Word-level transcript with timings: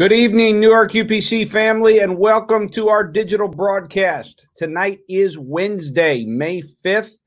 Good 0.00 0.12
evening, 0.12 0.60
Newark 0.60 0.92
UPC 0.92 1.46
family, 1.46 1.98
and 1.98 2.16
welcome 2.16 2.70
to 2.70 2.88
our 2.88 3.04
digital 3.04 3.48
broadcast. 3.48 4.46
Tonight 4.56 5.00
is 5.10 5.36
Wednesday, 5.36 6.24
May 6.24 6.62
5th, 6.62 7.18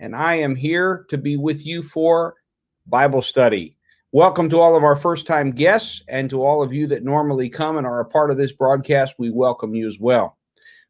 and 0.00 0.16
I 0.16 0.34
am 0.34 0.56
here 0.56 1.06
to 1.08 1.18
be 1.18 1.36
with 1.36 1.64
you 1.64 1.84
for 1.84 2.34
Bible 2.84 3.22
study. 3.22 3.76
Welcome 4.10 4.50
to 4.50 4.60
all 4.60 4.74
of 4.74 4.82
our 4.82 4.96
first 4.96 5.24
time 5.24 5.52
guests 5.52 6.02
and 6.08 6.28
to 6.30 6.42
all 6.42 6.64
of 6.64 6.72
you 6.72 6.88
that 6.88 7.04
normally 7.04 7.48
come 7.48 7.76
and 7.76 7.86
are 7.86 8.00
a 8.00 8.04
part 8.04 8.32
of 8.32 8.36
this 8.36 8.50
broadcast. 8.50 9.14
We 9.18 9.30
welcome 9.30 9.76
you 9.76 9.86
as 9.86 10.00
well. 10.00 10.36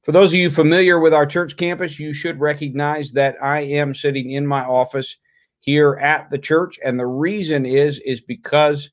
For 0.04 0.12
those 0.12 0.30
of 0.30 0.38
you 0.38 0.48
familiar 0.48 1.00
with 1.00 1.12
our 1.12 1.26
church 1.26 1.58
campus, 1.58 2.00
you 2.00 2.14
should 2.14 2.40
recognize 2.40 3.12
that 3.12 3.36
I 3.42 3.60
am 3.60 3.94
sitting 3.94 4.30
in 4.30 4.46
my 4.46 4.64
office 4.64 5.14
here 5.60 5.98
at 6.00 6.30
the 6.30 6.38
church, 6.38 6.78
and 6.82 6.98
the 6.98 7.04
reason 7.04 7.66
is 7.66 7.98
is 8.06 8.22
because 8.22 8.88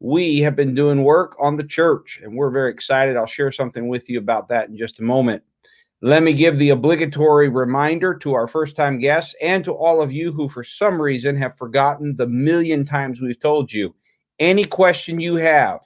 we 0.00 0.38
have 0.38 0.54
been 0.54 0.74
doing 0.74 1.02
work 1.02 1.36
on 1.40 1.56
the 1.56 1.64
church 1.64 2.20
and 2.22 2.36
we're 2.36 2.50
very 2.50 2.70
excited. 2.70 3.16
I'll 3.16 3.26
share 3.26 3.50
something 3.50 3.88
with 3.88 4.08
you 4.08 4.18
about 4.18 4.48
that 4.48 4.68
in 4.68 4.76
just 4.76 5.00
a 5.00 5.04
moment. 5.04 5.42
Let 6.00 6.22
me 6.22 6.32
give 6.32 6.58
the 6.58 6.70
obligatory 6.70 7.48
reminder 7.48 8.14
to 8.18 8.34
our 8.34 8.46
first 8.46 8.76
time 8.76 8.98
guests 8.98 9.34
and 9.42 9.64
to 9.64 9.72
all 9.72 10.00
of 10.00 10.12
you 10.12 10.32
who, 10.32 10.48
for 10.48 10.62
some 10.62 11.02
reason, 11.02 11.34
have 11.34 11.56
forgotten 11.56 12.14
the 12.16 12.28
million 12.28 12.84
times 12.84 13.20
we've 13.20 13.40
told 13.40 13.72
you. 13.72 13.92
Any 14.38 14.64
question 14.64 15.18
you 15.18 15.34
have, 15.34 15.80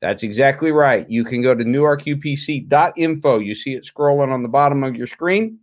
that's 0.00 0.22
exactly 0.22 0.72
right. 0.72 1.08
You 1.10 1.22
can 1.22 1.42
go 1.42 1.54
to 1.54 1.64
newarkupc.info. 1.64 3.38
You 3.40 3.54
see 3.54 3.74
it 3.74 3.84
scrolling 3.84 4.32
on 4.32 4.42
the 4.42 4.48
bottom 4.48 4.82
of 4.82 4.96
your 4.96 5.06
screen, 5.06 5.58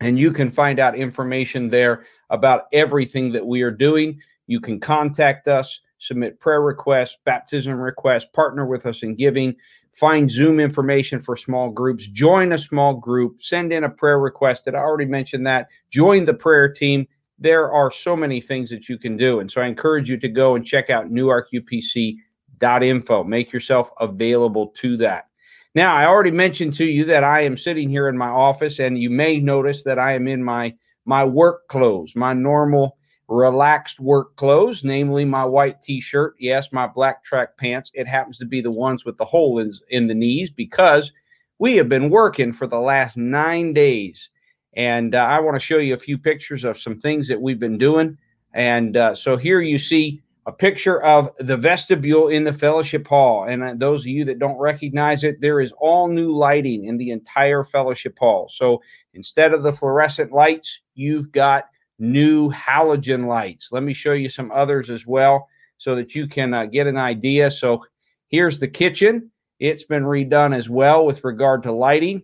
and 0.00 0.18
you 0.18 0.32
can 0.32 0.50
find 0.50 0.80
out 0.80 0.96
information 0.96 1.70
there 1.70 2.06
about 2.30 2.64
everything 2.72 3.30
that 3.30 3.46
we 3.46 3.62
are 3.62 3.70
doing. 3.70 4.18
You 4.48 4.58
can 4.58 4.80
contact 4.80 5.46
us 5.46 5.78
submit 6.04 6.40
prayer 6.40 6.62
requests, 6.62 7.16
baptism 7.24 7.74
requests, 7.74 8.26
partner 8.32 8.66
with 8.66 8.86
us 8.86 9.02
in 9.02 9.14
giving, 9.14 9.54
find 9.92 10.30
Zoom 10.30 10.60
information 10.60 11.18
for 11.18 11.36
small 11.36 11.70
groups, 11.70 12.06
join 12.06 12.52
a 12.52 12.58
small 12.58 12.94
group, 12.94 13.42
send 13.42 13.72
in 13.72 13.84
a 13.84 13.88
prayer 13.88 14.18
request. 14.18 14.64
That 14.64 14.74
I 14.74 14.78
already 14.78 15.06
mentioned 15.06 15.46
that. 15.46 15.68
Join 15.90 16.24
the 16.24 16.34
prayer 16.34 16.68
team. 16.68 17.06
There 17.38 17.72
are 17.72 17.90
so 17.90 18.16
many 18.16 18.40
things 18.40 18.70
that 18.70 18.88
you 18.88 18.98
can 18.98 19.16
do. 19.16 19.40
And 19.40 19.50
so 19.50 19.60
I 19.60 19.66
encourage 19.66 20.08
you 20.08 20.16
to 20.18 20.28
go 20.28 20.54
and 20.54 20.64
check 20.64 20.90
out 20.90 21.10
newarkupc.info. 21.10 23.24
Make 23.24 23.52
yourself 23.52 23.90
available 24.00 24.68
to 24.68 24.96
that. 24.98 25.26
Now, 25.74 25.94
I 25.94 26.06
already 26.06 26.30
mentioned 26.30 26.74
to 26.74 26.84
you 26.84 27.04
that 27.06 27.24
I 27.24 27.40
am 27.40 27.56
sitting 27.56 27.88
here 27.88 28.08
in 28.08 28.16
my 28.16 28.28
office, 28.28 28.78
and 28.78 28.96
you 28.96 29.10
may 29.10 29.40
notice 29.40 29.82
that 29.82 29.98
I 29.98 30.12
am 30.12 30.28
in 30.28 30.44
my 30.44 30.74
my 31.06 31.24
work 31.24 31.68
clothes, 31.68 32.16
my 32.16 32.32
normal 32.32 32.96
relaxed 33.28 34.00
work 34.00 34.36
clothes, 34.36 34.84
namely 34.84 35.24
my 35.24 35.44
white 35.44 35.80
t 35.80 36.00
shirt. 36.00 36.34
Yes, 36.38 36.72
my 36.72 36.86
black 36.86 37.24
track 37.24 37.56
pants. 37.56 37.90
It 37.94 38.06
happens 38.06 38.38
to 38.38 38.44
be 38.44 38.60
the 38.60 38.70
ones 38.70 39.04
with 39.04 39.16
the 39.16 39.24
hole 39.24 39.58
in, 39.58 39.72
in 39.90 40.06
the 40.06 40.14
knees 40.14 40.50
because 40.50 41.12
we 41.58 41.76
have 41.76 41.88
been 41.88 42.10
working 42.10 42.52
for 42.52 42.66
the 42.66 42.80
last 42.80 43.16
nine 43.16 43.72
days. 43.72 44.28
And 44.76 45.14
uh, 45.14 45.18
I 45.18 45.40
want 45.40 45.54
to 45.54 45.60
show 45.60 45.78
you 45.78 45.94
a 45.94 45.98
few 45.98 46.18
pictures 46.18 46.64
of 46.64 46.78
some 46.78 47.00
things 47.00 47.28
that 47.28 47.40
we've 47.40 47.60
been 47.60 47.78
doing. 47.78 48.18
And 48.52 48.96
uh, 48.96 49.14
so 49.14 49.36
here 49.36 49.60
you 49.60 49.78
see 49.78 50.22
a 50.46 50.52
picture 50.52 51.02
of 51.02 51.30
the 51.38 51.56
vestibule 51.56 52.28
in 52.28 52.44
the 52.44 52.52
fellowship 52.52 53.06
hall. 53.06 53.44
And 53.44 53.62
uh, 53.62 53.74
those 53.76 54.02
of 54.02 54.08
you 54.08 54.24
that 54.26 54.38
don't 54.38 54.58
recognize 54.58 55.24
it, 55.24 55.40
there 55.40 55.60
is 55.60 55.72
all 55.80 56.08
new 56.08 56.36
lighting 56.36 56.84
in 56.84 56.98
the 56.98 57.10
entire 57.10 57.64
fellowship 57.64 58.18
hall. 58.18 58.48
So 58.48 58.82
instead 59.14 59.54
of 59.54 59.62
the 59.62 59.72
fluorescent 59.72 60.32
lights, 60.32 60.80
you've 60.94 61.32
got 61.32 61.64
new 61.98 62.50
halogen 62.50 63.26
lights. 63.26 63.68
Let 63.70 63.82
me 63.82 63.94
show 63.94 64.12
you 64.12 64.28
some 64.28 64.50
others 64.52 64.90
as 64.90 65.06
well 65.06 65.48
so 65.78 65.94
that 65.94 66.14
you 66.14 66.26
can 66.26 66.54
uh, 66.54 66.66
get 66.66 66.86
an 66.86 66.96
idea. 66.96 67.50
So 67.50 67.84
here's 68.28 68.58
the 68.58 68.68
kitchen. 68.68 69.30
It's 69.60 69.84
been 69.84 70.04
redone 70.04 70.56
as 70.56 70.68
well 70.68 71.06
with 71.06 71.24
regard 71.24 71.62
to 71.64 71.72
lighting. 71.72 72.22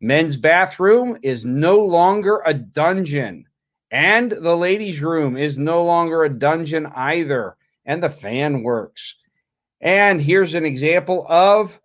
Men's 0.00 0.36
bathroom 0.36 1.16
is 1.22 1.44
no 1.44 1.78
longer 1.78 2.42
a 2.44 2.52
dungeon, 2.52 3.46
and 3.90 4.30
the 4.30 4.56
ladies' 4.56 5.00
room 5.00 5.36
is 5.36 5.56
no 5.56 5.84
longer 5.84 6.24
a 6.24 6.28
dungeon 6.28 6.86
either. 6.94 7.56
And 7.84 8.02
the 8.02 8.10
fan 8.10 8.62
works. 8.62 9.14
And 9.80 10.20
here's 10.20 10.54
an 10.54 10.64
example 10.64 11.24
of 11.28 11.80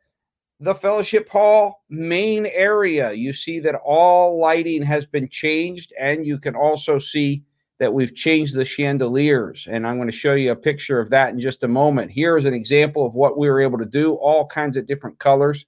the 0.61 0.75
fellowship 0.75 1.27
hall 1.27 1.83
main 1.89 2.45
area. 2.45 3.11
You 3.13 3.33
see 3.33 3.59
that 3.61 3.75
all 3.83 4.39
lighting 4.39 4.83
has 4.83 5.07
been 5.07 5.27
changed, 5.27 5.91
and 5.99 6.25
you 6.25 6.37
can 6.37 6.55
also 6.55 6.99
see 6.99 7.43
that 7.79 7.91
we've 7.91 8.13
changed 8.13 8.53
the 8.53 8.63
chandeliers. 8.63 9.67
And 9.67 9.87
I'm 9.87 9.97
going 9.97 10.07
to 10.07 10.15
show 10.15 10.35
you 10.35 10.51
a 10.51 10.55
picture 10.55 10.99
of 10.99 11.09
that 11.09 11.33
in 11.33 11.39
just 11.39 11.63
a 11.63 11.67
moment. 11.67 12.11
Here 12.11 12.37
is 12.37 12.45
an 12.45 12.53
example 12.53 13.07
of 13.07 13.15
what 13.15 13.39
we 13.39 13.49
were 13.49 13.59
able 13.59 13.79
to 13.79 13.85
do, 13.85 14.13
all 14.13 14.45
kinds 14.45 14.77
of 14.77 14.85
different 14.85 15.17
colors. 15.17 15.65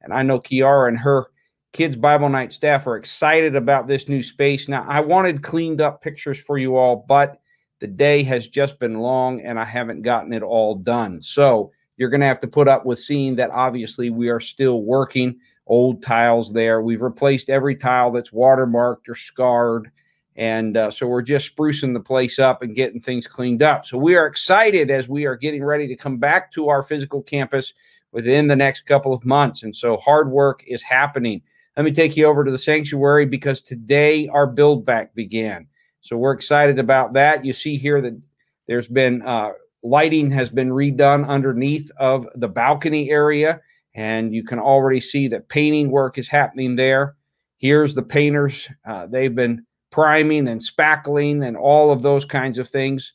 And 0.00 0.12
I 0.12 0.24
know 0.24 0.40
Kiara 0.40 0.88
and 0.88 0.98
her 0.98 1.26
kids 1.72 1.94
Bible 1.94 2.28
night 2.28 2.52
staff 2.52 2.84
are 2.88 2.96
excited 2.96 3.54
about 3.54 3.86
this 3.86 4.08
new 4.08 4.24
space. 4.24 4.68
Now, 4.68 4.84
I 4.88 4.98
wanted 4.98 5.44
cleaned 5.44 5.80
up 5.80 6.02
pictures 6.02 6.38
for 6.38 6.58
you 6.58 6.76
all, 6.76 7.04
but 7.08 7.40
the 7.78 7.86
day 7.86 8.24
has 8.24 8.48
just 8.48 8.80
been 8.80 8.98
long 8.98 9.40
and 9.40 9.56
I 9.56 9.64
haven't 9.64 10.02
gotten 10.02 10.32
it 10.32 10.42
all 10.42 10.74
done. 10.74 11.22
So, 11.22 11.70
you're 11.96 12.10
going 12.10 12.20
to 12.20 12.26
have 12.26 12.40
to 12.40 12.48
put 12.48 12.68
up 12.68 12.84
with 12.84 12.98
seeing 12.98 13.36
that 13.36 13.50
obviously 13.50 14.10
we 14.10 14.28
are 14.28 14.40
still 14.40 14.82
working 14.82 15.38
old 15.66 16.02
tiles 16.02 16.52
there. 16.52 16.82
We've 16.82 17.02
replaced 17.02 17.48
every 17.48 17.76
tile 17.76 18.10
that's 18.10 18.30
watermarked 18.30 19.08
or 19.08 19.14
scarred. 19.14 19.90
And 20.34 20.76
uh, 20.76 20.90
so 20.90 21.06
we're 21.06 21.22
just 21.22 21.54
sprucing 21.54 21.92
the 21.92 22.00
place 22.00 22.38
up 22.38 22.62
and 22.62 22.74
getting 22.74 23.00
things 23.00 23.26
cleaned 23.26 23.62
up. 23.62 23.84
So 23.84 23.98
we 23.98 24.16
are 24.16 24.26
excited 24.26 24.90
as 24.90 25.08
we 25.08 25.26
are 25.26 25.36
getting 25.36 25.62
ready 25.62 25.86
to 25.88 25.96
come 25.96 26.16
back 26.16 26.50
to 26.52 26.68
our 26.68 26.82
physical 26.82 27.22
campus 27.22 27.74
within 28.12 28.46
the 28.46 28.56
next 28.56 28.86
couple 28.86 29.12
of 29.12 29.24
months. 29.24 29.62
And 29.62 29.74
so 29.76 29.98
hard 29.98 30.30
work 30.30 30.62
is 30.66 30.82
happening. 30.82 31.42
Let 31.76 31.84
me 31.84 31.92
take 31.92 32.16
you 32.16 32.26
over 32.26 32.44
to 32.44 32.50
the 32.50 32.58
sanctuary 32.58 33.26
because 33.26 33.60
today 33.60 34.28
our 34.28 34.46
build 34.46 34.84
back 34.84 35.14
began. 35.14 35.66
So 36.00 36.16
we're 36.16 36.32
excited 36.32 36.78
about 36.78 37.12
that. 37.14 37.44
You 37.44 37.52
see 37.52 37.76
here 37.76 38.00
that 38.00 38.20
there's 38.66 38.88
been 38.88 39.22
uh, 39.22 39.50
lighting 39.82 40.30
has 40.30 40.48
been 40.48 40.70
redone 40.70 41.26
underneath 41.26 41.90
of 41.98 42.26
the 42.34 42.48
balcony 42.48 43.10
area 43.10 43.60
and 43.94 44.34
you 44.34 44.44
can 44.44 44.58
already 44.58 45.00
see 45.00 45.28
that 45.28 45.48
painting 45.48 45.90
work 45.90 46.16
is 46.18 46.28
happening 46.28 46.76
there. 46.76 47.16
Here's 47.58 47.94
the 47.94 48.02
painters 48.02 48.68
uh, 48.86 49.06
they've 49.06 49.34
been 49.34 49.66
priming 49.90 50.48
and 50.48 50.60
spackling 50.60 51.46
and 51.46 51.56
all 51.56 51.90
of 51.90 52.02
those 52.02 52.24
kinds 52.24 52.58
of 52.58 52.68
things. 52.68 53.12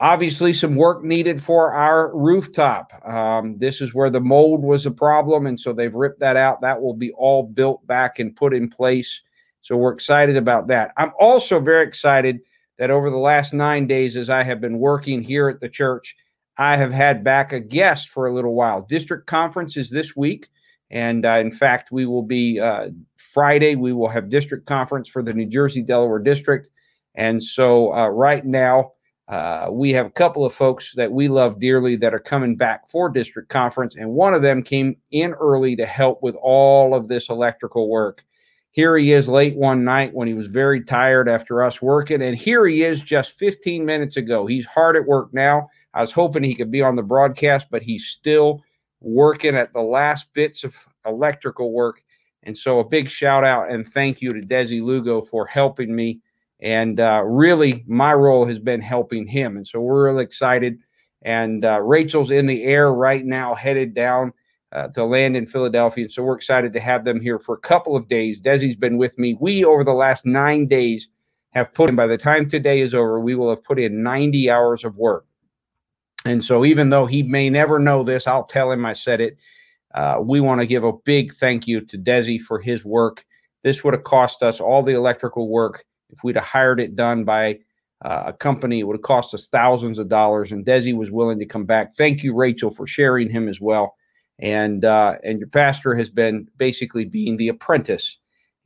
Obviously 0.00 0.54
some 0.54 0.76
work 0.76 1.04
needed 1.04 1.42
for 1.42 1.74
our 1.74 2.16
rooftop. 2.16 2.92
Um, 3.06 3.58
this 3.58 3.80
is 3.80 3.94
where 3.94 4.10
the 4.10 4.20
mold 4.20 4.62
was 4.62 4.86
a 4.86 4.90
problem 4.90 5.46
and 5.46 5.60
so 5.60 5.72
they've 5.72 5.94
ripped 5.94 6.20
that 6.20 6.36
out. 6.36 6.62
That 6.62 6.80
will 6.80 6.94
be 6.94 7.12
all 7.12 7.42
built 7.42 7.86
back 7.86 8.18
and 8.18 8.34
put 8.34 8.54
in 8.54 8.68
place. 8.68 9.20
So 9.62 9.76
we're 9.76 9.92
excited 9.92 10.36
about 10.36 10.68
that. 10.68 10.92
I'm 10.96 11.12
also 11.20 11.60
very 11.60 11.86
excited 11.86 12.40
that 12.80 12.90
over 12.90 13.10
the 13.10 13.18
last 13.18 13.52
nine 13.52 13.86
days, 13.86 14.16
as 14.16 14.30
I 14.30 14.42
have 14.42 14.58
been 14.58 14.78
working 14.78 15.22
here 15.22 15.50
at 15.50 15.60
the 15.60 15.68
church, 15.68 16.16
I 16.56 16.76
have 16.76 16.92
had 16.92 17.22
back 17.22 17.52
a 17.52 17.60
guest 17.60 18.08
for 18.08 18.26
a 18.26 18.32
little 18.32 18.54
while. 18.54 18.80
District 18.80 19.26
conference 19.26 19.76
is 19.76 19.90
this 19.90 20.16
week. 20.16 20.48
And 20.90 21.26
uh, 21.26 21.38
in 21.42 21.52
fact, 21.52 21.92
we 21.92 22.06
will 22.06 22.22
be 22.22 22.58
uh, 22.58 22.88
Friday, 23.18 23.76
we 23.76 23.92
will 23.92 24.08
have 24.08 24.30
district 24.30 24.64
conference 24.64 25.10
for 25.10 25.22
the 25.22 25.34
New 25.34 25.44
Jersey 25.44 25.82
Delaware 25.82 26.20
district. 26.20 26.70
And 27.14 27.42
so 27.42 27.92
uh, 27.92 28.08
right 28.08 28.46
now, 28.46 28.92
uh, 29.28 29.68
we 29.70 29.92
have 29.92 30.06
a 30.06 30.10
couple 30.10 30.46
of 30.46 30.54
folks 30.54 30.94
that 30.94 31.12
we 31.12 31.28
love 31.28 31.60
dearly 31.60 31.96
that 31.96 32.14
are 32.14 32.18
coming 32.18 32.56
back 32.56 32.88
for 32.88 33.10
district 33.10 33.50
conference. 33.50 33.94
And 33.94 34.12
one 34.12 34.32
of 34.32 34.40
them 34.40 34.62
came 34.62 34.96
in 35.10 35.32
early 35.32 35.76
to 35.76 35.84
help 35.84 36.22
with 36.22 36.34
all 36.42 36.94
of 36.94 37.08
this 37.08 37.28
electrical 37.28 37.90
work. 37.90 38.24
Here 38.72 38.96
he 38.96 39.12
is 39.12 39.28
late 39.28 39.56
one 39.56 39.84
night 39.84 40.14
when 40.14 40.28
he 40.28 40.34
was 40.34 40.46
very 40.46 40.82
tired 40.82 41.28
after 41.28 41.62
us 41.62 41.82
working. 41.82 42.22
And 42.22 42.36
here 42.36 42.66
he 42.66 42.84
is 42.84 43.00
just 43.00 43.32
15 43.32 43.84
minutes 43.84 44.16
ago. 44.16 44.46
He's 44.46 44.66
hard 44.66 44.96
at 44.96 45.06
work 45.06 45.34
now. 45.34 45.68
I 45.92 46.00
was 46.00 46.12
hoping 46.12 46.44
he 46.44 46.54
could 46.54 46.70
be 46.70 46.82
on 46.82 46.94
the 46.94 47.02
broadcast, 47.02 47.66
but 47.70 47.82
he's 47.82 48.06
still 48.06 48.62
working 49.00 49.56
at 49.56 49.72
the 49.72 49.82
last 49.82 50.32
bits 50.34 50.62
of 50.62 50.76
electrical 51.04 51.72
work. 51.72 52.04
And 52.44 52.56
so 52.56 52.78
a 52.78 52.88
big 52.88 53.10
shout 53.10 53.44
out 53.44 53.70
and 53.70 53.86
thank 53.86 54.22
you 54.22 54.30
to 54.30 54.40
Desi 54.40 54.82
Lugo 54.82 55.20
for 55.20 55.46
helping 55.46 55.94
me. 55.94 56.20
And 56.60 57.00
uh, 57.00 57.22
really, 57.24 57.84
my 57.88 58.14
role 58.14 58.44
has 58.46 58.58
been 58.58 58.80
helping 58.80 59.26
him. 59.26 59.56
And 59.56 59.66
so 59.66 59.80
we're 59.80 60.04
really 60.04 60.22
excited. 60.22 60.78
And 61.22 61.64
uh, 61.64 61.80
Rachel's 61.82 62.30
in 62.30 62.46
the 62.46 62.62
air 62.64 62.92
right 62.92 63.24
now, 63.24 63.54
headed 63.54 63.94
down 63.94 64.32
uh, 64.72 64.88
to 64.88 65.04
land 65.04 65.36
in 65.36 65.46
Philadelphia. 65.46 66.04
And 66.04 66.12
So 66.12 66.22
we're 66.22 66.36
excited 66.36 66.72
to 66.72 66.80
have 66.80 67.04
them 67.04 67.20
here 67.20 67.38
for 67.38 67.54
a 67.54 67.60
couple 67.60 67.96
of 67.96 68.08
days. 68.08 68.40
Desi's 68.40 68.76
been 68.76 68.98
with 68.98 69.18
me. 69.18 69.36
We, 69.40 69.64
over 69.64 69.84
the 69.84 69.94
last 69.94 70.24
nine 70.26 70.66
days, 70.66 71.08
have 71.50 71.74
put 71.74 71.90
in, 71.90 71.96
by 71.96 72.06
the 72.06 72.18
time 72.18 72.48
today 72.48 72.80
is 72.80 72.94
over, 72.94 73.20
we 73.20 73.34
will 73.34 73.50
have 73.50 73.64
put 73.64 73.80
in 73.80 74.02
90 74.02 74.50
hours 74.50 74.84
of 74.84 74.96
work. 74.96 75.26
And 76.24 76.44
so, 76.44 76.64
even 76.64 76.90
though 76.90 77.06
he 77.06 77.22
may 77.22 77.48
never 77.48 77.78
know 77.78 78.02
this, 78.04 78.26
I'll 78.26 78.44
tell 78.44 78.70
him 78.70 78.84
I 78.84 78.92
said 78.92 79.20
it. 79.20 79.38
Uh, 79.94 80.18
we 80.22 80.40
want 80.40 80.60
to 80.60 80.66
give 80.66 80.84
a 80.84 80.92
big 80.92 81.34
thank 81.34 81.66
you 81.66 81.80
to 81.80 81.98
Desi 81.98 82.38
for 82.38 82.60
his 82.60 82.84
work. 82.84 83.24
This 83.64 83.82
would 83.82 83.94
have 83.94 84.04
cost 84.04 84.42
us 84.42 84.60
all 84.60 84.82
the 84.82 84.94
electrical 84.94 85.48
work 85.48 85.84
if 86.10 86.22
we'd 86.22 86.36
have 86.36 86.44
hired 86.44 86.78
it 86.78 86.94
done 86.94 87.24
by 87.24 87.58
uh, 88.04 88.24
a 88.26 88.32
company. 88.32 88.80
It 88.80 88.84
would 88.84 88.96
have 88.96 89.02
cost 89.02 89.34
us 89.34 89.46
thousands 89.46 89.98
of 89.98 90.08
dollars, 90.08 90.52
and 90.52 90.64
Desi 90.64 90.94
was 90.94 91.10
willing 91.10 91.38
to 91.38 91.46
come 91.46 91.64
back. 91.64 91.94
Thank 91.94 92.22
you, 92.22 92.34
Rachel, 92.34 92.70
for 92.70 92.86
sharing 92.86 93.30
him 93.30 93.48
as 93.48 93.60
well. 93.60 93.96
And 94.40 94.84
uh, 94.84 95.16
and 95.22 95.38
your 95.38 95.48
pastor 95.48 95.94
has 95.94 96.10
been 96.10 96.48
basically 96.56 97.04
being 97.04 97.36
the 97.36 97.48
apprentice. 97.48 98.16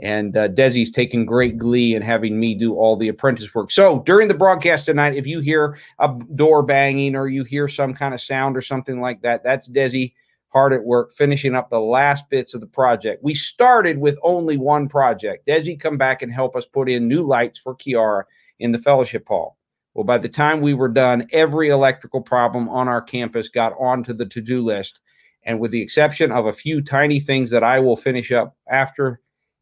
And 0.01 0.37
uh, 0.37 0.49
Desi's 0.49 0.91
taken 0.91 1.25
great 1.25 1.57
glee 1.57 1.95
in 1.95 2.03
having 2.03 2.41
me 2.41 2.57
do 2.57 2.75
all 2.75 2.97
the 2.97 3.09
apprentice 3.09 3.55
work. 3.55 3.71
So 3.71 4.01
during 4.01 4.27
the 4.27 4.35
broadcast 4.35 4.87
tonight, 4.87 5.15
if 5.15 5.25
you 5.25 5.39
hear 5.39 5.79
a 6.01 6.13
door 6.35 6.65
banging 6.65 7.15
or 7.15 7.29
you 7.29 7.45
hear 7.45 7.69
some 7.69 7.95
kind 7.95 8.13
of 8.13 8.21
sound 8.21 8.57
or 8.57 8.63
something 8.63 9.01
like 9.01 9.23
that, 9.23 9.45
that's 9.45 9.69
Desi 9.69 10.13
hard 10.49 10.73
at 10.73 10.85
work 10.85 11.13
finishing 11.13 11.55
up 11.55 11.71
the 11.71 11.81
last 11.81 12.29
bits 12.29 12.55
of 12.55 12.61
the 12.61 12.67
project. 12.67 13.23
We 13.23 13.35
started 13.35 13.99
with 13.99 14.19
only 14.23 14.57
one 14.57 14.89
project. 14.89 15.47
Desi 15.47 15.79
come 15.79 15.97
back 15.97 16.23
and 16.23 16.33
help 16.33 16.57
us 16.57 16.65
put 16.65 16.89
in 16.89 17.09
new 17.09 17.23
lights 17.23 17.59
for 17.59 17.77
Kiara 17.77 18.25
in 18.59 18.73
the 18.73 18.79
fellowship 18.79 19.27
hall. 19.29 19.59
Well, 19.95 20.05
by 20.05 20.19
the 20.19 20.29
time 20.29 20.61
we 20.61 20.75
were 20.75 20.89
done, 20.89 21.27
every 21.33 21.69
electrical 21.69 22.21
problem 22.21 22.69
on 22.69 22.89
our 22.89 23.01
campus 23.03 23.49
got 23.49 23.75
onto 23.79 24.13
the 24.13 24.27
to-do 24.27 24.65
list. 24.65 24.99
And 25.45 25.61
with 25.61 25.71
the 25.71 25.83
exception 25.83 26.33
of 26.33 26.47
a 26.47 26.53
few 26.53 26.83
tiny 26.83 27.21
things 27.21 27.51
that 27.51 27.63
I 27.63 27.79
will 27.79 27.97
finish 27.97 28.33
up 28.33 28.57
after 28.69 29.21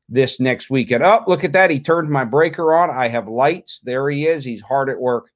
this 0.09 0.39
next 0.39 0.71
weekend. 0.71 1.03
Oh, 1.03 1.25
look 1.27 1.43
at 1.45 1.53
that. 1.53 1.71
He 1.71 1.81
turned 1.81 2.11
my 2.11 2.25
breaker 2.25 2.75
on. 2.75 2.91
I 2.91 3.09
have 3.09 3.29
lights. 3.29 3.81
There 3.83 4.09
he 4.11 4.27
is. 4.27 4.45
He's 4.45 4.61
hard 4.61 4.91
at 4.91 5.01
work. 5.01 5.31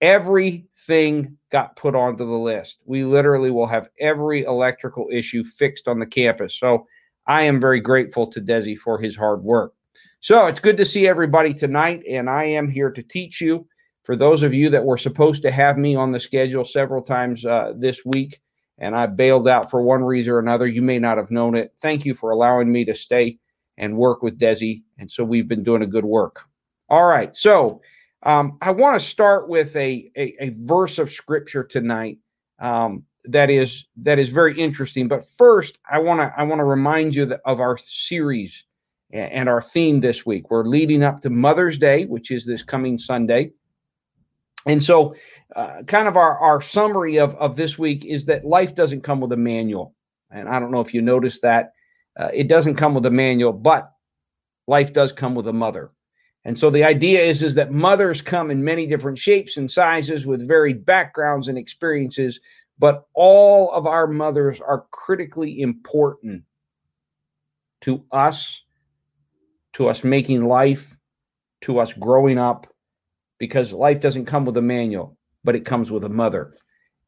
Everything 0.00 1.36
got 1.50 1.76
put 1.76 1.94
onto 1.94 2.24
the 2.24 2.38
list. 2.38 2.78
We 2.84 3.04
literally 3.04 3.50
will 3.50 3.66
have 3.66 3.88
every 4.00 4.44
electrical 4.44 5.08
issue 5.12 5.44
fixed 5.44 5.88
on 5.88 5.98
the 5.98 6.06
campus. 6.06 6.54
So 6.58 6.86
I 7.26 7.42
am 7.42 7.60
very 7.60 7.80
grateful 7.80 8.26
to 8.28 8.40
Desi 8.40 8.76
for 8.76 8.98
his 8.98 9.16
hard 9.16 9.42
work. 9.42 9.72
So 10.20 10.46
it's 10.46 10.60
good 10.60 10.76
to 10.78 10.84
see 10.84 11.06
everybody 11.06 11.54
tonight, 11.54 12.02
and 12.08 12.28
I 12.28 12.44
am 12.44 12.68
here 12.68 12.90
to 12.90 13.02
teach 13.02 13.40
you. 13.40 13.66
For 14.02 14.16
those 14.16 14.42
of 14.42 14.54
you 14.54 14.70
that 14.70 14.84
were 14.84 14.98
supposed 14.98 15.42
to 15.42 15.50
have 15.50 15.76
me 15.76 15.96
on 15.96 16.12
the 16.12 16.20
schedule 16.20 16.64
several 16.64 17.02
times 17.02 17.44
uh, 17.44 17.72
this 17.76 18.04
week, 18.04 18.40
and 18.78 18.94
I 18.94 19.06
bailed 19.06 19.48
out 19.48 19.70
for 19.70 19.82
one 19.82 20.04
reason 20.04 20.32
or 20.32 20.38
another, 20.38 20.66
you 20.66 20.82
may 20.82 20.98
not 20.98 21.18
have 21.18 21.30
known 21.30 21.54
it. 21.54 21.72
Thank 21.80 22.04
you 22.04 22.14
for 22.14 22.30
allowing 22.30 22.70
me 22.70 22.84
to 22.84 22.94
stay 22.94 23.38
and 23.78 23.96
work 23.96 24.22
with 24.22 24.38
Desi. 24.38 24.82
And 24.98 25.10
so 25.10 25.24
we've 25.24 25.48
been 25.48 25.62
doing 25.62 25.82
a 25.82 25.86
good 25.86 26.04
work. 26.04 26.42
All 26.88 27.06
right. 27.06 27.36
So 27.36 27.80
um, 28.22 28.58
I 28.60 28.70
want 28.70 29.00
to 29.00 29.06
start 29.06 29.48
with 29.48 29.74
a, 29.76 30.10
a, 30.16 30.44
a, 30.44 30.54
verse 30.58 30.98
of 30.98 31.10
scripture 31.10 31.64
tonight 31.64 32.18
um, 32.58 33.04
that 33.24 33.50
is 33.50 33.84
that 33.96 34.18
is 34.18 34.28
very 34.28 34.58
interesting. 34.58 35.08
But 35.08 35.28
first, 35.28 35.78
I 35.90 35.98
want 35.98 36.20
to 36.20 36.32
I 36.36 36.42
want 36.44 36.60
to 36.60 36.64
remind 36.64 37.14
you 37.14 37.36
of 37.44 37.60
our 37.60 37.76
series 37.78 38.64
and 39.12 39.48
our 39.48 39.62
theme 39.62 40.00
this 40.00 40.24
week. 40.26 40.50
We're 40.50 40.64
leading 40.64 41.02
up 41.02 41.20
to 41.20 41.30
Mother's 41.30 41.78
Day, 41.78 42.06
which 42.06 42.30
is 42.30 42.46
this 42.46 42.62
coming 42.62 42.98
Sunday. 42.98 43.52
And 44.66 44.82
so, 44.82 45.14
uh, 45.54 45.84
kind 45.86 46.08
of 46.08 46.16
our, 46.16 46.38
our 46.38 46.60
summary 46.60 47.18
of, 47.18 47.34
of 47.36 47.56
this 47.56 47.78
week 47.78 48.04
is 48.04 48.24
that 48.26 48.44
life 48.44 48.74
doesn't 48.74 49.02
come 49.02 49.20
with 49.20 49.32
a 49.32 49.36
manual. 49.36 49.94
And 50.30 50.48
I 50.48 50.58
don't 50.58 50.72
know 50.72 50.80
if 50.80 50.92
you 50.92 51.00
noticed 51.00 51.42
that. 51.42 51.72
Uh, 52.18 52.30
it 52.34 52.48
doesn't 52.48 52.74
come 52.74 52.94
with 52.94 53.06
a 53.06 53.10
manual, 53.10 53.52
but 53.52 53.92
life 54.66 54.92
does 54.92 55.12
come 55.12 55.34
with 55.34 55.46
a 55.46 55.52
mother. 55.52 55.92
And 56.44 56.58
so 56.58 56.70
the 56.70 56.84
idea 56.84 57.22
is, 57.22 57.42
is 57.42 57.54
that 57.56 57.72
mothers 57.72 58.20
come 58.20 58.50
in 58.50 58.64
many 58.64 58.86
different 58.86 59.18
shapes 59.18 59.56
and 59.56 59.70
sizes 59.70 60.26
with 60.26 60.46
varied 60.46 60.84
backgrounds 60.84 61.48
and 61.48 61.58
experiences, 61.58 62.40
but 62.78 63.06
all 63.14 63.72
of 63.72 63.86
our 63.86 64.06
mothers 64.06 64.60
are 64.60 64.86
critically 64.90 65.60
important 65.60 66.44
to 67.82 68.04
us, 68.12 68.62
to 69.74 69.88
us 69.88 70.04
making 70.04 70.46
life, 70.46 70.96
to 71.62 71.78
us 71.78 71.92
growing 71.92 72.38
up, 72.38 72.66
because 73.38 73.72
life 73.72 74.00
doesn't 74.00 74.26
come 74.26 74.44
with 74.44 74.56
a 74.56 74.62
manual, 74.62 75.16
but 75.44 75.56
it 75.56 75.64
comes 75.64 75.90
with 75.90 76.04
a 76.04 76.08
mother. 76.08 76.54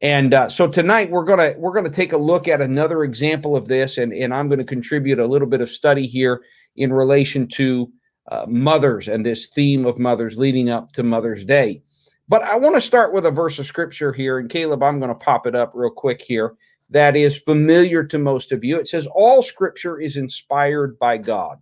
And 0.00 0.32
uh, 0.32 0.48
so 0.48 0.69
tonight 0.69 1.10
we're 1.10 1.25
gonna 1.25 1.54
we're 1.58 1.75
gonna 1.75 1.90
take 1.90 2.12
a 2.12 2.19
look 2.19 2.46
at 2.46 2.60
another 2.60 3.02
example 3.02 3.56
of 3.56 3.66
this, 3.66 3.98
and 3.98 4.12
and 4.12 4.32
I'm 4.32 4.48
going 4.48 4.60
to 4.60 4.64
contribute 4.64 5.19
a 5.19 5.26
little 5.26 5.48
bit 5.48 5.60
of 5.60 5.70
study 5.70 6.06
here 6.06 6.42
in 6.76 6.92
relation 6.92 7.48
to 7.48 7.90
uh, 8.30 8.46
mothers 8.48 9.08
and 9.08 9.26
this 9.26 9.46
theme 9.46 9.86
of 9.86 9.98
mothers 9.98 10.38
leading 10.38 10.70
up 10.70 10.92
to 10.92 11.02
Mother's 11.02 11.44
Day. 11.44 11.82
But 12.28 12.42
I 12.42 12.56
want 12.56 12.75
to 12.75 12.80
start 12.80 13.12
with 13.12 13.25
a 13.25 13.30
verse 13.30 13.58
of 13.58 13.66
scripture 13.66 14.12
here, 14.12 14.38
and 14.38 14.50
Caleb, 14.50 14.82
I'm 14.82 15.00
going 15.00 15.08
to 15.08 15.14
pop 15.14 15.46
it 15.46 15.54
up 15.54 15.72
real 15.75 15.90
quick 15.90 16.20
here. 16.20 16.54
That 16.90 17.16
is 17.16 17.36
familiar 17.36 18.04
to 18.04 18.19
most 18.19 18.52
of 18.52 18.64
you. 18.64 18.78
It 18.78 18.88
says, 18.88 19.06
All 19.14 19.42
scripture 19.42 19.98
is 19.98 20.16
inspired 20.16 20.98
by 20.98 21.16
God 21.19 21.58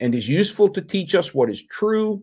and 0.00 0.14
is 0.14 0.28
useful 0.28 0.68
to 0.70 0.82
teach 0.82 1.14
us 1.14 1.34
what 1.34 1.50
is 1.50 1.62
true 1.64 2.22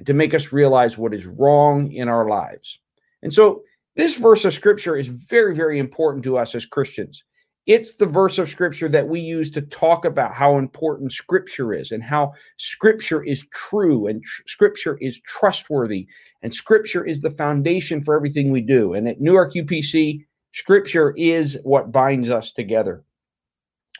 and 0.00 0.06
to 0.06 0.14
make 0.14 0.32
us 0.32 0.50
realize 0.50 0.96
what 0.96 1.12
is 1.12 1.26
wrong 1.26 1.92
in 1.92 2.08
our 2.08 2.26
lives. 2.26 2.78
And 3.20 3.34
so 3.34 3.60
this 3.96 4.16
verse 4.16 4.46
of 4.46 4.54
scripture 4.54 4.96
is 4.96 5.08
very, 5.08 5.54
very 5.54 5.78
important 5.78 6.24
to 6.24 6.38
us 6.38 6.54
as 6.54 6.64
Christians. 6.64 7.22
It's 7.66 7.96
the 7.96 8.06
verse 8.06 8.38
of 8.38 8.48
scripture 8.48 8.88
that 8.88 9.08
we 9.08 9.20
use 9.20 9.50
to 9.50 9.60
talk 9.60 10.06
about 10.06 10.32
how 10.32 10.56
important 10.56 11.12
scripture 11.12 11.74
is 11.74 11.92
and 11.92 12.02
how 12.02 12.32
scripture 12.56 13.22
is 13.22 13.44
true 13.52 14.06
and 14.06 14.24
tr- 14.24 14.42
scripture 14.46 14.96
is 15.02 15.20
trustworthy 15.26 16.06
and 16.40 16.54
scripture 16.54 17.04
is 17.04 17.20
the 17.20 17.30
foundation 17.30 18.00
for 18.00 18.16
everything 18.16 18.50
we 18.50 18.62
do. 18.62 18.94
And 18.94 19.06
at 19.06 19.20
Newark 19.20 19.52
UPC, 19.52 20.24
scripture 20.54 21.12
is 21.18 21.58
what 21.62 21.92
binds 21.92 22.30
us 22.30 22.52
together. 22.52 23.04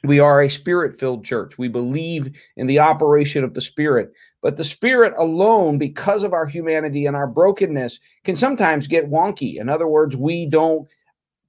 We 0.03 0.19
are 0.19 0.41
a 0.41 0.49
spirit 0.49 0.99
filled 0.99 1.26
church. 1.26 1.58
We 1.58 1.69
believe 1.69 2.35
in 2.56 2.67
the 2.67 2.79
operation 2.79 3.44
of 3.44 3.53
the 3.53 3.61
spirit. 3.61 4.12
But 4.42 4.56
the 4.56 4.64
spirit 4.64 5.12
alone, 5.19 5.78
because 5.78 6.22
of 6.22 6.32
our 6.32 6.46
humanity 6.46 7.06
and 7.06 7.14
our 7.14 7.26
brokenness, 7.26 8.00
can 8.25 8.37
sometimes 8.37 8.87
get 8.87 9.10
wonky. 9.10 9.60
In 9.60 9.69
other 9.69 9.87
words, 9.87 10.16
we 10.16 10.46
don't 10.46 10.88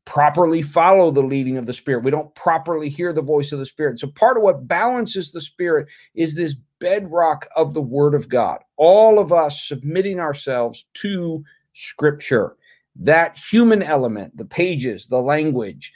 properly 0.05 0.61
follow 0.61 1.11
the 1.11 1.21
leading 1.21 1.57
of 1.57 1.65
the 1.65 1.73
spirit. 1.73 2.03
We 2.03 2.11
don't 2.11 2.33
properly 2.35 2.89
hear 2.89 3.13
the 3.13 3.21
voice 3.21 3.51
of 3.51 3.59
the 3.59 3.65
spirit. 3.65 3.99
So 3.99 4.07
part 4.07 4.35
of 4.35 4.43
what 4.43 4.67
balances 4.67 5.31
the 5.31 5.41
spirit 5.41 5.87
is 6.15 6.35
this 6.35 6.55
bedrock 6.79 7.47
of 7.55 7.73
the 7.73 7.81
word 7.81 8.13
of 8.13 8.27
God. 8.27 8.59
All 8.77 9.19
of 9.19 9.31
us 9.31 9.63
submitting 9.63 10.19
ourselves 10.19 10.85
to 10.95 11.43
scripture. 11.73 12.55
That 12.95 13.37
human 13.37 13.81
element, 13.81 14.35
the 14.35 14.45
pages, 14.45 15.07
the 15.07 15.21
language 15.21 15.93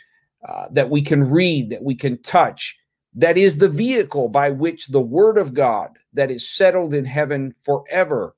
uh, 0.48 0.68
that 0.72 0.90
we 0.90 1.02
can 1.02 1.30
read, 1.30 1.72
that 1.72 1.84
we 1.84 1.96
can 1.96 2.22
touch, 2.22 2.78
that 3.16 3.38
is 3.38 3.58
the 3.58 3.70
vehicle 3.70 4.30
by 4.30 4.50
which 4.50 4.88
the 4.88 5.02
word 5.02 5.38
of 5.38 5.54
God 5.54 5.92
that 6.14 6.30
is 6.30 6.50
settled 6.50 6.94
in 6.94 7.06
heaven 7.06 7.56
forever 7.64 8.36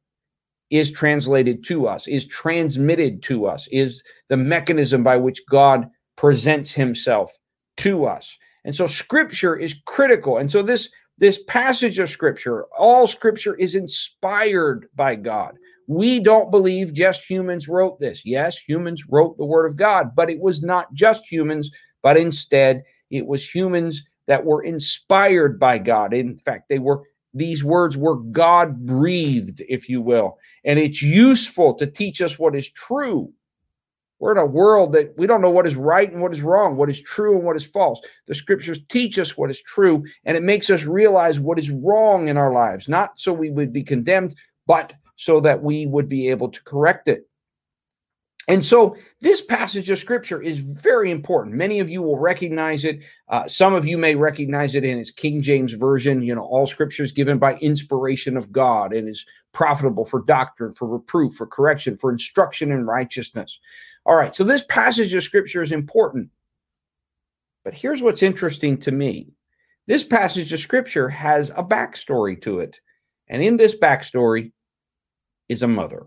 is 0.69 0.91
translated 0.91 1.63
to 1.65 1.87
us, 1.87 2.07
is 2.07 2.25
transmitted 2.25 3.23
to 3.23 3.47
us, 3.47 3.67
is 3.71 4.03
the 4.29 4.37
mechanism 4.37 5.03
by 5.03 5.17
which 5.17 5.41
God 5.49 5.87
presents 6.15 6.73
himself 6.73 7.31
to 7.77 8.05
us. 8.05 8.37
And 8.65 8.75
so 8.75 8.85
scripture 8.85 9.55
is 9.55 9.75
critical. 9.85 10.37
And 10.37 10.51
so 10.51 10.61
this 10.61 10.89
this 11.19 11.39
passage 11.47 11.97
of 11.97 12.11
scripture, 12.11 12.65
all 12.77 13.07
scripture 13.07 13.55
is 13.55 13.73
inspired 13.73 14.87
by 14.95 15.15
God. 15.15 15.55
We 15.87 16.19
don't 16.19 16.51
believe 16.51 16.93
just 16.93 17.27
humans 17.27 17.67
wrote 17.67 17.99
this. 17.99 18.21
Yes, 18.23 18.57
humans 18.57 19.03
wrote 19.09 19.35
the 19.37 19.45
word 19.45 19.65
of 19.65 19.77
God, 19.77 20.11
but 20.15 20.29
it 20.29 20.39
was 20.39 20.61
not 20.61 20.93
just 20.93 21.23
humans, 21.25 21.71
but 22.03 22.17
instead 22.17 22.83
it 23.09 23.25
was 23.25 23.49
humans 23.49 24.03
that 24.27 24.45
were 24.45 24.61
inspired 24.61 25.59
by 25.59 25.77
God. 25.77 26.13
In 26.13 26.37
fact, 26.37 26.69
they 26.69 26.79
were 26.79 27.03
these 27.33 27.63
words 27.63 27.95
were 27.95 28.15
God 28.15 28.85
breathed, 28.85 29.61
if 29.69 29.89
you 29.89 30.01
will. 30.01 30.37
And 30.63 30.79
it's 30.79 31.01
useful 31.01 31.73
to 31.75 31.85
teach 31.85 32.21
us 32.21 32.39
what 32.39 32.55
is 32.55 32.69
true. 32.69 33.31
We're 34.19 34.31
in 34.31 34.39
a 34.39 34.45
world 34.45 34.93
that 34.93 35.13
we 35.17 35.27
don't 35.27 35.41
know 35.41 35.49
what 35.51 35.67
is 35.67 35.75
right 35.75 36.11
and 36.11 36.21
what 36.21 36.31
is 36.31 36.41
wrong, 36.41 36.75
what 36.75 36.89
is 36.89 36.99
true 36.99 37.35
and 37.35 37.45
what 37.45 37.55
is 37.55 37.65
false. 37.65 38.01
The 38.25 38.33
scriptures 38.33 38.79
teach 38.89 39.19
us 39.19 39.37
what 39.37 39.51
is 39.51 39.61
true, 39.61 40.03
and 40.25 40.35
it 40.35 40.41
makes 40.41 40.71
us 40.71 40.83
realize 40.83 41.39
what 41.39 41.59
is 41.59 41.69
wrong 41.69 42.27
in 42.27 42.37
our 42.37 42.51
lives, 42.51 42.89
not 42.89 43.19
so 43.19 43.31
we 43.31 43.51
would 43.51 43.71
be 43.71 43.83
condemned, 43.83 44.35
but 44.65 44.93
so 45.17 45.39
that 45.41 45.61
we 45.61 45.85
would 45.85 46.09
be 46.09 46.29
able 46.29 46.49
to 46.49 46.63
correct 46.63 47.07
it. 47.07 47.26
And 48.49 48.65
so 48.65 48.95
this 49.19 49.41
passage 49.41 49.89
of 49.89 49.99
scripture 49.99 50.41
is 50.41 50.59
very 50.59 51.11
important. 51.11 51.55
Many 51.55 51.79
of 51.79 51.89
you 51.89 52.01
will 52.01 52.17
recognize 52.17 52.85
it. 52.85 53.01
Uh, 53.27 53.45
some 53.47 53.73
of 53.73 53.85
you 53.85 53.97
may 53.97 54.15
recognize 54.15 54.73
it 54.73 54.85
in 54.85 54.97
its 54.97 55.11
King 55.11 55.41
James 55.41 55.73
Version. 55.73 56.21
You 56.21 56.33
know, 56.33 56.45
all 56.45 56.65
scripture 56.65 57.03
is 57.03 57.11
given 57.11 57.39
by 57.39 57.55
inspiration 57.55 58.37
of 58.37 58.51
God 58.53 58.93
and 58.93 59.09
is 59.09 59.25
profitable 59.51 60.05
for 60.05 60.23
doctrine, 60.23 60.71
for 60.71 60.87
reproof, 60.87 61.33
for 61.33 61.45
correction, 61.45 61.97
for 61.97 62.09
instruction 62.09 62.71
in 62.71 62.85
righteousness. 62.85 63.59
All 64.05 64.15
right, 64.15 64.33
so 64.33 64.45
this 64.45 64.63
passage 64.69 65.13
of 65.13 65.23
scripture 65.23 65.61
is 65.61 65.73
important. 65.73 66.29
But 67.65 67.73
here's 67.73 68.01
what's 68.01 68.23
interesting 68.23 68.77
to 68.77 68.91
me 68.91 69.33
this 69.87 70.03
passage 70.03 70.53
of 70.53 70.59
scripture 70.59 71.09
has 71.09 71.49
a 71.49 71.63
backstory 71.63 72.41
to 72.41 72.59
it. 72.59 72.79
And 73.29 73.41
in 73.41 73.57
this 73.57 73.75
backstory 73.75 74.51
is 75.49 75.63
a 75.63 75.67
mother. 75.67 76.05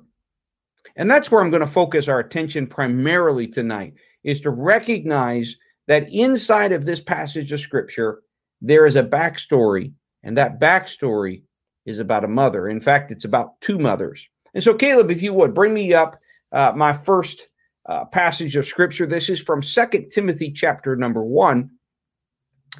And 0.97 1.11
that's 1.11 1.31
where 1.31 1.43
I'm 1.43 1.51
going 1.51 1.61
to 1.61 1.67
focus 1.67 2.09
our 2.09 2.19
attention 2.19 2.67
primarily 2.67 3.47
tonight 3.47 3.95
is 4.25 4.41
to 4.41 4.51
recognize 4.51 5.57
that 5.87 6.07
inside 6.13 6.73
of 6.73 6.85
this 6.85 7.01
passage 7.01 7.53
of 7.53 7.61
scripture, 7.61 8.23
there 8.61 8.87
is 8.87 8.97
a 8.97 9.03
backstory, 9.03 9.93
and 10.23 10.37
that 10.37 10.61
backstory 10.61 11.43
is 11.87 11.99
about 11.99 12.25
a 12.25 12.29
mother. 12.29 12.69
In 12.69 12.81
fact, 12.81 13.11
it's 13.11 13.25
about 13.25 13.61
two 13.61 13.79
mothers. 13.79 14.27
And 14.55 14.63
so, 14.63 14.75
Caleb, 14.75 15.11
if 15.11 15.23
you 15.23 15.33
would 15.33 15.55
bring 15.55 15.73
me 15.73 15.95
up 15.95 16.17
uh, 16.53 16.73
my 16.75 16.93
first 16.93 17.49
uh, 17.89 18.05
passage 18.07 18.57
of 18.57 18.67
scripture. 18.67 19.07
This 19.07 19.29
is 19.29 19.41
from 19.41 19.63
Second 19.63 20.11
Timothy 20.11 20.53
chapter 20.53 20.97
number 20.97 21.23
one, 21.23 21.71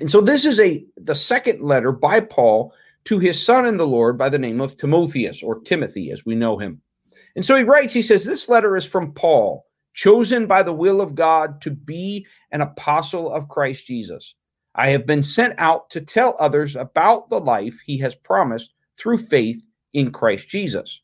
And 0.01 0.11
so 0.11 0.21
this 0.21 0.45
is 0.45 0.61
a 0.61 0.85
the 0.97 1.15
second 1.15 1.63
letter 1.63 1.93
by 1.93 2.21
Paul 2.21 2.73
to 3.05 3.19
his 3.19 3.45
son 3.45 3.67
in 3.67 3.77
the 3.77 3.87
Lord 3.87 4.19
by 4.19 4.29
the 4.29 4.39
name 4.39 4.61
of 4.61 4.77
Timotheus 4.77 5.43
or 5.43 5.61
Timothy 5.61 6.11
as 6.11 6.25
we 6.25 6.35
know 6.35 6.59
him. 6.59 6.83
And 7.37 7.45
so 7.45 7.57
he 7.57 7.63
writes, 7.63 7.95
he 7.95 8.03
says, 8.03 8.25
This 8.25 8.49
letter 8.49 8.77
is 8.77 8.85
from 8.85 9.13
Paul, 9.13 9.65
chosen 9.95 10.47
by 10.47 10.63
the 10.63 10.73
will 10.73 11.01
of 11.01 11.15
God 11.15 11.61
to 11.63 11.71
be 11.71 12.27
an 12.53 12.61
apostle 12.61 13.33
of 13.33 13.49
Christ 13.49 13.87
Jesus. 13.87 14.35
I 14.75 14.91
have 14.91 15.07
been 15.07 15.23
sent 15.23 15.55
out 15.59 15.91
to 15.91 16.01
tell 16.01 16.37
others 16.39 16.77
about 16.77 17.29
the 17.29 17.41
life 17.41 17.79
he 17.85 17.99
has 17.99 18.15
promised 18.15 18.75
through 18.99 19.19
faith 19.19 19.63
in 19.93 20.13
Christ 20.13 20.49
Jesus. 20.49 21.01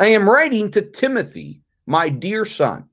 I 0.00 0.06
am 0.06 0.28
writing 0.28 0.70
to 0.72 0.82
Timothy, 0.82 1.62
my 1.86 2.08
dear 2.08 2.44
son. 2.44 2.88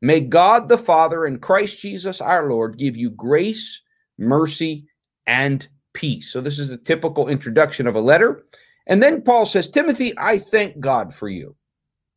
May 0.00 0.20
God 0.20 0.68
the 0.68 0.78
Father 0.78 1.24
and 1.24 1.40
Christ 1.40 1.80
Jesus 1.80 2.20
our 2.20 2.48
Lord 2.48 2.78
give 2.78 2.96
you 2.96 3.10
grace, 3.10 3.80
mercy, 4.18 4.86
and 5.26 5.66
peace. 5.94 6.32
So, 6.32 6.40
this 6.40 6.58
is 6.58 6.70
a 6.70 6.76
typical 6.76 7.28
introduction 7.28 7.86
of 7.86 7.94
a 7.94 8.00
letter. 8.00 8.44
And 8.86 9.02
then 9.02 9.22
Paul 9.22 9.46
says, 9.46 9.68
Timothy, 9.68 10.12
I 10.16 10.38
thank 10.38 10.78
God 10.78 11.12
for 11.12 11.28
you. 11.28 11.56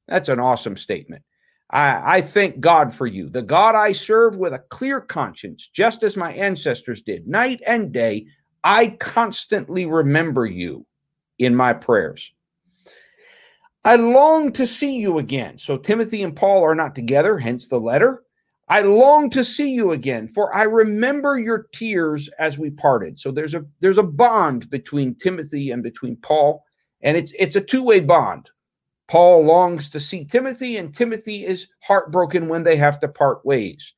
That's 0.07 0.29
an 0.29 0.39
awesome 0.39 0.77
statement. 0.77 1.23
I, 1.69 2.17
I 2.17 2.21
thank 2.21 2.59
God 2.59 2.93
for 2.93 3.05
you, 3.05 3.29
the 3.29 3.43
God 3.43 3.75
I 3.75 3.91
serve 3.91 4.35
with 4.37 4.53
a 4.53 4.63
clear 4.69 4.99
conscience, 4.99 5.69
just 5.71 6.01
as 6.01 6.17
my 6.17 6.33
ancestors 6.33 7.01
did, 7.01 7.27
night 7.27 7.61
and 7.67 7.91
day. 7.91 8.27
I 8.63 8.87
constantly 8.99 9.85
remember 9.85 10.45
you 10.45 10.85
in 11.37 11.55
my 11.55 11.73
prayers. 11.73 12.31
I 13.85 13.95
long 13.95 14.51
to 14.53 14.67
see 14.67 14.99
you 14.99 15.19
again. 15.19 15.57
So 15.57 15.77
Timothy 15.77 16.23
and 16.23 16.35
Paul 16.35 16.63
are 16.63 16.75
not 16.75 16.95
together, 16.95 17.37
hence 17.37 17.67
the 17.67 17.79
letter. 17.79 18.23
I 18.69 18.81
long 18.81 19.31
to 19.31 19.43
see 19.43 19.71
you 19.71 19.91
again, 19.91 20.27
for 20.27 20.53
I 20.53 20.63
remember 20.63 21.39
your 21.39 21.67
tears 21.73 22.29
as 22.37 22.59
we 22.59 22.69
parted. 22.69 23.19
So 23.19 23.31
there's 23.31 23.55
a 23.55 23.65
there's 23.79 23.97
a 23.97 24.03
bond 24.03 24.69
between 24.69 25.15
Timothy 25.15 25.71
and 25.71 25.81
between 25.81 26.17
Paul, 26.17 26.63
and 27.01 27.17
it's 27.17 27.33
it's 27.39 27.55
a 27.55 27.61
two-way 27.61 27.99
bond. 27.99 28.49
Paul 29.07 29.43
longs 29.43 29.89
to 29.89 29.99
see 29.99 30.23
Timothy, 30.23 30.77
and 30.77 30.93
Timothy 30.93 31.43
is 31.43 31.65
heartbroken 31.81 32.47
when 32.47 32.63
they 32.63 32.75
have 32.75 32.99
to 32.99 33.07
part 33.07 33.43
ways. 33.43 33.93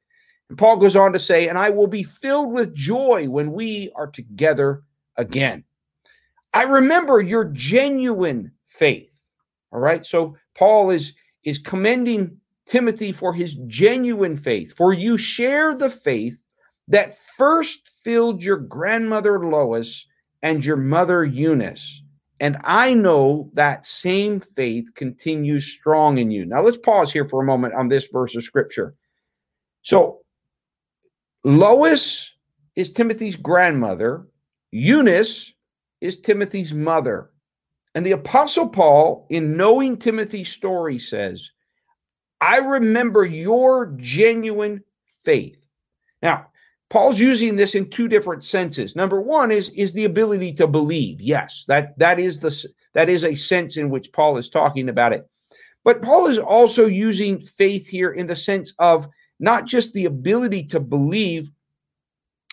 And 0.52 0.58
Paul 0.58 0.76
goes 0.76 0.98
on 0.98 1.14
to 1.14 1.20
say, 1.20 1.48
And 1.48 1.58
I 1.58 1.70
will 1.70 1.88
be 1.88 2.04
filled 2.04 2.52
with 2.52 2.76
joy 2.76 3.30
when 3.30 3.54
we 3.54 3.90
are 3.96 4.08
together 4.08 4.84
again. 5.16 5.64
I 6.54 6.64
remember 6.64 7.22
your 7.22 7.46
genuine 7.46 8.52
faith. 8.68 9.18
All 9.72 9.80
right. 9.80 10.06
So 10.06 10.36
Paul 10.56 10.90
is 10.90 11.14
is 11.44 11.58
commending 11.58 12.38
Timothy 12.72 13.12
for 13.12 13.34
his 13.34 13.56
genuine 13.68 14.38
faith. 14.38 14.74
For 14.78 14.94
you 14.94 15.18
share 15.18 15.76
the 15.76 15.90
faith 15.90 16.38
that 16.88 17.18
first 17.18 17.90
filled 18.02 18.42
your 18.42 18.56
grandmother 18.56 19.46
Lois 19.46 20.06
and 20.42 20.64
your 20.64 20.78
mother 20.78 21.26
Eunice. 21.26 22.02
And 22.40 22.56
I 22.64 22.94
know 22.94 23.52
that 23.56 23.86
same 23.86 24.40
faith 24.40 24.88
continues 24.96 25.66
strong 25.66 26.18
in 26.18 26.32
you. 26.32 26.46
Now 26.46 26.62
let's 26.62 26.78
pause 26.78 27.12
here 27.12 27.28
for 27.28 27.42
a 27.42 27.46
moment 27.46 27.74
on 27.74 27.90
this 27.90 28.08
verse 28.08 28.38
of 28.38 28.44
scripture. 28.44 28.96
So 29.82 30.22
Lois 31.44 32.32
is 32.78 32.90
Timothy's 32.90 33.36
grandmother, 33.36 34.28
Eunice 34.72 35.52
is 36.00 36.16
Timothy's 36.16 36.74
mother. 36.74 37.32
And 37.96 38.06
the 38.06 38.12
Apostle 38.12 38.70
Paul, 38.70 39.28
in 39.30 39.58
knowing 39.58 39.98
Timothy's 39.98 40.50
story, 40.50 40.98
says, 40.98 41.52
I 42.42 42.58
remember 42.58 43.24
your 43.24 43.94
genuine 43.98 44.84
faith. 45.24 45.64
Now, 46.22 46.48
Paul's 46.90 47.20
using 47.20 47.56
this 47.56 47.76
in 47.76 47.90
two 47.90 48.08
different 48.08 48.44
senses. 48.44 48.96
Number 48.96 49.22
one 49.22 49.52
is, 49.52 49.70
is 49.70 49.94
the 49.94 50.06
ability 50.06 50.52
to 50.54 50.68
believe. 50.68 51.22
Yes, 51.22 51.64
that, 51.68 51.98
that 52.00 52.20
is 52.20 52.40
the 52.40 52.66
that 52.94 53.08
is 53.08 53.24
a 53.24 53.36
sense 53.36 53.78
in 53.78 53.90
which 53.90 54.12
Paul 54.12 54.38
is 54.38 54.50
talking 54.50 54.90
about 54.90 55.14
it. 55.14 55.26
But 55.86 56.02
Paul 56.02 56.28
is 56.28 56.38
also 56.38 56.88
using 56.88 57.40
faith 57.40 57.88
here 57.88 58.12
in 58.12 58.28
the 58.28 58.36
sense 58.36 58.74
of 58.80 59.08
not 59.40 59.66
just 59.66 59.94
the 59.94 60.06
ability 60.06 60.64
to 60.66 60.80
believe, 60.80 61.50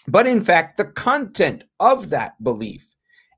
but 0.07 0.27
in 0.27 0.41
fact, 0.41 0.77
the 0.77 0.85
content 0.85 1.65
of 1.81 2.11
that 2.11 2.43
belief. 2.43 2.88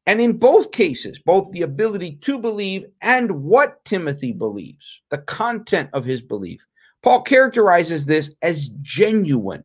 And 0.06 0.20
in 0.20 0.38
both 0.38 0.72
cases, 0.72 1.18
both 1.18 1.52
the 1.52 1.62
ability 1.62 2.16
to 2.22 2.38
believe 2.38 2.86
and 3.02 3.42
what 3.42 3.84
Timothy 3.84 4.32
believes, 4.32 5.02
the 5.10 5.18
content 5.18 5.90
of 5.92 6.04
his 6.04 6.22
belief, 6.22 6.64
Paul 7.02 7.22
characterizes 7.22 8.06
this 8.06 8.30
as 8.42 8.68
genuine. 8.82 9.64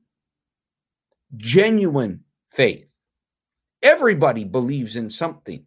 Genuine 1.38 2.22
faith. 2.51 2.86
Everybody 3.82 4.44
believes 4.44 4.96
in 4.96 5.10
something, 5.10 5.65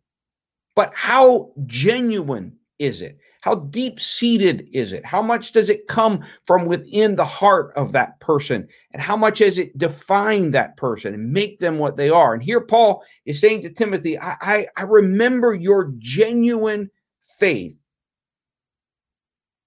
but 0.74 0.92
how 0.94 1.52
genuine 1.66 2.56
is 2.78 3.02
it? 3.02 3.18
How 3.40 3.54
deep 3.54 4.00
seated 4.00 4.68
is 4.72 4.92
it? 4.92 5.04
How 5.04 5.22
much 5.22 5.52
does 5.52 5.68
it 5.68 5.86
come 5.86 6.24
from 6.44 6.66
within 6.66 7.14
the 7.14 7.24
heart 7.24 7.72
of 7.76 7.92
that 7.92 8.18
person? 8.20 8.66
And 8.92 9.00
how 9.00 9.16
much 9.16 9.38
has 9.38 9.58
it 9.58 9.78
defined 9.78 10.54
that 10.54 10.76
person 10.76 11.14
and 11.14 11.32
make 11.32 11.58
them 11.58 11.78
what 11.78 11.96
they 11.96 12.10
are? 12.10 12.34
And 12.34 12.42
here 12.42 12.60
Paul 12.60 13.02
is 13.26 13.40
saying 13.40 13.62
to 13.62 13.70
Timothy, 13.70 14.18
I, 14.18 14.36
I, 14.40 14.66
I 14.76 14.82
remember 14.82 15.54
your 15.54 15.92
genuine 15.98 16.90
faith. 17.38 17.76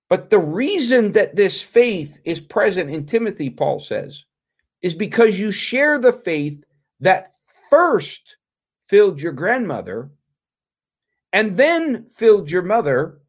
But 0.09 0.29
the 0.29 0.39
reason 0.39 1.13
that 1.13 1.37
this 1.37 1.61
faith 1.61 2.19
is 2.25 2.41
present 2.41 2.89
in 2.89 3.05
Timothy, 3.05 3.49
Paul 3.49 3.79
says, 3.79 4.25
is 4.81 4.93
because 4.93 5.39
you 5.39 5.51
share 5.51 5.97
the 5.97 6.11
faith 6.11 6.61
that 6.99 7.31
first 7.69 8.35
filled 8.87 9.21
your 9.21 9.31
grandmother 9.31 10.11
and 11.31 11.55
then 11.55 12.09
filled 12.09 12.51
your 12.51 12.63
mother 12.63 13.20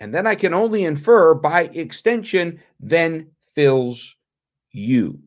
and 0.00 0.14
then 0.14 0.26
I 0.26 0.34
can 0.34 0.54
only 0.54 0.84
infer 0.84 1.34
by 1.34 1.62
extension, 1.72 2.60
then 2.80 3.28
fills 3.54 4.16
you. 4.72 5.20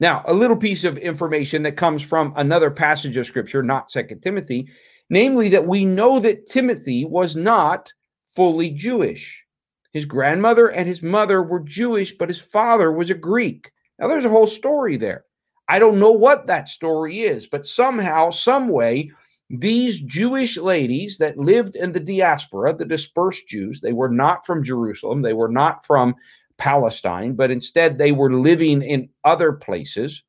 Now, 0.00 0.22
a 0.26 0.34
little 0.34 0.56
piece 0.56 0.84
of 0.84 0.96
information 0.98 1.62
that 1.62 1.76
comes 1.76 2.02
from 2.02 2.32
another 2.36 2.70
passage 2.70 3.16
of 3.16 3.26
scripture, 3.26 3.62
not 3.62 3.90
Second 3.90 4.20
Timothy, 4.20 4.68
namely 5.10 5.48
that 5.50 5.66
we 5.66 5.84
know 5.84 6.20
that 6.20 6.46
Timothy 6.46 7.04
was 7.04 7.34
not 7.34 7.92
fully 8.34 8.70
Jewish. 8.70 9.44
His 9.92 10.04
grandmother 10.04 10.68
and 10.68 10.86
his 10.86 11.02
mother 11.02 11.42
were 11.42 11.60
Jewish, 11.60 12.16
but 12.16 12.28
his 12.28 12.40
father 12.40 12.92
was 12.92 13.10
a 13.10 13.14
Greek. 13.14 13.70
Now, 13.98 14.06
there's 14.06 14.24
a 14.24 14.30
whole 14.30 14.46
story 14.46 14.96
there. 14.96 15.24
I 15.68 15.78
don't 15.78 15.98
know 15.98 16.12
what 16.12 16.46
that 16.46 16.68
story 16.68 17.20
is, 17.20 17.46
but 17.46 17.66
somehow, 17.66 18.30
some 18.30 18.68
way, 18.68 19.10
these 19.50 20.00
Jewish 20.00 20.56
ladies 20.56 21.18
that 21.18 21.38
lived 21.38 21.74
in 21.74 21.92
the 21.92 22.00
diaspora, 22.00 22.74
the 22.74 22.84
dispersed 22.84 23.48
Jews, 23.48 23.80
they 23.80 23.92
were 23.92 24.10
not 24.10 24.44
from 24.44 24.62
Jerusalem, 24.62 25.22
they 25.22 25.32
were 25.32 25.48
not 25.48 25.84
from 25.86 26.14
Palestine, 26.58 27.34
but 27.34 27.50
instead 27.50 27.96
they 27.96 28.12
were 28.12 28.32
living 28.32 28.82
in 28.82 29.08
other 29.24 29.52
places 29.52 30.22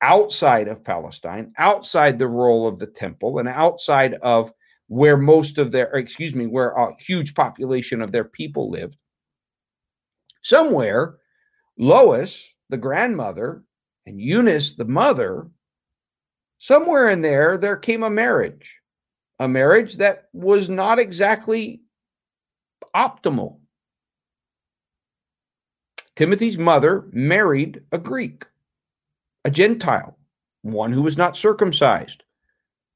outside 0.00 0.66
of 0.66 0.82
Palestine, 0.82 1.52
outside 1.58 2.18
the 2.18 2.28
role 2.28 2.66
of 2.66 2.78
the 2.78 2.86
temple, 2.86 3.38
and 3.38 3.48
outside 3.48 4.14
of 4.22 4.52
where 4.88 5.16
most 5.16 5.58
of 5.58 5.70
their, 5.70 5.86
excuse 5.92 6.34
me, 6.34 6.46
where 6.46 6.70
a 6.70 6.94
huge 7.00 7.34
population 7.34 8.00
of 8.00 8.12
their 8.12 8.24
people 8.24 8.70
lived. 8.70 8.96
Somewhere, 10.42 11.16
Lois, 11.78 12.48
the 12.68 12.76
grandmother, 12.78 13.62
and 14.06 14.20
Eunice, 14.20 14.74
the 14.74 14.84
mother, 14.84 15.48
somewhere 16.62 17.08
in 17.08 17.22
there, 17.22 17.58
there 17.58 17.76
came 17.76 18.04
a 18.04 18.10
marriage, 18.10 18.78
a 19.40 19.48
marriage 19.48 19.96
that 19.96 20.28
was 20.32 20.68
not 20.68 21.00
exactly 21.00 21.82
optimal. 22.94 23.58
Timothy's 26.14 26.58
mother 26.58 27.08
married 27.10 27.82
a 27.90 27.98
Greek, 27.98 28.44
a 29.44 29.50
Gentile, 29.50 30.16
one 30.62 30.92
who 30.92 31.02
was 31.02 31.16
not 31.16 31.36
circumcised. 31.36 32.22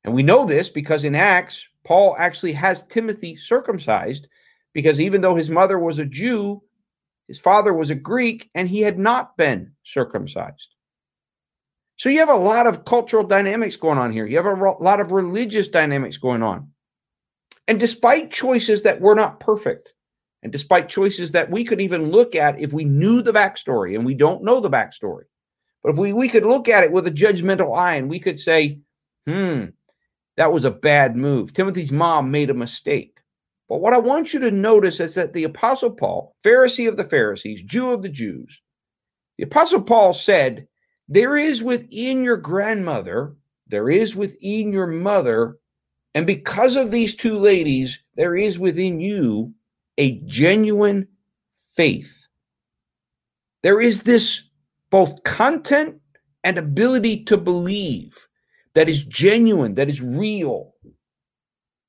And 0.05 0.15
we 0.15 0.23
know 0.23 0.47
this 0.47 0.69
because 0.69 1.03
in 1.03 1.17
Acts, 1.17 1.67
Paul 1.83 2.15
actually 2.21 2.53
has 2.53 2.85
Timothy 2.85 3.35
circumcised 3.35 4.29
because 4.75 5.01
even 5.01 5.21
though 5.21 5.35
his 5.35 5.51
mother 5.51 5.81
was 5.81 5.99
a 5.99 6.07
Jew, 6.07 6.63
his 7.27 7.41
father 7.41 7.75
was 7.75 7.91
a 7.91 7.97
Greek 7.97 8.49
and 8.55 8.69
he 8.69 8.83
had 8.83 8.97
not 8.97 9.37
been 9.37 9.73
circumcised. 9.83 10.76
So 11.97 12.09
you 12.11 12.19
have 12.19 12.29
a 12.29 12.35
lot 12.35 12.67
of 12.67 12.85
cultural 12.85 13.25
dynamics 13.25 13.77
going 13.77 13.99
on 13.99 14.13
here. 14.13 14.27
You 14.27 14.37
have 14.37 14.47
a 14.47 14.83
lot 14.83 15.01
of 15.01 15.13
religious 15.13 15.69
dynamics 15.69 16.19
going 16.19 16.43
on. 16.43 16.71
And 17.69 17.81
despite 17.81 18.31
choices 18.31 18.83
that 18.83 19.01
were 19.01 19.15
not 19.15 19.41
perfect, 19.41 19.95
and 20.43 20.53
despite 20.53 20.89
choices 20.89 21.33
that 21.33 21.51
we 21.51 21.65
could 21.65 21.81
even 21.81 22.11
look 22.11 22.35
at 22.35 22.61
if 22.61 22.73
we 22.73 22.85
knew 22.85 23.23
the 23.23 23.33
backstory, 23.33 23.97
and 23.97 24.05
we 24.05 24.15
don't 24.15 24.45
know 24.45 24.61
the 24.61 24.71
backstory, 24.71 25.25
but 25.83 25.91
if 25.91 25.99
we, 25.99 26.13
we 26.13 26.29
could 26.29 26.45
look 26.45 26.69
at 26.69 26.85
it 26.85 26.93
with 26.93 27.07
a 27.07 27.13
judgmental 27.13 27.77
eye 27.77 27.95
and 27.95 28.11
we 28.11 28.21
could 28.21 28.39
say, 28.39 28.79
hmm, 29.27 29.67
that 30.37 30.53
was 30.53 30.65
a 30.65 30.71
bad 30.71 31.17
move. 31.17 31.53
Timothy's 31.53 31.93
mom 31.93 32.31
made 32.31 32.51
a 32.51 32.55
mistake. 32.55 33.21
But 33.69 33.81
what 33.81 33.95
I 33.95 33.99
want 33.99 34.33
you 34.33 34.41
to 34.41 34.51
notice 34.51 35.01
is 35.01 35.15
that 35.15 35.33
the 35.33 35.45
Apostle 35.45 35.91
Paul, 35.91 36.37
Pharisee 36.45 36.89
of 36.89 36.97
the 36.97 37.05
Pharisees, 37.05 37.63
Jew 37.63 37.91
of 37.91 38.03
the 38.03 38.09
Jews, 38.09 38.61
the 39.39 39.45
Apostle 39.45 39.83
Paul 39.83 40.15
said, 40.15 40.69
there 41.09 41.37
is 41.37 41.63
within 41.63 42.23
your 42.23 42.37
grandmother, 42.37 43.35
there 43.69 43.89
is 43.91 44.17
within 44.17 44.73
your 44.73 44.87
mother, 44.87 45.59
and 46.15 46.27
because 46.27 46.77
of 46.77 46.91
these 46.91 47.15
two 47.15 47.39
ladies, 47.39 47.99
there 48.17 48.35
is 48.35 48.59
within 48.59 49.01
you 49.01 49.53
a 49.99 50.21
genuine 50.27 51.09
faith. 51.75 52.27
There 53.63 53.81
is 53.81 54.03
this 54.03 54.43
both 54.91 55.23
content 55.25 56.01
and 56.45 56.59
ability 56.59 57.25
to 57.25 57.37
believe 57.37 58.27
that 58.75 58.89
is 58.89 59.03
genuine, 59.05 59.75
that 59.75 59.91
is 59.91 60.01
real. 60.01 60.75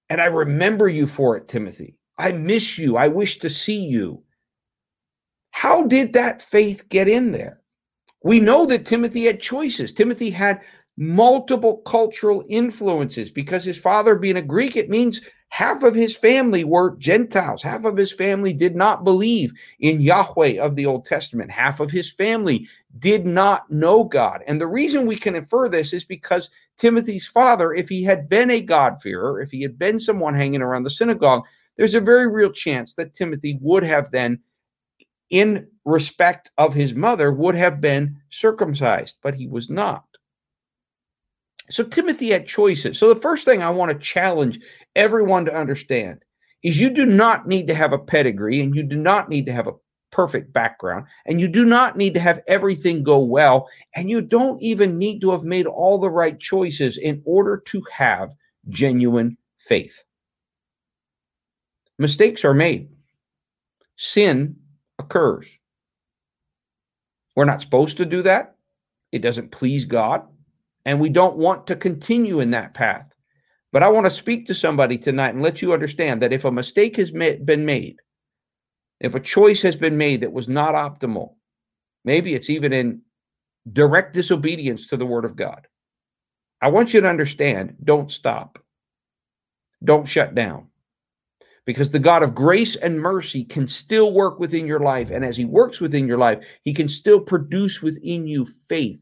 And 0.10 0.22
I 0.22 0.26
remember 0.26 0.88
you 0.88 1.06
for 1.06 1.38
it, 1.38 1.48
Timothy. 1.48 1.98
I 2.18 2.32
miss 2.32 2.78
you. 2.78 2.98
I 2.98 3.08
wish 3.08 3.40
to 3.40 3.50
see 3.50 3.80
you. 3.86 4.24
How 5.52 5.84
did 5.84 6.14
that 6.14 6.42
faith 6.42 6.88
get 6.90 7.08
in 7.08 7.32
there? 7.32 7.62
We 8.24 8.40
know 8.40 8.66
that 8.66 8.86
Timothy 8.86 9.26
had 9.26 9.40
choices. 9.40 9.92
Timothy 9.92 10.30
had 10.30 10.62
multiple 10.98 11.78
cultural 11.86 12.44
influences 12.50 13.30
because 13.30 13.64
his 13.64 13.78
father 13.78 14.16
being 14.16 14.38
a 14.38 14.42
Greek, 14.42 14.76
it 14.76 14.90
means 14.90 15.22
half 15.50 15.84
of 15.84 15.94
his 15.94 16.18
family 16.18 16.64
were 16.64 16.98
Gentiles. 16.98 17.62
Half 17.62 17.86
of 17.86 17.96
his 17.96 18.12
family 18.12 18.52
did 18.52 18.76
not 18.76 19.04
believe 19.04 19.54
in 19.80 20.02
Yahweh 20.02 20.60
of 20.60 20.76
the 20.76 20.86
Old 20.86 21.06
Testament. 21.06 21.52
Half 21.52 21.80
of 21.80 21.92
his 21.92 22.12
family 22.12 22.68
did 23.00 23.26
not 23.26 23.70
know 23.70 24.04
God. 24.04 24.44
And 24.48 24.60
the 24.60 24.68
reason 24.68 25.06
we 25.06 25.16
can 25.16 25.36
infer 25.36 25.70
this 25.70 25.94
is 25.94 26.04
because 26.04 26.50
Timothy's 26.78 27.28
father, 27.28 27.74
if 27.74 27.88
he 27.88 28.04
had 28.04 28.28
been 28.28 28.52
a 28.52 28.62
God-fearer, 28.62 29.40
if 29.40 29.52
he 29.52 29.62
had 29.62 29.78
been 29.78 30.00
someone 30.00 30.34
hanging 30.34 30.62
around 30.62 30.84
the 30.84 30.92
synagogue, 30.92 31.46
there's 31.78 31.96
a 31.96 32.02
very 32.02 32.28
real 32.28 32.52
chance 32.52 32.96
that 32.96 33.14
Timothy 33.14 33.60
would 33.62 33.84
have 33.84 34.10
then, 34.12 34.40
in 35.30 35.68
respect 35.86 36.52
of 36.58 36.74
his 36.74 36.94
mother, 36.94 37.32
would 37.32 37.56
have 37.56 37.82
been 37.82 38.20
circumcised, 38.30 39.16
but 39.22 39.36
he 39.36 39.48
was 39.48 39.70
not. 39.70 40.06
So 41.70 41.84
Timothy 41.84 42.30
had 42.30 42.48
choices. 42.48 42.98
So 42.98 43.14
the 43.14 43.20
first 43.20 43.46
thing 43.46 43.62
I 43.62 43.70
want 43.70 43.92
to 43.92 43.98
challenge 43.98 44.60
everyone 44.96 45.46
to 45.46 45.56
understand 45.56 46.24
is 46.64 46.80
you 46.80 46.90
do 46.90 47.06
not 47.06 47.48
need 47.48 47.68
to 47.68 47.76
have 47.76 47.94
a 47.94 48.00
pedigree 48.00 48.62
and 48.62 48.74
you 48.74 48.84
do 48.84 48.96
not 48.96 49.30
need 49.30 49.46
to 49.46 49.54
have 49.54 49.68
a 49.68 49.74
perfect 50.12 50.54
background 50.54 51.06
and 51.26 51.40
you 51.40 51.48
do 51.48 51.66
not 51.66 51.98
need 51.98 52.14
to 52.14 52.20
have 52.20 52.42
everything 52.48 53.04
go 53.04 53.20
well 53.20 53.68
and 53.96 54.10
you 54.10 54.22
don't 54.22 54.62
even 54.62 54.98
need 54.98 55.20
to 55.20 55.32
have 55.32 55.44
made 55.44 55.68
all 55.68 56.00
the 56.00 56.10
right 56.10 56.40
choices 56.40 56.98
in 56.98 57.22
order 57.26 57.62
to 57.66 57.84
have 57.92 58.34
genuine 58.70 59.38
faith. 59.58 60.04
Mistakes 62.00 62.46
are 62.46 62.54
made. 62.54 62.90
Sin 63.98 64.56
occurs. 65.00 65.60
We're 67.36 67.46
not 67.46 67.62
supposed 67.62 67.98
to 67.98 68.06
do 68.06 68.22
that. 68.24 68.56
It 69.12 69.20
doesn't 69.20 69.52
please 69.52 69.86
God 69.86 70.24
and 70.88 71.02
we 71.02 71.10
don't 71.10 71.36
want 71.36 71.68
to 71.68 71.76
continue 71.76 72.40
in 72.40 72.52
that 72.52 72.74
path. 72.74 73.06
But 73.74 73.84
I 73.84 73.90
want 73.90 74.06
to 74.06 74.12
speak 74.12 74.46
to 74.48 74.56
somebody 74.56 74.98
tonight 74.98 75.34
and 75.34 75.44
let 75.44 75.62
you 75.62 75.74
understand 75.74 76.22
that 76.22 76.32
if 76.32 76.46
a 76.46 76.52
mistake 76.52 76.96
has 76.96 77.12
been 77.12 77.66
made, 77.66 77.98
if 79.02 79.14
a 79.14 79.20
choice 79.20 79.62
has 79.64 79.76
been 79.76 79.98
made 79.98 80.22
that 80.22 80.32
was 80.32 80.48
not 80.48 80.76
optimal, 80.76 81.34
maybe 82.06 82.34
it's 82.34 82.50
even 82.50 82.72
in 82.72 83.02
direct 83.74 84.14
disobedience 84.14 84.88
to 84.88 84.96
the 84.96 85.06
word 85.06 85.26
of 85.26 85.36
God. 85.36 85.68
I 86.62 86.70
want 86.70 86.94
you 86.94 87.02
to 87.02 87.10
understand 87.10 87.76
don't 87.84 88.10
stop, 88.10 88.58
don't 89.84 90.08
shut 90.08 90.34
down. 90.34 90.68
Because 91.68 91.92
the 91.92 92.00
God 92.00 92.24
of 92.24 92.34
grace 92.34 92.76
and 92.76 93.00
mercy 93.00 93.44
can 93.44 93.68
still 93.68 94.12
work 94.14 94.40
within 94.40 94.66
your 94.66 94.80
life. 94.80 95.12
And 95.12 95.24
as 95.24 95.38
He 95.38 95.46
works 95.46 95.80
within 95.80 96.08
your 96.08 96.18
life, 96.18 96.44
He 96.64 96.74
can 96.74 96.90
still 96.90 97.20
produce 97.20 97.84
within 97.84 98.26
you 98.26 98.46
faith 98.46 99.00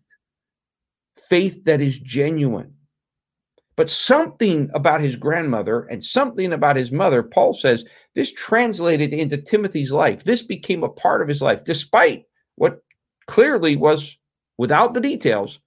faith 1.30 1.64
that 1.66 1.82
is 1.82 1.98
genuine. 2.00 2.74
But 3.75 3.90
something 3.90 4.70
about 4.74 5.01
his 5.01 5.16
grandmother 5.16 5.82
and 5.92 6.04
something 6.04 6.54
about 6.54 6.78
his 6.78 6.92
mother, 6.92 7.22
Paul 7.22 7.54
says, 7.54 7.84
this 8.14 8.32
translated 8.32 9.14
into 9.14 9.38
Timothy's 9.38 9.92
life. 9.92 10.24
This 10.24 10.42
became 10.42 10.84
a 10.84 10.90
part 10.90 11.22
of 11.22 11.28
his 11.28 11.42
life, 11.42 11.64
despite 11.64 12.24
what 12.56 12.80
clearly 13.28 13.75
was, 13.75 14.18
without 14.58 14.94
the 14.94 15.01
details, 15.01 15.60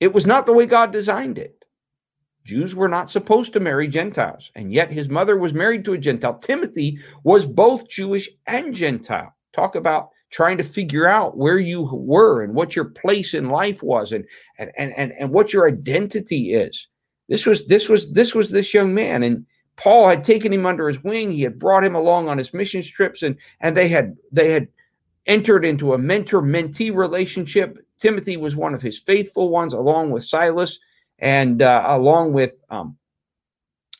it 0.00 0.12
was 0.12 0.26
not 0.26 0.46
the 0.46 0.52
way 0.52 0.66
God 0.66 0.92
designed 0.92 1.38
it. 1.38 1.59
Jews 2.50 2.74
were 2.74 2.88
not 2.88 3.12
supposed 3.12 3.52
to 3.52 3.60
marry 3.60 3.86
Gentiles, 3.86 4.50
and 4.56 4.72
yet 4.72 4.90
his 4.90 5.08
mother 5.08 5.36
was 5.36 5.52
married 5.52 5.84
to 5.84 5.92
a 5.92 5.98
Gentile. 5.98 6.36
Timothy 6.36 6.98
was 7.22 7.46
both 7.46 7.88
Jewish 7.88 8.28
and 8.48 8.74
Gentile. 8.74 9.32
Talk 9.52 9.76
about 9.76 10.08
trying 10.30 10.58
to 10.58 10.64
figure 10.64 11.06
out 11.06 11.36
where 11.36 11.60
you 11.60 11.88
were 11.92 12.42
and 12.42 12.52
what 12.52 12.74
your 12.74 12.86
place 12.86 13.34
in 13.34 13.50
life 13.50 13.84
was 13.84 14.10
and 14.10 14.24
and 14.58 14.72
and 14.76 14.92
and 14.96 15.12
and 15.12 15.30
what 15.30 15.52
your 15.52 15.68
identity 15.68 16.52
is. 16.52 16.88
This 17.28 17.46
was 17.46 17.64
this 17.68 17.88
was 17.88 18.10
this 18.14 18.34
was 18.34 18.50
this 18.50 18.74
young 18.74 18.92
man 18.94 19.22
and 19.22 19.46
Paul 19.76 20.08
had 20.08 20.24
taken 20.24 20.52
him 20.52 20.66
under 20.66 20.88
his 20.88 21.04
wing. 21.04 21.30
He 21.30 21.42
had 21.42 21.56
brought 21.56 21.84
him 21.84 21.94
along 21.94 22.28
on 22.28 22.36
his 22.36 22.52
mission 22.52 22.82
trips 22.82 23.22
and 23.22 23.36
and 23.60 23.76
they 23.76 23.86
had 23.86 24.16
they 24.32 24.50
had 24.50 24.66
entered 25.26 25.64
into 25.64 25.94
a 25.94 25.98
mentor-mentee 25.98 26.92
relationship. 26.92 27.78
Timothy 28.00 28.36
was 28.36 28.56
one 28.56 28.74
of 28.74 28.82
his 28.82 28.98
faithful 28.98 29.50
ones 29.50 29.72
along 29.72 30.10
with 30.10 30.24
Silas 30.24 30.80
and 31.20 31.62
uh, 31.62 31.84
along 31.86 32.32
with 32.32 32.60
um, 32.70 32.96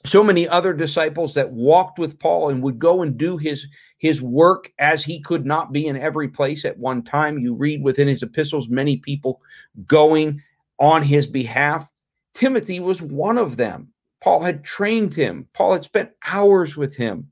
so 0.05 0.25
many 0.25 0.49
other 0.49 0.73
disciples 0.73 1.35
that 1.35 1.53
walked 1.53 1.99
with 1.99 2.19
Paul 2.19 2.51
and 2.51 2.63
would 2.63 2.79
go 2.79 3.03
and 3.03 3.17
do 3.17 3.37
his 3.37 3.67
his 3.99 4.23
work 4.23 4.73
as 4.79 5.05
he 5.05 5.21
could 5.21 5.45
not 5.45 5.73
be 5.73 5.87
in 5.87 5.97
every 5.97 6.29
place 6.29 6.65
at 6.65 6.79
one 6.79 7.03
time. 7.03 7.39
You 7.39 7.55
read 7.55 7.83
within 7.83 8.09
his 8.09 8.23
epistles 8.23 8.69
many 8.69 8.97
people 8.97 9.43
going 9.87 10.43
on 10.79 11.03
his 11.03 11.27
behalf. 11.27 11.91
Timothy 12.33 12.81
was 12.81 13.03
one 13.03 13.37
of 13.37 13.59
them. 13.59 13.93
Paul 14.23 14.41
had 14.41 14.65
trained 14.65 15.15
him. 15.15 15.49
Paul 15.53 15.75
had 15.75 15.85
spent 15.85 16.11
hours 16.27 16.77
with 16.77 16.95
him. 16.95 17.31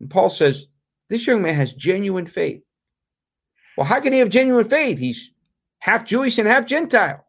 And 0.00 0.10
Paul 0.10 0.30
says, 0.30 0.66
This 1.08 1.26
young 1.26 1.42
man 1.42 1.54
has 1.54 1.72
genuine 1.72 2.26
faith. 2.26 2.62
Well, 3.76 3.86
how 3.86 4.00
can 4.00 4.12
he 4.12 4.18
have 4.20 4.28
genuine 4.30 4.68
faith? 4.68 4.98
He's 4.98 5.30
half 5.78 6.04
Jewish 6.04 6.38
and 6.38 6.48
half 6.48 6.66
Gentile, 6.66 7.23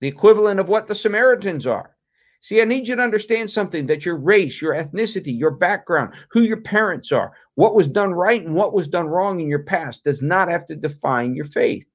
the 0.00 0.08
equivalent 0.08 0.60
of 0.60 0.68
what 0.68 0.86
the 0.86 0.94
Samaritans 0.94 1.66
are. 1.66 1.96
See, 2.42 2.62
I 2.62 2.64
need 2.64 2.88
you 2.88 2.96
to 2.96 3.02
understand 3.02 3.50
something 3.50 3.86
that 3.86 4.06
your 4.06 4.16
race, 4.16 4.62
your 4.62 4.74
ethnicity, 4.74 5.38
your 5.38 5.50
background, 5.50 6.14
who 6.30 6.40
your 6.40 6.62
parents 6.62 7.12
are, 7.12 7.32
what 7.54 7.74
was 7.74 7.86
done 7.86 8.12
right 8.12 8.42
and 8.42 8.54
what 8.54 8.72
was 8.72 8.88
done 8.88 9.06
wrong 9.06 9.40
in 9.40 9.48
your 9.48 9.62
past 9.62 10.04
does 10.04 10.22
not 10.22 10.48
have 10.48 10.66
to 10.66 10.74
define 10.74 11.34
your 11.34 11.44
faith. 11.44 11.86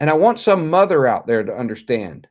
And 0.00 0.08
I 0.08 0.14
want 0.14 0.40
some 0.40 0.70
mother 0.70 1.06
out 1.06 1.26
there 1.26 1.44
to 1.44 1.54
understand 1.54 2.26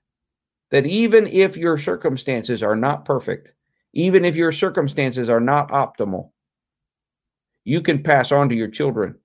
that 0.71 0.87
even 0.87 1.27
if 1.27 1.55
your 1.55 1.77
circumstances 1.77 2.63
are 2.63 2.75
not 2.75 3.05
perfect, 3.05 3.53
even 3.93 4.25
if 4.25 4.35
your 4.35 4.51
circumstances 4.51 5.29
are 5.29 5.39
not 5.39 5.69
optimal, 5.69 6.31
you 7.63 7.81
can 7.81 8.01
pass 8.01 8.31
on 8.31 8.49
to 8.49 8.55
your 8.55 8.67
children 8.67 9.15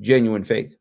genuine 0.00 0.44
faith. 0.44 0.74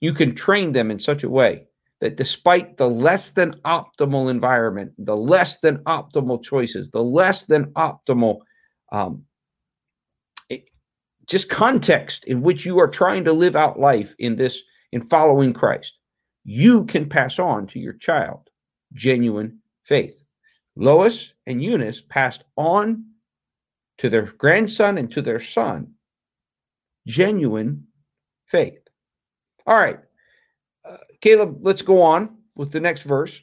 You 0.00 0.12
can 0.12 0.34
train 0.34 0.72
them 0.72 0.90
in 0.90 1.00
such 1.00 1.24
a 1.24 1.30
way 1.30 1.67
that 2.00 2.16
despite 2.16 2.76
the 2.76 2.88
less 2.88 3.30
than 3.30 3.54
optimal 3.64 4.30
environment, 4.30 4.92
the 4.98 5.16
less 5.16 5.58
than 5.60 5.78
optimal 5.78 6.42
choices, 6.42 6.90
the 6.90 7.02
less 7.02 7.44
than 7.46 7.66
optimal 7.72 8.38
um, 8.92 9.24
it, 10.48 10.64
just 11.26 11.48
context 11.48 12.24
in 12.24 12.40
which 12.40 12.64
you 12.64 12.78
are 12.78 12.88
trying 12.88 13.24
to 13.24 13.32
live 13.32 13.56
out 13.56 13.80
life 13.80 14.14
in 14.18 14.36
this, 14.36 14.60
in 14.92 15.02
following 15.02 15.52
Christ, 15.52 15.98
you 16.44 16.84
can 16.86 17.08
pass 17.08 17.38
on 17.38 17.66
to 17.68 17.78
your 17.78 17.94
child 17.94 18.48
genuine 18.94 19.58
faith. 19.84 20.22
Lois 20.76 21.32
and 21.46 21.62
Eunice 21.62 22.00
passed 22.00 22.44
on 22.56 23.04
to 23.98 24.08
their 24.08 24.22
grandson 24.22 24.96
and 24.96 25.10
to 25.10 25.20
their 25.20 25.40
son 25.40 25.92
genuine 27.06 27.84
faith. 28.46 28.78
All 29.66 29.78
right. 29.78 29.98
Caleb, 31.20 31.58
let's 31.62 31.82
go 31.82 32.02
on 32.02 32.36
with 32.54 32.72
the 32.72 32.80
next 32.80 33.02
verse. 33.02 33.40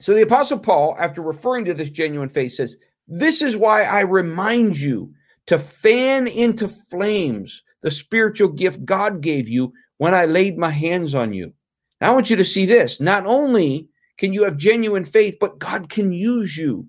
So 0.00 0.14
the 0.14 0.22
Apostle 0.22 0.58
Paul, 0.58 0.96
after 0.98 1.22
referring 1.22 1.64
to 1.66 1.74
this 1.74 1.90
genuine 1.90 2.28
faith, 2.28 2.54
says, 2.54 2.76
This 3.06 3.42
is 3.42 3.56
why 3.56 3.82
I 3.82 4.00
remind 4.00 4.78
you 4.78 5.12
to 5.46 5.58
fan 5.58 6.26
into 6.26 6.68
flames 6.68 7.62
the 7.82 7.90
spiritual 7.90 8.48
gift 8.48 8.84
God 8.84 9.20
gave 9.20 9.48
you 9.48 9.72
when 9.98 10.14
I 10.14 10.26
laid 10.26 10.58
my 10.58 10.70
hands 10.70 11.14
on 11.14 11.32
you. 11.32 11.52
Now, 12.00 12.10
I 12.10 12.14
want 12.14 12.30
you 12.30 12.36
to 12.36 12.44
see 12.44 12.66
this. 12.66 13.00
Not 13.00 13.26
only 13.26 13.88
can 14.18 14.32
you 14.32 14.44
have 14.44 14.56
genuine 14.56 15.04
faith, 15.04 15.36
but 15.40 15.58
God 15.58 15.88
can 15.88 16.12
use 16.12 16.56
you. 16.56 16.88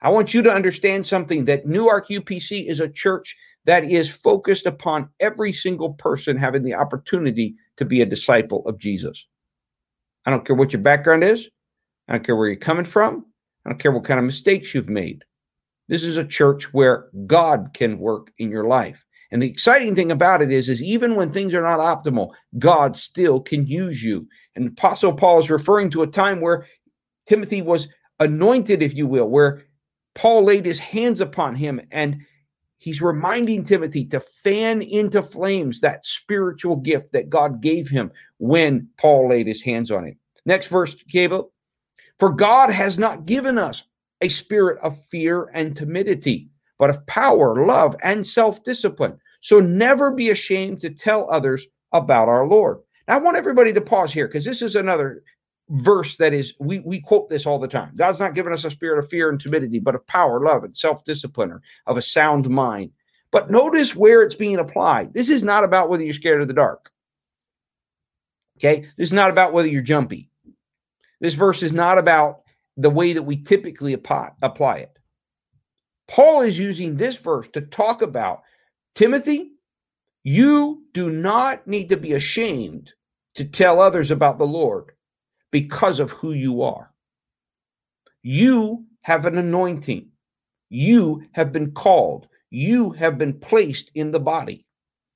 I 0.00 0.08
want 0.08 0.34
you 0.34 0.42
to 0.42 0.52
understand 0.52 1.06
something 1.06 1.44
that 1.44 1.66
Newark 1.66 2.08
UPC 2.08 2.68
is 2.68 2.80
a 2.80 2.88
church 2.88 3.36
that 3.66 3.84
is 3.84 4.10
focused 4.10 4.66
upon 4.66 5.08
every 5.20 5.52
single 5.52 5.94
person 5.94 6.36
having 6.36 6.64
the 6.64 6.74
opportunity 6.74 7.54
to 7.76 7.84
be 7.84 8.00
a 8.00 8.06
disciple 8.06 8.66
of 8.66 8.78
Jesus. 8.78 9.24
I 10.26 10.30
don't 10.30 10.46
care 10.46 10.56
what 10.56 10.72
your 10.72 10.82
background 10.82 11.24
is. 11.24 11.48
I 12.08 12.12
don't 12.12 12.24
care 12.24 12.36
where 12.36 12.48
you're 12.48 12.56
coming 12.56 12.84
from. 12.84 13.26
I 13.64 13.70
don't 13.70 13.78
care 13.78 13.92
what 13.92 14.04
kind 14.04 14.18
of 14.18 14.26
mistakes 14.26 14.74
you've 14.74 14.88
made. 14.88 15.24
This 15.88 16.04
is 16.04 16.16
a 16.16 16.24
church 16.24 16.72
where 16.72 17.08
God 17.26 17.70
can 17.74 17.98
work 17.98 18.30
in 18.38 18.50
your 18.50 18.64
life. 18.64 19.04
And 19.30 19.42
the 19.42 19.48
exciting 19.48 19.94
thing 19.94 20.12
about 20.12 20.42
it 20.42 20.52
is, 20.52 20.68
is 20.68 20.82
even 20.82 21.16
when 21.16 21.30
things 21.30 21.54
are 21.54 21.62
not 21.62 21.78
optimal, 21.78 22.34
God 22.58 22.96
still 22.96 23.40
can 23.40 23.66
use 23.66 24.02
you. 24.02 24.28
And 24.54 24.68
Apostle 24.68 25.14
Paul 25.14 25.38
is 25.38 25.50
referring 25.50 25.90
to 25.90 26.02
a 26.02 26.06
time 26.06 26.40
where 26.40 26.66
Timothy 27.26 27.62
was 27.62 27.88
anointed, 28.20 28.82
if 28.82 28.94
you 28.94 29.06
will, 29.06 29.28
where 29.28 29.62
Paul 30.14 30.44
laid 30.44 30.66
his 30.66 30.78
hands 30.78 31.20
upon 31.20 31.54
him 31.54 31.80
and 31.90 32.18
he's 32.82 33.00
reminding 33.00 33.62
Timothy 33.62 34.04
to 34.06 34.18
fan 34.18 34.82
into 34.82 35.22
flames 35.22 35.80
that 35.80 36.04
spiritual 36.04 36.76
gift 36.76 37.12
that 37.12 37.30
God 37.30 37.62
gave 37.62 37.88
him 37.88 38.10
when 38.38 38.88
Paul 38.98 39.28
laid 39.28 39.46
his 39.46 39.62
hands 39.62 39.90
on 39.90 40.04
him. 40.04 40.18
Next 40.44 40.66
verse, 40.66 40.96
Caleb. 41.08 41.46
For 42.18 42.30
God 42.30 42.70
has 42.70 42.98
not 42.98 43.24
given 43.24 43.56
us 43.56 43.84
a 44.20 44.28
spirit 44.28 44.78
of 44.82 45.00
fear 45.06 45.50
and 45.54 45.76
timidity, 45.76 46.48
but 46.78 46.90
of 46.90 47.06
power, 47.06 47.64
love, 47.66 47.94
and 48.02 48.26
self 48.26 48.62
discipline. 48.64 49.16
So 49.40 49.60
never 49.60 50.10
be 50.10 50.30
ashamed 50.30 50.80
to 50.80 50.90
tell 50.90 51.30
others 51.30 51.64
about 51.92 52.28
our 52.28 52.46
Lord. 52.46 52.78
Now, 53.06 53.16
I 53.16 53.20
want 53.20 53.36
everybody 53.36 53.72
to 53.72 53.80
pause 53.80 54.12
here 54.12 54.26
because 54.26 54.44
this 54.44 54.62
is 54.62 54.76
another 54.76 55.22
verse 55.70 56.16
that 56.16 56.32
is, 56.32 56.54
we, 56.58 56.80
we 56.80 57.00
quote 57.00 57.28
this 57.28 57.46
all 57.46 57.58
the 57.58 57.68
time. 57.68 57.92
God's 57.96 58.20
not 58.20 58.34
given 58.34 58.52
us 58.52 58.64
a 58.64 58.70
spirit 58.70 58.98
of 58.98 59.08
fear 59.08 59.30
and 59.30 59.40
timidity, 59.40 59.78
but 59.78 59.94
of 59.94 60.06
power, 60.06 60.40
love, 60.40 60.64
and 60.64 60.76
self 60.76 61.04
discipline, 61.04 61.50
or 61.50 61.62
of 61.86 61.96
a 61.96 62.02
sound 62.02 62.48
mind. 62.48 62.90
But 63.30 63.50
notice 63.50 63.96
where 63.96 64.22
it's 64.22 64.34
being 64.34 64.58
applied. 64.58 65.14
This 65.14 65.30
is 65.30 65.42
not 65.42 65.64
about 65.64 65.88
whether 65.88 66.04
you're 66.04 66.14
scared 66.14 66.42
of 66.42 66.48
the 66.48 66.54
dark. 66.54 66.90
Okay. 68.58 68.86
This 68.96 69.08
is 69.08 69.12
not 69.12 69.30
about 69.30 69.52
whether 69.52 69.68
you're 69.68 69.82
jumpy. 69.82 70.28
This 71.20 71.34
verse 71.34 71.62
is 71.62 71.72
not 71.72 71.98
about 71.98 72.42
the 72.76 72.90
way 72.90 73.12
that 73.12 73.22
we 73.22 73.42
typically 73.42 73.92
apply, 73.92 74.30
apply 74.42 74.78
it. 74.78 74.98
Paul 76.08 76.42
is 76.42 76.58
using 76.58 76.96
this 76.96 77.16
verse 77.16 77.48
to 77.48 77.60
talk 77.60 78.02
about 78.02 78.42
Timothy, 78.94 79.52
you 80.24 80.82
do 80.92 81.10
not 81.10 81.66
need 81.66 81.88
to 81.88 81.96
be 81.96 82.12
ashamed 82.12 82.92
to 83.34 83.44
tell 83.44 83.80
others 83.80 84.10
about 84.10 84.38
the 84.38 84.46
Lord 84.46 84.92
because 85.52 86.00
of 86.00 86.10
who 86.10 86.32
you 86.32 86.62
are. 86.62 86.92
You 88.24 88.84
have 89.02 89.26
an 89.26 89.38
anointing. 89.38 90.08
You 90.70 91.22
have 91.32 91.52
been 91.52 91.70
called. 91.70 92.26
You 92.50 92.90
have 92.92 93.18
been 93.18 93.34
placed 93.34 93.90
in 93.94 94.10
the 94.10 94.20
body. 94.20 94.66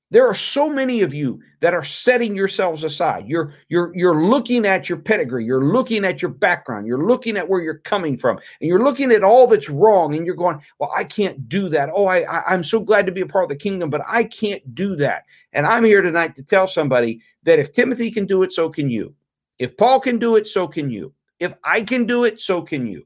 There 0.09 0.25
are 0.25 0.35
so 0.35 0.69
many 0.69 1.01
of 1.01 1.13
you 1.13 1.41
that 1.59 1.73
are 1.73 1.83
setting 1.83 2.33
yourselves 2.33 2.83
aside. 2.83 3.27
You're 3.27 3.53
you're 3.67 3.91
you're 3.93 4.23
looking 4.23 4.65
at 4.65 4.87
your 4.87 4.99
pedigree, 4.99 5.43
you're 5.43 5.65
looking 5.65 6.05
at 6.05 6.21
your 6.21 6.31
background, 6.31 6.87
you're 6.87 7.05
looking 7.05 7.35
at 7.35 7.49
where 7.49 7.61
you're 7.61 7.79
coming 7.79 8.15
from, 8.15 8.37
and 8.61 8.69
you're 8.69 8.83
looking 8.83 9.11
at 9.11 9.23
all 9.23 9.47
that's 9.47 9.69
wrong, 9.69 10.15
and 10.15 10.25
you're 10.25 10.35
going, 10.35 10.61
"Well, 10.79 10.91
I 10.95 11.03
can't 11.03 11.49
do 11.49 11.67
that. 11.69 11.89
Oh, 11.93 12.05
I, 12.05 12.19
I 12.19 12.53
I'm 12.53 12.63
so 12.63 12.79
glad 12.79 13.05
to 13.05 13.11
be 13.11 13.19
a 13.19 13.25
part 13.25 13.43
of 13.43 13.49
the 13.49 13.57
kingdom, 13.57 13.89
but 13.89 14.01
I 14.07 14.23
can't 14.23 14.73
do 14.73 14.95
that." 14.95 15.23
And 15.51 15.65
I'm 15.65 15.83
here 15.83 16.01
tonight 16.01 16.35
to 16.35 16.43
tell 16.43 16.67
somebody 16.69 17.21
that 17.43 17.59
if 17.59 17.73
Timothy 17.73 18.09
can 18.09 18.25
do 18.25 18.43
it, 18.43 18.53
so 18.53 18.69
can 18.69 18.89
you. 18.89 19.13
If 19.59 19.77
Paul 19.77 19.99
can 19.99 20.19
do 20.19 20.35
it, 20.35 20.47
so 20.47 20.67
can 20.67 20.89
you. 20.89 21.13
If 21.39 21.53
I 21.63 21.81
can 21.81 22.05
do 22.05 22.23
it, 22.23 22.39
so 22.39 22.61
can 22.61 22.87
you. 22.87 23.05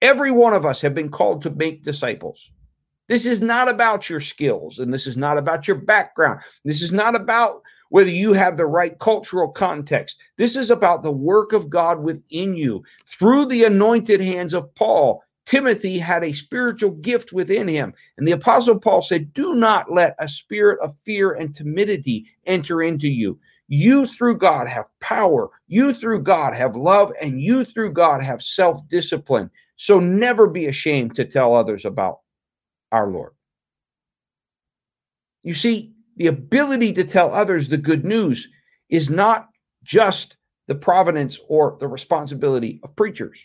Every 0.00 0.30
one 0.30 0.54
of 0.54 0.66
us 0.66 0.80
have 0.80 0.94
been 0.94 1.10
called 1.10 1.42
to 1.42 1.50
make 1.50 1.84
disciples. 1.84 2.50
This 3.08 3.26
is 3.26 3.40
not 3.40 3.68
about 3.68 4.08
your 4.08 4.20
skills 4.20 4.78
and 4.78 4.92
this 4.92 5.06
is 5.06 5.16
not 5.16 5.38
about 5.38 5.68
your 5.68 5.76
background. 5.76 6.40
This 6.64 6.82
is 6.82 6.92
not 6.92 7.14
about 7.14 7.62
whether 7.90 8.10
you 8.10 8.32
have 8.32 8.56
the 8.56 8.66
right 8.66 8.98
cultural 8.98 9.48
context. 9.48 10.18
This 10.38 10.56
is 10.56 10.70
about 10.70 11.02
the 11.02 11.12
work 11.12 11.52
of 11.52 11.68
God 11.68 12.02
within 12.02 12.54
you. 12.54 12.82
Through 13.06 13.46
the 13.46 13.64
anointed 13.64 14.20
hands 14.20 14.54
of 14.54 14.74
Paul, 14.74 15.22
Timothy 15.44 15.98
had 15.98 16.24
a 16.24 16.32
spiritual 16.32 16.92
gift 16.92 17.32
within 17.32 17.68
him. 17.68 17.92
And 18.16 18.26
the 18.26 18.32
Apostle 18.32 18.78
Paul 18.78 19.02
said, 19.02 19.32
Do 19.34 19.54
not 19.54 19.92
let 19.92 20.14
a 20.18 20.28
spirit 20.28 20.80
of 20.80 20.96
fear 21.04 21.32
and 21.32 21.54
timidity 21.54 22.26
enter 22.46 22.82
into 22.82 23.08
you. 23.08 23.38
You, 23.74 24.06
through 24.06 24.36
God, 24.36 24.68
have 24.68 24.90
power. 25.00 25.48
You, 25.66 25.94
through 25.94 26.24
God, 26.24 26.52
have 26.52 26.76
love. 26.76 27.10
And 27.22 27.40
you, 27.40 27.64
through 27.64 27.92
God, 27.92 28.22
have 28.22 28.42
self 28.42 28.86
discipline. 28.86 29.50
So 29.76 29.98
never 29.98 30.46
be 30.46 30.66
ashamed 30.66 31.14
to 31.14 31.24
tell 31.24 31.54
others 31.54 31.86
about 31.86 32.18
our 32.92 33.10
Lord. 33.10 33.32
You 35.42 35.54
see, 35.54 35.94
the 36.18 36.26
ability 36.26 36.92
to 36.92 37.04
tell 37.04 37.32
others 37.32 37.66
the 37.66 37.78
good 37.78 38.04
news 38.04 38.46
is 38.90 39.08
not 39.08 39.48
just 39.84 40.36
the 40.66 40.74
providence 40.74 41.38
or 41.48 41.78
the 41.80 41.88
responsibility 41.88 42.78
of 42.82 42.94
preachers. 42.94 43.40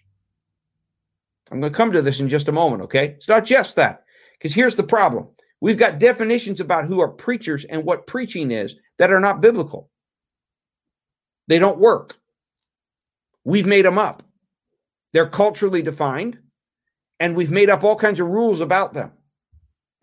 I'm 1.50 1.62
going 1.62 1.72
to 1.72 1.78
come 1.78 1.94
to 1.94 2.02
this 2.02 2.20
in 2.20 2.28
just 2.28 2.50
a 2.50 2.52
moment, 2.52 2.82
okay? 2.82 3.06
It's 3.16 3.30
not 3.30 3.46
just 3.46 3.78
that, 3.78 4.04
because 4.34 4.54
here's 4.54 4.76
the 4.76 4.84
problem. 4.84 5.30
We've 5.62 5.78
got 5.78 6.00
definitions 6.00 6.60
about 6.60 6.84
who 6.84 7.00
are 7.00 7.08
preachers 7.08 7.64
and 7.64 7.86
what 7.86 8.08
preaching 8.08 8.52
is 8.52 8.76
that 8.98 9.10
are 9.10 9.22
not 9.22 9.40
biblical. 9.40 9.90
They 11.48 11.60
don't 11.60 11.80
work. 11.80 12.16
We've 13.44 13.66
made 13.66 13.86
them 13.86 13.98
up. 13.98 14.24
They're 15.14 15.30
culturally 15.30 15.82
defined, 15.82 16.38
and 17.20 17.36
we've 17.36 17.52
made 17.52 17.70
up 17.70 17.84
all 17.84 17.96
kinds 17.96 18.20
of 18.20 18.28
rules 18.28 18.60
about 18.60 18.94
them. 18.94 19.12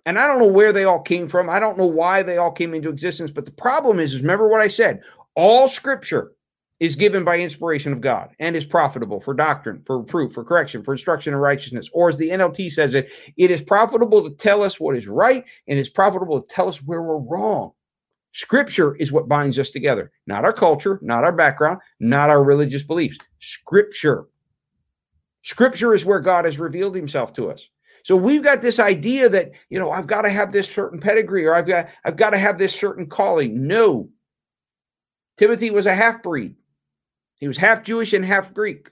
And 0.07 0.19
I 0.19 0.27
don't 0.27 0.39
know 0.39 0.47
where 0.47 0.73
they 0.73 0.85
all 0.85 1.01
came 1.01 1.29
from. 1.29 1.49
I 1.49 1.59
don't 1.59 1.79
know 1.79 1.87
why 1.87 2.23
they 2.23 2.37
all 2.37 2.53
came 2.53 2.75
into 2.75 2.89
existence. 2.89 3.31
But 3.31 3.45
the 3.45 3.53
problem 3.53 3.99
is, 4.01 4.15
is 4.15 4.21
remember 4.21 4.49
what 4.49 4.61
I 4.61 4.69
said 4.69 5.03
all 5.37 5.69
scripture 5.69 6.33
is 6.81 6.97
given 6.97 7.25
by 7.25 7.39
inspiration 7.39 7.93
of 7.93 8.01
God 8.01 8.35
and 8.39 8.57
is 8.57 8.65
profitable 8.65 9.21
for 9.21 9.33
doctrine, 9.33 9.83
for 9.85 10.01
reproof, 10.01 10.33
for 10.33 10.45
correction, 10.45 10.83
for 10.83 10.93
instruction 10.93 11.33
in 11.33 11.39
righteousness. 11.39 11.89
Or 11.93 12.09
as 12.09 12.19
the 12.19 12.31
NLT 12.31 12.73
says 12.73 12.95
it, 12.95 13.09
it 13.37 13.51
is 13.51 13.63
profitable 13.63 14.29
to 14.29 14.35
tell 14.37 14.63
us 14.63 14.81
what 14.81 14.97
is 14.97 15.07
right 15.07 15.45
and 15.69 15.79
it's 15.79 15.89
profitable 15.89 16.43
to 16.43 16.55
tell 16.55 16.69
us 16.69 16.83
where 16.83 17.03
we're 17.03 17.19
wrong. 17.19 17.73
Scripture 18.35 18.97
is 18.97 19.13
what 19.13 19.29
binds 19.29 19.61
us 19.61 19.71
together, 19.71 20.11
not 20.27 20.45
our 20.45 20.53
culture, 20.53 20.99
not 21.03 21.23
our 21.23 21.33
background, 21.33 21.79
not 22.01 22.31
our 22.31 22.43
religious 22.43 22.83
beliefs. 22.83 23.17
Scripture. 23.39 24.27
Scripture 25.43 25.95
is 25.95 26.05
where 26.05 26.19
God 26.19 26.45
has 26.45 26.59
revealed 26.59 26.97
himself 26.97 27.33
to 27.35 27.49
us. 27.49 27.69
So 28.03 28.17
we've 28.17 28.43
got 28.43 28.61
this 28.61 28.81
idea 28.81 29.29
that, 29.29 29.53
you 29.71 29.79
know, 29.79 29.93
I've 29.93 30.09
got 30.09 30.23
to 30.23 30.31
have 30.31 30.51
this 30.53 30.69
certain 30.69 30.99
pedigree 30.99 31.47
or 31.47 31.55
I've 31.55 31.67
got 31.67 31.89
I've 32.05 32.17
got 32.17 32.31
to 32.31 32.39
have 32.39 32.59
this 32.59 32.75
certain 32.75 33.07
calling. 33.07 33.69
No. 33.69 34.09
Timothy 35.37 35.71
was 35.71 35.87
a 35.87 35.95
half 35.95 36.21
breed. 36.21 36.57
He 37.37 37.47
was 37.47 37.57
half 37.57 37.85
Jewish 37.85 38.13
and 38.13 38.25
half 38.25 38.53
Greek. 38.53 38.91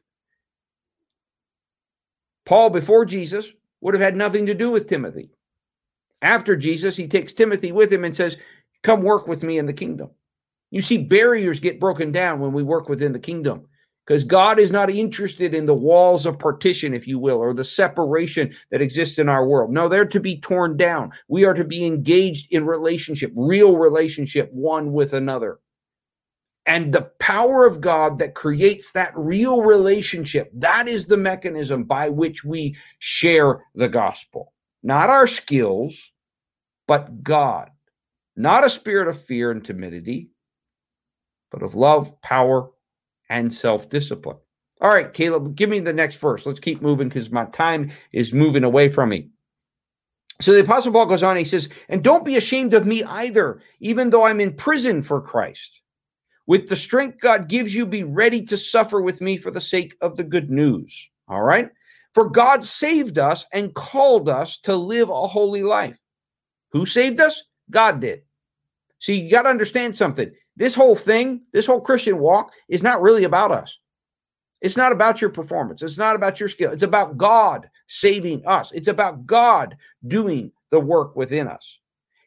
Paul 2.46 2.70
before 2.70 3.04
Jesus 3.04 3.52
would 3.80 3.94
have 3.94 4.02
had 4.02 4.16
nothing 4.16 4.46
to 4.46 4.54
do 4.54 4.70
with 4.70 4.88
Timothy. 4.88 5.30
After 6.22 6.54
Jesus, 6.54 6.96
he 6.96 7.08
takes 7.08 7.32
Timothy 7.32 7.72
with 7.72 7.92
him 7.92 8.04
and 8.04 8.14
says, 8.14 8.36
"Come 8.82 9.02
work 9.02 9.26
with 9.26 9.42
me 9.42 9.58
in 9.58 9.66
the 9.66 9.72
kingdom." 9.72 10.10
You 10.70 10.82
see 10.82 10.98
barriers 10.98 11.60
get 11.60 11.80
broken 11.80 12.12
down 12.12 12.40
when 12.40 12.52
we 12.52 12.62
work 12.62 12.88
within 12.88 13.12
the 13.12 13.18
kingdom 13.18 13.68
because 14.06 14.24
God 14.24 14.58
is 14.58 14.72
not 14.72 14.90
interested 14.90 15.54
in 15.54 15.66
the 15.66 15.74
walls 15.74 16.26
of 16.26 16.38
partition, 16.38 16.94
if 16.94 17.06
you 17.06 17.18
will, 17.18 17.38
or 17.38 17.52
the 17.54 17.64
separation 17.64 18.54
that 18.70 18.80
exists 18.80 19.18
in 19.18 19.28
our 19.28 19.46
world. 19.46 19.70
No, 19.70 19.88
they're 19.88 20.04
to 20.06 20.20
be 20.20 20.40
torn 20.40 20.76
down. 20.76 21.12
We 21.28 21.44
are 21.44 21.54
to 21.54 21.64
be 21.64 21.84
engaged 21.84 22.52
in 22.52 22.66
relationship, 22.66 23.32
real 23.36 23.76
relationship, 23.76 24.50
one 24.52 24.92
with 24.92 25.12
another. 25.12 25.60
And 26.64 26.92
the 26.92 27.10
power 27.18 27.66
of 27.66 27.80
God 27.80 28.18
that 28.20 28.34
creates 28.34 28.92
that 28.92 29.12
real 29.16 29.62
relationship, 29.62 30.50
that 30.54 30.88
is 30.88 31.06
the 31.06 31.16
mechanism 31.16 31.84
by 31.84 32.08
which 32.08 32.44
we 32.44 32.76
share 32.98 33.64
the 33.74 33.88
gospel. 33.88 34.52
Not 34.82 35.10
our 35.10 35.26
skills, 35.26 36.12
but 36.86 37.22
God. 37.22 37.71
Not 38.36 38.64
a 38.64 38.70
spirit 38.70 39.08
of 39.08 39.20
fear 39.20 39.50
and 39.50 39.64
timidity, 39.64 40.30
but 41.50 41.62
of 41.62 41.74
love, 41.74 42.20
power, 42.22 42.70
and 43.28 43.52
self 43.52 43.88
discipline. 43.88 44.38
All 44.80 44.92
right, 44.92 45.12
Caleb, 45.12 45.54
give 45.54 45.70
me 45.70 45.78
the 45.80 45.92
next 45.92 46.16
verse. 46.16 46.44
Let's 46.44 46.58
keep 46.58 46.82
moving 46.82 47.08
because 47.08 47.30
my 47.30 47.44
time 47.46 47.92
is 48.12 48.32
moving 48.32 48.64
away 48.64 48.88
from 48.88 49.10
me. 49.10 49.28
So 50.40 50.52
the 50.52 50.60
Apostle 50.60 50.92
Paul 50.92 51.06
goes 51.06 51.22
on, 51.22 51.36
he 51.36 51.44
says, 51.44 51.68
And 51.88 52.02
don't 52.02 52.24
be 52.24 52.36
ashamed 52.36 52.74
of 52.74 52.84
me 52.84 53.04
either, 53.04 53.60
even 53.78 54.10
though 54.10 54.24
I'm 54.24 54.40
in 54.40 54.54
prison 54.54 55.02
for 55.02 55.20
Christ. 55.20 55.70
With 56.46 56.68
the 56.68 56.74
strength 56.74 57.20
God 57.20 57.48
gives 57.48 57.74
you, 57.74 57.86
be 57.86 58.02
ready 58.02 58.44
to 58.46 58.56
suffer 58.56 59.00
with 59.00 59.20
me 59.20 59.36
for 59.36 59.52
the 59.52 59.60
sake 59.60 59.94
of 60.00 60.16
the 60.16 60.24
good 60.24 60.50
news. 60.50 61.08
All 61.28 61.42
right? 61.42 61.70
For 62.12 62.28
God 62.28 62.64
saved 62.64 63.18
us 63.18 63.46
and 63.52 63.74
called 63.74 64.28
us 64.28 64.58
to 64.64 64.74
live 64.74 65.08
a 65.08 65.28
holy 65.28 65.62
life. 65.62 65.98
Who 66.72 66.86
saved 66.86 67.20
us? 67.20 67.42
God 67.72 68.00
did. 68.00 68.22
See, 69.00 69.20
you 69.20 69.30
got 69.30 69.42
to 69.42 69.48
understand 69.48 69.96
something. 69.96 70.30
This 70.54 70.74
whole 70.74 70.94
thing, 70.94 71.42
this 71.52 71.66
whole 71.66 71.80
Christian 71.80 72.18
walk 72.18 72.52
is 72.68 72.82
not 72.82 73.02
really 73.02 73.24
about 73.24 73.50
us. 73.50 73.78
It's 74.60 74.76
not 74.76 74.92
about 74.92 75.20
your 75.20 75.30
performance. 75.30 75.82
It's 75.82 75.98
not 75.98 76.14
about 76.14 76.38
your 76.38 76.48
skill. 76.48 76.70
It's 76.70 76.84
about 76.84 77.18
God 77.18 77.68
saving 77.88 78.46
us. 78.46 78.70
It's 78.70 78.86
about 78.86 79.26
God 79.26 79.76
doing 80.06 80.52
the 80.70 80.78
work 80.78 81.16
within 81.16 81.48
us. 81.48 81.78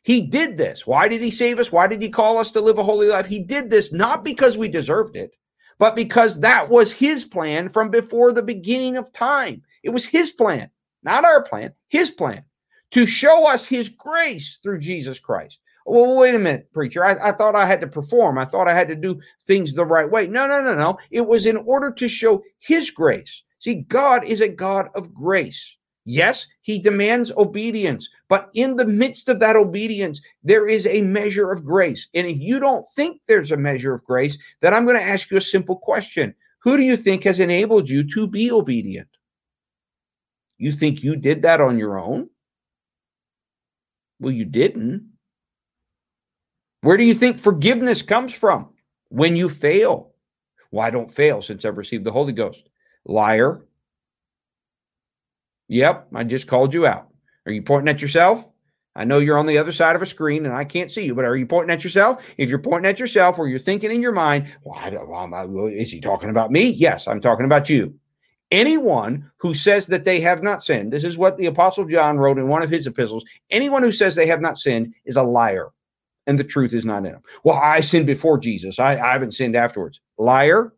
He 0.03 0.21
did 0.21 0.57
this. 0.57 0.85
Why 0.85 1.07
did 1.07 1.21
he 1.21 1.31
save 1.31 1.59
us? 1.59 1.71
Why 1.71 1.87
did 1.87 2.01
he 2.01 2.09
call 2.09 2.37
us 2.37 2.51
to 2.51 2.61
live 2.61 2.77
a 2.77 2.83
holy 2.83 3.07
life? 3.07 3.25
He 3.25 3.39
did 3.39 3.69
this 3.69 3.93
not 3.93 4.25
because 4.25 4.57
we 4.57 4.67
deserved 4.67 5.15
it, 5.15 5.31
but 5.79 5.95
because 5.95 6.41
that 6.41 6.69
was 6.69 6.91
his 6.91 7.23
plan 7.23 7.69
from 7.69 7.89
before 7.89 8.33
the 8.33 8.43
beginning 8.43 8.97
of 8.97 9.13
time. 9.13 9.61
It 9.83 9.91
was 9.91 10.03
his 10.03 10.31
plan, 10.31 10.69
not 11.03 11.23
our 11.23 11.41
plan, 11.41 11.73
his 11.87 12.11
plan 12.11 12.43
to 12.91 13.05
show 13.05 13.49
us 13.49 13.65
his 13.65 13.89
grace 13.89 14.59
through 14.61 14.79
Jesus 14.79 15.19
Christ. 15.19 15.59
Well, 15.85 16.15
wait 16.15 16.33
a 16.33 16.39
minute, 16.39 16.71
preacher. 16.73 17.05
I, 17.05 17.29
I, 17.29 17.31
thought 17.31 17.55
I 17.55 17.65
had 17.65 17.81
to 17.81 17.87
perform. 17.87 18.39
I 18.39 18.45
thought 18.45 18.67
I 18.67 18.73
had 18.73 18.87
to 18.87 18.95
do 18.95 19.19
things 19.45 19.73
the 19.73 19.85
right 19.85 20.09
way. 20.09 20.25
No, 20.25 20.47
no, 20.47 20.63
no, 20.63 20.73
no. 20.73 20.97
It 21.11 21.27
was 21.27 21.45
in 21.45 21.57
order 21.57 21.91
to 21.91 22.09
show 22.09 22.41
his 22.59 22.89
grace. 22.89 23.43
See, 23.59 23.75
God 23.75 24.23
is 24.25 24.41
a 24.41 24.47
God 24.47 24.89
of 24.95 25.13
grace. 25.13 25.77
Yes, 26.05 26.45
he 26.61 26.77
demands 26.77 27.31
obedience, 27.35 28.07
but 28.29 28.49
in 28.53 28.75
the 28.75 28.85
midst 28.85 29.27
of 29.27 29.39
that 29.39 29.55
obedience, 29.55 30.21
there 30.43 30.67
is 30.67 30.85
a 30.85 31.01
measure 31.01 31.51
of 31.51 31.65
grace. 31.65 32.07
And 32.13 32.27
if 32.27 32.39
you 32.39 32.59
don't 32.59 32.85
think 32.95 33.21
there's 33.27 33.51
a 33.51 33.57
measure 33.57 33.93
of 33.93 34.03
grace, 34.05 34.37
then 34.61 34.73
I'm 34.73 34.85
going 34.85 34.99
to 34.99 35.03
ask 35.03 35.31
you 35.31 35.37
a 35.37 35.41
simple 35.41 35.75
question 35.75 36.35
Who 36.59 36.77
do 36.77 36.83
you 36.83 36.95
think 36.95 37.23
has 37.23 37.39
enabled 37.39 37.89
you 37.89 38.03
to 38.11 38.27
be 38.27 38.51
obedient? 38.51 39.09
You 40.59 40.71
think 40.71 41.03
you 41.03 41.15
did 41.15 41.41
that 41.41 41.59
on 41.59 41.79
your 41.79 41.97
own? 41.97 42.29
Well, 44.19 44.33
you 44.33 44.45
didn't. 44.45 45.09
Where 46.81 46.97
do 46.97 47.03
you 47.03 47.15
think 47.15 47.39
forgiveness 47.39 48.01
comes 48.01 48.33
from 48.33 48.69
when 49.09 49.35
you 49.35 49.49
fail? 49.49 50.13
Well, 50.71 50.85
I 50.85 50.91
don't 50.91 51.11
fail 51.11 51.41
since 51.41 51.65
I've 51.65 51.77
received 51.77 52.05
the 52.05 52.11
Holy 52.11 52.33
Ghost. 52.33 52.69
Liar. 53.05 53.65
Yep, 55.67 56.09
I 56.13 56.23
just 56.23 56.47
called 56.47 56.73
you 56.73 56.85
out. 56.85 57.09
Are 57.45 57.51
you 57.51 57.61
pointing 57.61 57.89
at 57.89 58.01
yourself? 58.01 58.47
I 58.95 59.03
know 59.03 59.17
you're 59.17 59.37
on 59.37 59.45
the 59.45 59.57
other 59.57 59.71
side 59.71 59.95
of 59.95 60.01
a 60.01 60.05
screen 60.05 60.45
and 60.45 60.53
I 60.53 60.63
can't 60.63 60.89
see 60.89 61.05
you, 61.05 61.13
but 61.13 61.25
are 61.25 61.35
you 61.35 61.45
pointing 61.45 61.73
at 61.73 61.83
yourself? 61.83 62.23
If 62.37 62.49
you're 62.49 62.59
pointing 62.59 62.89
at 62.89 62.99
yourself 62.99 63.37
or 63.37 63.47
you're 63.47 63.59
thinking 63.59 63.91
in 63.91 64.01
your 64.01 64.13
mind, 64.13 64.55
well, 64.63 64.79
I 64.79 64.89
don't, 64.89 65.09
well, 65.09 65.65
is 65.67 65.91
he 65.91 65.99
talking 65.99 66.29
about 66.29 66.51
me? 66.51 66.69
Yes, 66.69 67.07
I'm 67.07 67.19
talking 67.19 67.45
about 67.45 67.69
you. 67.69 67.93
Anyone 68.55 69.29
who 69.35 69.53
says 69.53 69.87
that 69.87 70.05
they 70.05 70.21
have 70.21 70.41
not 70.41 70.63
sinned, 70.63 70.93
this 70.93 71.03
is 71.03 71.17
what 71.17 71.37
the 71.37 71.47
Apostle 71.47 71.83
John 71.83 72.17
wrote 72.17 72.37
in 72.37 72.47
one 72.47 72.63
of 72.63 72.69
his 72.69 72.87
epistles. 72.87 73.25
Anyone 73.49 73.83
who 73.83 73.91
says 73.91 74.15
they 74.15 74.27
have 74.27 74.39
not 74.39 74.57
sinned 74.57 74.93
is 75.03 75.17
a 75.17 75.23
liar, 75.23 75.71
and 76.25 76.39
the 76.39 76.43
truth 76.45 76.71
is 76.73 76.85
not 76.85 77.03
in 77.05 77.11
them. 77.11 77.21
Well, 77.43 77.57
I 77.57 77.81
sinned 77.81 78.05
before 78.05 78.37
Jesus. 78.37 78.79
I, 78.79 78.93
I 78.93 79.11
haven't 79.11 79.33
sinned 79.33 79.57
afterwards. 79.57 79.99
Liar. 80.17 80.71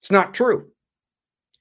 It's 0.00 0.10
not 0.10 0.34
true. 0.34 0.66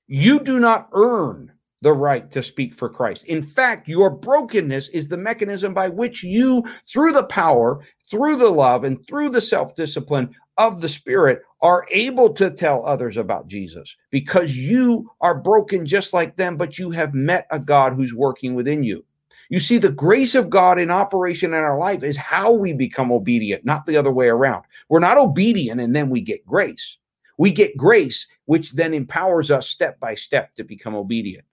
You 0.08 0.40
do 0.40 0.60
not 0.60 0.90
earn 0.94 1.52
the 1.84 1.94
right 1.94 2.32
to 2.32 2.42
speak 2.42 2.74
for 2.74 2.90
Christ. 2.90 3.24
In 3.26 3.44
fact, 3.44 3.88
your 3.88 4.10
brokenness 4.10 4.90
is 4.90 5.08
the 5.08 5.18
mechanism 5.18 5.76
by 5.76 5.90
which 5.90 6.24
you, 6.24 6.64
through 6.88 7.12
the 7.12 7.26
power, 7.26 7.82
through 8.10 8.38
the 8.38 8.50
love, 8.50 8.84
and 8.84 9.06
through 9.08 9.30
the 9.30 9.42
self 9.42 9.76
discipline 9.76 10.34
of 10.58 10.82
the 10.82 10.90
Spirit, 10.90 11.42
are 11.62 11.86
able 11.92 12.34
to 12.34 12.52
tell 12.52 12.86
others 12.86 13.18
about 13.18 13.48
Jesus 13.48 13.96
because 14.12 14.56
you 14.56 15.10
are 15.22 15.40
broken 15.40 15.86
just 15.86 16.14
like 16.14 16.36
them, 16.36 16.58
but 16.58 16.78
you 16.78 16.92
have 16.92 17.14
met 17.14 17.48
a 17.52 17.60
God 17.60 17.94
who's 17.94 18.14
working 18.14 18.54
within 18.54 18.84
you. 18.84 19.04
You 19.50 19.60
see, 19.60 19.78
the 19.78 19.92
grace 19.92 20.36
of 20.36 20.50
God 20.50 20.80
in 20.80 20.90
operation 20.90 21.54
in 21.54 21.60
our 21.60 21.78
life 21.78 22.04
is 22.04 22.18
how 22.18 22.52
we 22.52 22.74
become 22.74 23.12
obedient, 23.12 23.64
not 23.64 23.86
the 23.86 23.98
other 23.98 24.12
way 24.12 24.28
around. 24.28 24.64
We're 24.90 25.00
not 25.00 25.18
obedient 25.18 25.80
and 25.80 25.96
then 25.96 26.10
we 26.10 26.22
get 26.22 26.46
grace. 26.46 26.98
We 27.38 27.52
get 27.52 27.78
grace, 27.78 28.26
which 28.46 28.72
then 28.72 28.94
empowers 28.94 29.52
us 29.52 29.68
step 29.68 30.00
by 30.00 30.16
step 30.16 30.56
to 30.56 30.64
become 30.64 30.96
obedient. 30.96 31.46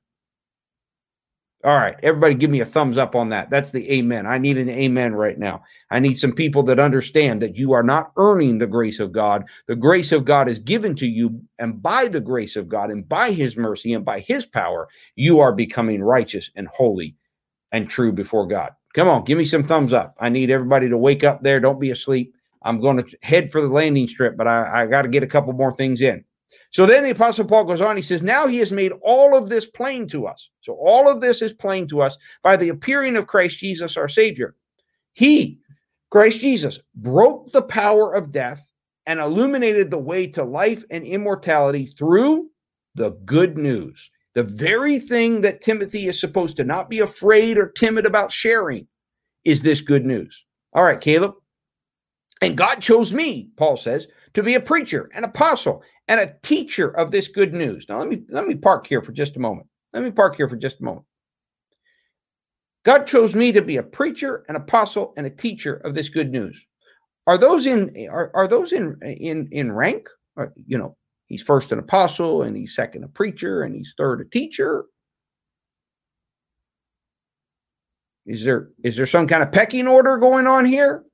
All 1.65 1.77
right, 1.77 1.95
everybody 2.03 2.35
give 2.35 2.51
me 2.51 2.59
a 2.61 2.65
thumbs 2.65 2.99
up 2.99 3.15
on 3.15 3.29
that. 3.29 3.49
That's 3.49 3.71
the 3.71 3.89
amen. 3.93 4.27
I 4.27 4.37
need 4.37 4.59
an 4.59 4.69
amen 4.69 5.15
right 5.15 5.39
now. 5.39 5.63
I 5.93 6.01
need 6.01 6.19
some 6.19 6.33
people 6.33 6.65
that 6.65 6.81
understand 6.81 7.41
that 7.41 7.55
you 7.55 7.73
are 7.73 7.85
not 7.85 8.11
earning 8.17 8.59
the 8.59 8.67
grace 8.67 8.99
of 8.99 9.13
God. 9.13 9.45
The 9.69 9.77
grace 9.77 10.11
of 10.11 10.25
God 10.25 10.49
is 10.49 10.59
given 10.59 10.97
to 10.97 11.07
you, 11.07 11.41
and 11.61 11.81
by 11.81 12.09
the 12.09 12.21
grace 12.21 12.57
of 12.57 12.69
God 12.69 12.91
and 12.91 13.09
by 13.09 13.31
his 13.31 13.57
mercy 13.57 13.93
and 13.93 14.05
by 14.05 14.19
his 14.19 14.45
power, 14.45 14.89
you 15.15 15.39
are 15.39 15.53
becoming 15.53 16.03
righteous 16.03 16.51
and 16.57 16.67
holy 16.67 17.15
and 17.71 17.89
true 17.89 18.11
before 18.11 18.49
God. 18.49 18.73
Come 18.95 19.09
on, 19.09 19.25
give 19.25 19.39
me 19.39 19.45
some 19.45 19.65
thumbs 19.65 19.93
up. 19.93 20.17
I 20.19 20.31
need 20.31 20.51
everybody 20.51 20.89
to 20.89 20.99
wake 20.99 21.23
up 21.23 21.45
there. 21.45 21.61
Don't 21.61 21.81
be 21.81 21.93
asleep. 21.93 22.35
I'm 22.65 22.81
going 22.81 22.97
to 22.97 23.17
head 23.23 23.53
for 23.53 23.61
the 23.61 23.69
landing 23.69 24.09
strip, 24.09 24.37
but 24.37 24.49
I, 24.49 24.83
I 24.83 24.87
got 24.87 25.03
to 25.03 25.09
get 25.09 25.23
a 25.23 25.29
couple 25.29 25.53
more 25.53 25.73
things 25.73 26.03
in. 26.03 26.25
So 26.71 26.87
then 26.87 27.05
the 27.05 27.11
Apostle 27.11 27.45
Paul 27.45 27.65
goes 27.65 27.81
on, 27.81 27.97
he 27.97 28.03
says, 28.03 28.23
Now 28.23 28.47
he 28.47 28.59
has 28.59 28.73
made 28.73 28.93
all 29.03 29.37
of 29.37 29.49
this 29.49 29.67
plain 29.67 30.09
to 30.09 30.27
us. 30.27 30.51
So 30.61 30.75
all 30.75 31.09
of 31.09 31.21
this 31.21 31.43
is 31.43 31.53
plain 31.53 31.87
to 31.89 32.03
us 32.03 32.17
by 32.43 32.57
the 32.57 32.71
appearing 32.71 33.17
of 33.17 33.27
Christ 33.27 33.59
Jesus, 33.59 33.97
our 33.97 34.09
Savior. 34.09 34.55
He, 35.13 35.59
Christ 36.11 36.41
Jesus, 36.41 36.79
broke 36.95 37.53
the 37.53 37.63
power 37.63 38.15
of 38.15 38.33
death 38.33 38.67
and 39.07 39.21
illuminated 39.21 39.91
the 39.91 39.99
way 39.99 40.27
to 40.29 40.45
life 40.45 40.85
and 40.91 41.05
immortality 41.05 41.87
through 41.87 42.49
the 42.95 43.11
good 43.25 43.59
news. 43.59 44.11
The 44.35 44.45
very 44.45 44.99
thing 44.99 45.43
that 45.43 45.61
Timothy 45.61 46.07
is 46.07 46.19
supposed 46.19 46.57
to 46.57 46.65
not 46.65 46.89
be 46.89 47.01
afraid 47.01 47.59
or 47.59 47.69
timid 47.69 48.07
about 48.07 48.33
sharing 48.33 48.87
is 49.45 49.63
this 49.63 49.81
good 49.81 50.07
news. 50.07 50.45
All 50.73 50.85
right, 50.85 51.01
Caleb. 51.01 51.35
And 52.41 52.57
God 52.57 52.81
chose 52.81 53.13
me, 53.13 53.51
Paul 53.57 53.77
says, 53.77 54.09
to 54.35 54.43
be 54.43 54.55
a 54.55 54.61
preacher, 54.61 55.11
an 55.15 55.25
apostle, 55.25 55.83
and 56.09 56.21
a 56.21 56.35
teacher 56.43 56.91
of 56.91 57.11
this 57.11 57.29
good 57.29 57.53
news. 57.53 57.87
Now 57.89 57.99
let 57.99 58.09
me 58.09 58.23
let 58.29 58.47
me 58.47 58.55
park 58.55 58.87
here 58.87 59.03
for 59.03 59.13
just 59.13 59.37
a 59.37 59.41
moment. 59.41 59.67
Let 59.93 60.03
me 60.03 60.11
park 60.11 60.37
here 60.37 60.49
for 60.49 60.57
just 60.57 60.81
a 60.81 60.85
moment. 60.85 61.07
God 62.85 63.07
chose 63.07 63.35
me 63.35 63.53
to 63.53 63.63
be 63.63 63.77
a 63.77 63.83
preacher, 63.83 64.45
an 64.49 64.57
apostle, 64.57 65.13
and 65.17 65.27
a 65.27 65.31
teacher 65.31 65.75
of 65.75 65.95
this 65.95 66.09
good 66.09 66.33
news. 66.33 66.65
Are 67.27 67.39
those 67.39 67.67
in 67.67 68.09
are, 68.11 68.31
are 68.35 68.49
those 68.49 68.73
in 68.73 68.99
in 69.03 69.49
in 69.53 69.73
rank? 69.73 70.09
Or, 70.37 70.53
you 70.67 70.79
know, 70.79 70.97
he's 71.27 71.43
first 71.43 71.73
an 71.73 71.79
apostle, 71.79 72.43
and 72.43 72.57
he's 72.57 72.75
second 72.75 73.05
a 73.05 73.09
preacher, 73.09 73.63
and 73.63 73.75
he's 73.75 73.95
third 73.97 74.21
a 74.21 74.25
teacher. 74.25 74.87
Is 78.27 78.43
there 78.45 78.71
is 78.83 78.97
there 78.97 79.07
some 79.07 79.27
kind 79.27 79.43
of 79.43 79.53
pecking 79.53 79.87
order 79.87 80.17
going 80.17 80.47
on 80.47 80.65
here? 80.65 81.05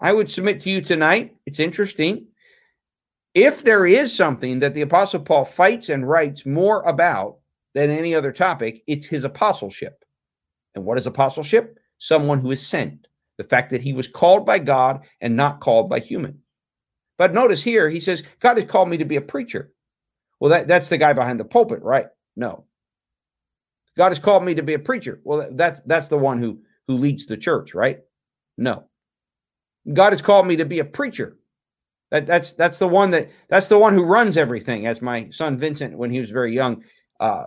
I 0.00 0.12
would 0.12 0.30
submit 0.30 0.60
to 0.62 0.70
you 0.70 0.80
tonight. 0.80 1.36
It's 1.46 1.58
interesting 1.58 2.26
if 3.34 3.62
there 3.62 3.86
is 3.86 4.14
something 4.14 4.58
that 4.60 4.74
the 4.74 4.82
Apostle 4.82 5.20
Paul 5.20 5.44
fights 5.44 5.88
and 5.90 6.08
writes 6.08 6.46
more 6.46 6.80
about 6.82 7.38
than 7.74 7.90
any 7.90 8.14
other 8.14 8.32
topic, 8.32 8.82
it's 8.86 9.06
his 9.06 9.24
apostleship. 9.24 10.04
And 10.74 10.84
what 10.84 10.98
is 10.98 11.06
apostleship? 11.06 11.78
Someone 11.98 12.40
who 12.40 12.50
is 12.50 12.66
sent. 12.66 13.06
The 13.36 13.44
fact 13.44 13.70
that 13.70 13.82
he 13.82 13.92
was 13.92 14.08
called 14.08 14.44
by 14.44 14.58
God 14.58 15.04
and 15.20 15.36
not 15.36 15.60
called 15.60 15.88
by 15.88 16.00
human. 16.00 16.40
But 17.18 17.34
notice 17.34 17.62
here, 17.62 17.88
he 17.88 18.00
says, 18.00 18.24
God 18.40 18.58
has 18.58 18.68
called 18.68 18.88
me 18.88 18.96
to 18.96 19.04
be 19.04 19.16
a 19.16 19.20
preacher. 19.20 19.72
Well, 20.40 20.50
that, 20.50 20.66
that's 20.66 20.88
the 20.88 20.98
guy 20.98 21.12
behind 21.12 21.38
the 21.38 21.44
pulpit, 21.44 21.82
right? 21.82 22.06
No. 22.34 22.64
God 23.96 24.10
has 24.10 24.18
called 24.18 24.44
me 24.44 24.54
to 24.54 24.62
be 24.62 24.74
a 24.74 24.78
preacher. 24.78 25.20
Well, 25.24 25.48
that's 25.52 25.80
that's 25.82 26.06
the 26.08 26.18
one 26.18 26.40
who 26.40 26.60
who 26.86 26.96
leads 26.96 27.26
the 27.26 27.36
church, 27.36 27.74
right? 27.74 28.00
No. 28.56 28.87
God 29.92 30.12
has 30.12 30.22
called 30.22 30.46
me 30.46 30.56
to 30.56 30.64
be 30.64 30.78
a 30.78 30.84
preacher. 30.84 31.36
That 32.10 32.26
that's 32.26 32.52
that's 32.54 32.78
the 32.78 32.88
one 32.88 33.10
that 33.10 33.30
that's 33.48 33.68
the 33.68 33.78
one 33.78 33.94
who 33.94 34.04
runs 34.04 34.36
everything. 34.36 34.86
As 34.86 35.02
my 35.02 35.28
son 35.30 35.58
Vincent, 35.58 35.96
when 35.96 36.10
he 36.10 36.20
was 36.20 36.30
very 36.30 36.54
young, 36.54 36.82
uh, 37.20 37.44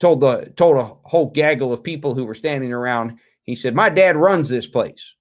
told 0.00 0.20
the 0.20 0.52
told 0.56 0.76
a 0.76 0.84
whole 1.08 1.30
gaggle 1.30 1.72
of 1.72 1.82
people 1.82 2.14
who 2.14 2.24
were 2.24 2.34
standing 2.34 2.72
around. 2.72 3.18
He 3.42 3.54
said, 3.54 3.74
"My 3.74 3.88
dad 3.88 4.16
runs 4.16 4.48
this 4.48 4.66
place." 4.66 5.14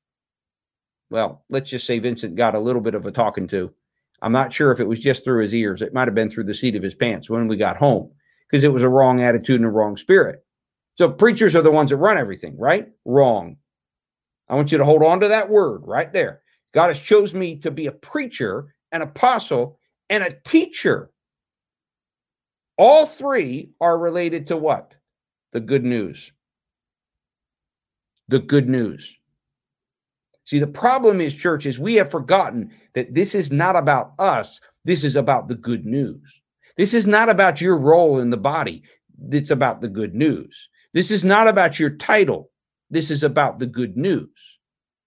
Well, 1.09 1.45
let's 1.49 1.69
just 1.69 1.85
say 1.85 1.99
Vincent 1.99 2.35
got 2.35 2.55
a 2.55 2.59
little 2.59 2.81
bit 2.81 2.95
of 2.95 3.05
a 3.05 3.11
talking 3.11 3.47
to. 3.49 3.73
I'm 4.21 4.31
not 4.31 4.51
sure 4.51 4.71
if 4.71 4.79
it 4.79 4.87
was 4.87 4.99
just 4.99 5.23
through 5.23 5.43
his 5.43 5.53
ears. 5.53 5.81
It 5.81 5.93
might 5.93 6.07
have 6.07 6.15
been 6.15 6.29
through 6.29 6.45
the 6.45 6.53
seat 6.53 6.75
of 6.75 6.83
his 6.83 6.95
pants 6.95 7.29
when 7.29 7.47
we 7.47 7.57
got 7.57 7.77
home 7.77 8.11
because 8.49 8.63
it 8.63 8.71
was 8.71 8.83
a 8.83 8.89
wrong 8.89 9.21
attitude 9.21 9.57
and 9.57 9.65
a 9.65 9.69
wrong 9.69 9.97
spirit. 9.97 10.43
So 10.95 11.09
preachers 11.09 11.55
are 11.55 11.61
the 11.61 11.71
ones 11.71 11.89
that 11.89 11.97
run 11.97 12.17
everything, 12.17 12.57
right? 12.57 12.87
Wrong. 13.05 13.57
I 14.49 14.55
want 14.55 14.71
you 14.71 14.77
to 14.77 14.85
hold 14.85 15.03
on 15.03 15.19
to 15.21 15.27
that 15.29 15.49
word 15.49 15.81
right 15.85 16.11
there. 16.11 16.41
God 16.73 16.87
has 16.87 16.99
chosen 16.99 17.39
me 17.39 17.57
to 17.57 17.71
be 17.71 17.87
a 17.87 17.91
preacher, 17.91 18.73
an 18.91 19.01
apostle, 19.01 19.79
and 20.09 20.23
a 20.23 20.35
teacher. 20.43 21.11
All 22.77 23.05
three 23.05 23.71
are 23.79 23.97
related 23.97 24.47
to 24.47 24.57
what? 24.57 24.95
The 25.53 25.59
good 25.59 25.83
news. 25.83 26.31
The 28.27 28.39
good 28.39 28.67
news. 28.67 29.15
See, 30.45 30.59
the 30.59 30.67
problem 30.67 31.21
is, 31.21 31.33
church, 31.33 31.65
is 31.65 31.79
we 31.79 31.95
have 31.95 32.11
forgotten 32.11 32.71
that 32.95 33.13
this 33.13 33.33
is 33.33 33.51
not 33.51 33.75
about 33.75 34.13
us. 34.19 34.59
This 34.83 35.03
is 35.03 35.15
about 35.15 35.47
the 35.47 35.55
good 35.55 35.85
news. 35.85 36.41
This 36.75 36.93
is 36.93 37.07
not 37.07 37.29
about 37.29 37.61
your 37.61 37.77
role 37.77 38.19
in 38.19 38.29
the 38.29 38.37
body. 38.37 38.83
It's 39.31 39.51
about 39.51 39.81
the 39.81 39.87
good 39.87 40.15
news. 40.15 40.67
This 40.93 41.11
is 41.11 41.23
not 41.23 41.47
about 41.47 41.79
your 41.79 41.91
title. 41.91 42.49
This 42.93 43.09
is 43.09 43.23
about 43.23 43.57
the 43.57 43.65
good 43.65 43.97
news. 43.97 44.29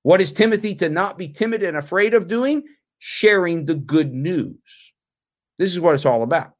What 0.02 0.20
is 0.20 0.32
Timothy 0.32 0.74
to 0.74 0.88
not 0.88 1.16
be 1.16 1.28
timid 1.28 1.62
and 1.62 1.76
afraid 1.76 2.14
of 2.14 2.26
doing? 2.26 2.64
Sharing 2.98 3.62
the 3.62 3.76
good 3.76 4.12
news. 4.12 4.58
This 5.58 5.70
is 5.70 5.78
what 5.78 5.94
it's 5.94 6.04
all 6.04 6.24
about. 6.24 6.52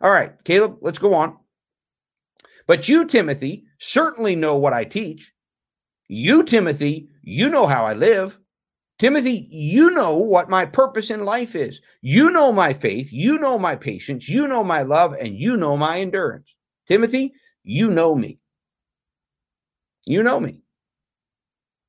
All 0.00 0.10
right, 0.10 0.32
Caleb, 0.42 0.78
let's 0.80 0.98
go 0.98 1.14
on. 1.14 1.36
But 2.66 2.88
you, 2.88 3.04
Timothy, 3.04 3.66
certainly 3.78 4.34
know 4.34 4.56
what 4.56 4.72
I 4.72 4.82
teach. 4.82 5.32
You, 6.08 6.42
Timothy, 6.42 7.08
you 7.22 7.48
know 7.48 7.68
how 7.68 7.84
I 7.84 7.94
live. 7.94 8.36
Timothy, 8.98 9.46
you 9.52 9.92
know 9.92 10.16
what 10.16 10.50
my 10.50 10.66
purpose 10.66 11.10
in 11.10 11.24
life 11.24 11.54
is. 11.54 11.80
You 12.02 12.32
know 12.32 12.50
my 12.50 12.72
faith. 12.72 13.12
You 13.12 13.38
know 13.38 13.60
my 13.60 13.76
patience. 13.76 14.28
You 14.28 14.48
know 14.48 14.64
my 14.64 14.82
love, 14.82 15.14
and 15.20 15.36
you 15.36 15.56
know 15.56 15.76
my 15.76 16.00
endurance. 16.00 16.56
Timothy, 16.88 17.32
you 17.62 17.90
know 17.90 18.16
me. 18.16 18.40
You 20.04 20.24
know 20.24 20.40
me. 20.40 20.63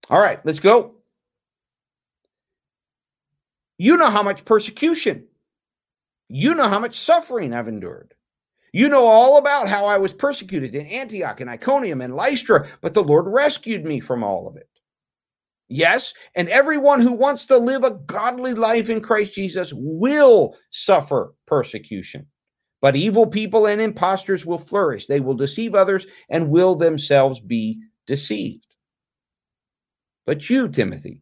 All 0.09 0.19
right, 0.19 0.39
let's 0.45 0.59
go. 0.59 0.95
You 3.77 3.97
know 3.97 4.09
how 4.09 4.23
much 4.23 4.45
persecution, 4.45 5.27
you 6.29 6.55
know 6.55 6.69
how 6.69 6.79
much 6.79 6.99
suffering 6.99 7.53
I've 7.53 7.67
endured. 7.67 8.13
You 8.71 8.89
know 8.89 9.05
all 9.05 9.37
about 9.37 9.67
how 9.67 9.85
I 9.85 9.97
was 9.97 10.13
persecuted 10.13 10.75
in 10.75 10.85
Antioch 10.87 11.39
and 11.39 11.49
Iconium 11.49 12.01
and 12.01 12.15
Lystra, 12.15 12.67
but 12.81 12.93
the 12.93 13.03
Lord 13.03 13.25
rescued 13.27 13.85
me 13.85 13.99
from 13.99 14.23
all 14.23 14.47
of 14.47 14.57
it. 14.57 14.67
Yes, 15.67 16.13
and 16.35 16.47
everyone 16.49 17.01
who 17.01 17.13
wants 17.13 17.45
to 17.47 17.57
live 17.57 17.83
a 17.83 17.91
godly 17.91 18.53
life 18.53 18.89
in 18.89 19.01
Christ 19.01 19.33
Jesus 19.33 19.71
will 19.75 20.55
suffer 20.71 21.33
persecution. 21.47 22.27
But 22.81 22.95
evil 22.95 23.25
people 23.25 23.65
and 23.65 23.81
impostors 23.81 24.45
will 24.45 24.59
flourish. 24.59 25.07
They 25.07 25.19
will 25.19 25.33
deceive 25.33 25.73
others 25.73 26.05
and 26.29 26.49
will 26.49 26.75
themselves 26.75 27.39
be 27.39 27.81
deceived. 28.05 28.67
But 30.25 30.49
you, 30.49 30.67
Timothy, 30.67 31.21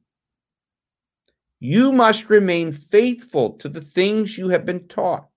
you 1.59 1.91
must 1.91 2.29
remain 2.29 2.71
faithful 2.71 3.51
to 3.59 3.69
the 3.69 3.81
things 3.81 4.37
you 4.37 4.49
have 4.49 4.65
been 4.65 4.87
taught. 4.87 5.27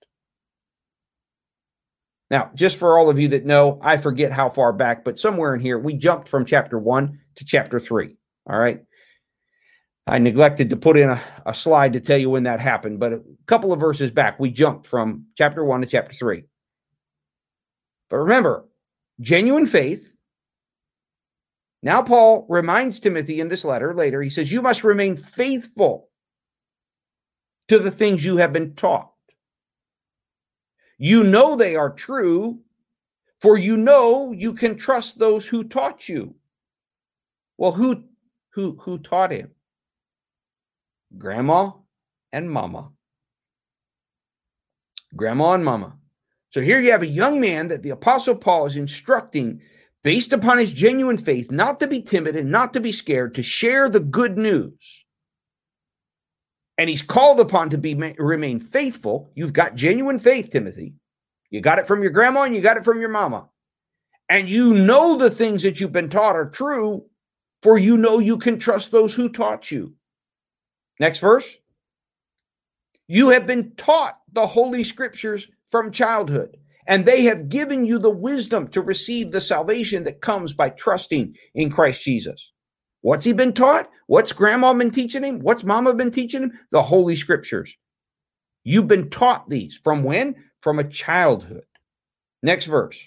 Now, 2.31 2.51
just 2.55 2.77
for 2.77 2.99
all 2.99 3.09
of 3.09 3.21
you 3.21 3.29
that 3.29 3.47
know, 3.47 3.79
I 3.83 3.97
forget 3.97 4.33
how 4.33 4.51
far 4.51 4.73
back, 4.73 5.05
but 5.05 5.19
somewhere 5.19 5.55
in 5.55 5.61
here, 5.61 5.79
we 5.79 5.95
jumped 5.95 6.29
from 6.29 6.45
chapter 6.45 6.79
one 6.79 7.21
to 7.37 7.45
chapter 7.45 7.79
three. 7.79 8.17
All 8.49 8.59
right. 8.59 8.83
I 10.09 10.19
neglected 10.19 10.71
to 10.71 10.77
put 10.77 10.97
in 10.97 11.11
a, 11.11 11.21
a, 11.47 11.55
slide 11.55 11.93
to 11.95 12.01
tell 12.01 12.19
you 12.19 12.31
when 12.31 12.45
that 12.45 12.61
happened, 12.61 13.01
but 13.01 13.13
a 13.13 13.23
couple 13.47 13.73
of 13.73 13.81
verses 13.81 14.13
back, 14.13 14.39
we 14.39 14.51
jumped 14.51 14.87
from 14.87 15.27
chapter 15.37 15.65
one 15.65 15.81
to 15.81 15.87
chapter 15.87 16.13
three. 16.13 16.45
But 18.09 18.19
remember, 18.19 18.67
genuine 19.21 19.67
faith. 19.67 20.13
Now, 21.87 22.03
Paul 22.03 22.47
reminds 22.49 22.99
Timothy 22.99 23.39
in 23.39 23.47
this 23.47 23.65
letter 23.65 23.95
later, 23.95 24.21
he 24.21 24.29
says, 24.29 24.51
You 24.51 24.61
must 24.61 24.83
remain 24.83 25.15
faithful 25.15 26.09
to 27.69 27.79
the 27.79 27.93
things 27.93 28.25
you 28.25 28.39
have 28.39 28.53
been 28.53 28.75
taught. 28.75 29.13
You 30.99 31.23
know 31.23 31.55
they 31.55 31.77
are 31.77 31.91
true, 31.91 32.59
for 33.41 33.57
you 33.57 33.77
know 33.77 34.33
you 34.33 34.53
can 34.53 34.77
trust 34.77 35.21
those 35.21 35.47
who 35.47 35.63
taught 35.63 36.09
you. 36.09 36.35
Well, 37.57 37.71
who 37.71 38.03
who 38.51 38.77
who 38.81 38.99
taught 38.99 39.31
him? 39.31 39.53
grandma 41.17 41.71
and 42.33 42.51
mama. 42.51 42.91
Grandma 45.15 45.53
and 45.53 45.65
mama. 45.65 45.97
So 46.51 46.61
here 46.61 46.81
you 46.81 46.91
have 46.91 47.03
a 47.03 47.07
young 47.07 47.41
man 47.41 47.69
that 47.69 47.85
the 47.85 47.91
Apostle 47.91 48.35
Paul 48.35 48.67
is 48.67 48.75
instructing 48.75 49.63
based 50.07 50.33
upon 50.33 50.57
his 50.57 50.71
genuine 50.71 51.19
faith 51.19 51.51
not 51.51 51.81
to 51.81 51.89
be 51.89 52.01
timid 52.01 52.37
and 52.37 52.49
not 52.49 52.73
to 52.73 52.79
be 52.79 52.93
scared, 52.93 53.35
to 53.35 53.43
share 53.43 53.89
the 53.89 53.99
good 53.99 54.39
news. 54.39 55.05
And 56.79 56.89
he's 56.89 57.03
called 57.03 57.41
upon 57.41 57.71
to 57.71 57.79
be 57.79 57.97
remain 58.17 58.61
faithful. 58.61 59.33
You've 59.35 59.53
got 59.53 59.75
genuine 59.75 60.21
faith, 60.21 60.51
Timothy. 60.51 60.95
You 61.51 61.61
got 61.61 61.81
it 61.81 61.89
from 61.89 62.03
your 62.03 62.13
grandma 62.13 62.43
and 62.43 62.55
you 62.55 62.63
got 62.63 62.77
it 62.77 62.85
from 62.85 63.01
your 63.01 63.09
mama. 63.09 63.49
And 64.29 64.49
you 64.49 64.75
know 64.75 65.17
the 65.17 65.29
things 65.29 65.65
that 65.65 65.81
you've 65.81 65.91
been 65.91 66.09
taught 66.09 66.37
are 66.37 66.51
true, 66.51 67.05
for 67.65 67.77
you 67.77 67.97
know 67.97 68.21
you 68.21 68.39
can 68.39 68.61
trust 68.61 68.93
those 68.93 69.13
who 69.13 69.29
taught 69.29 69.73
you. 69.73 69.93
Next 71.01 71.19
verse. 71.19 71.57
You 73.09 73.31
have 73.31 73.49
been 73.49 73.73
taught 73.73 74.21
the 74.33 74.47
Holy 74.47 74.85
Scriptures 74.85 75.49
from 75.73 75.91
childhood, 75.91 76.59
and 76.87 77.05
they 77.05 77.23
have 77.25 77.49
given 77.49 77.85
you 77.85 77.99
the 77.99 78.11
wisdom 78.11 78.69
to 78.69 78.81
receive 78.81 79.33
the 79.33 79.41
salvation 79.41 80.05
that 80.05 80.21
comes 80.21 80.53
by 80.53 80.71
trusting 80.71 81.37
in 81.55 81.71
Christ 81.71 82.03
Jesus. 82.03 82.53
What's 83.03 83.25
he 83.25 83.33
been 83.33 83.53
taught? 83.53 83.89
What's 84.07 84.33
grandma 84.33 84.73
been 84.75 84.91
teaching 84.91 85.23
him? 85.23 85.41
What's 85.41 85.65
mama 85.65 85.95
been 85.95 86.11
teaching 86.11 86.43
him? 86.43 86.53
The 86.71 86.83
Holy 86.83 87.17
Scriptures. 87.17 87.77
You've 88.65 88.89
been 88.89 89.11
taught 89.11 89.49
these 89.49 89.79
from 89.83 90.03
when? 90.03 90.35
From 90.61 90.79
a 90.79 90.85
childhood. 90.85 91.65
Next 92.43 92.67
verse. 92.67 92.99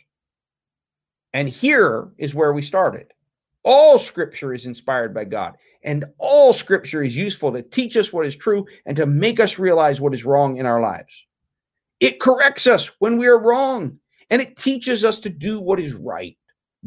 And 1.33 1.49
here 1.49 2.09
is 2.17 2.33
where 2.33 2.53
we 2.53 2.61
started. 2.61 3.07
All 3.63 3.99
scripture 3.99 4.53
is 4.53 4.65
inspired 4.65 5.13
by 5.13 5.25
God 5.25 5.55
and 5.83 6.05
all 6.17 6.53
scripture 6.53 7.03
is 7.03 7.15
useful 7.15 7.51
to 7.51 7.61
teach 7.61 7.97
us 7.97 8.11
what 8.11 8.25
is 8.25 8.35
true 8.35 8.65
and 8.85 8.95
to 8.97 9.05
make 9.05 9.39
us 9.39 9.59
realize 9.59 10.01
what 10.01 10.13
is 10.13 10.25
wrong 10.25 10.57
in 10.57 10.65
our 10.65 10.81
lives. 10.81 11.25
It 11.99 12.19
corrects 12.19 12.67
us 12.67 12.87
when 12.99 13.17
we 13.17 13.27
are 13.27 13.39
wrong 13.39 13.99
and 14.29 14.41
it 14.41 14.55
teaches 14.55 15.03
us 15.03 15.19
to 15.19 15.29
do 15.29 15.59
what 15.59 15.79
is 15.79 15.93
right. 15.93 16.37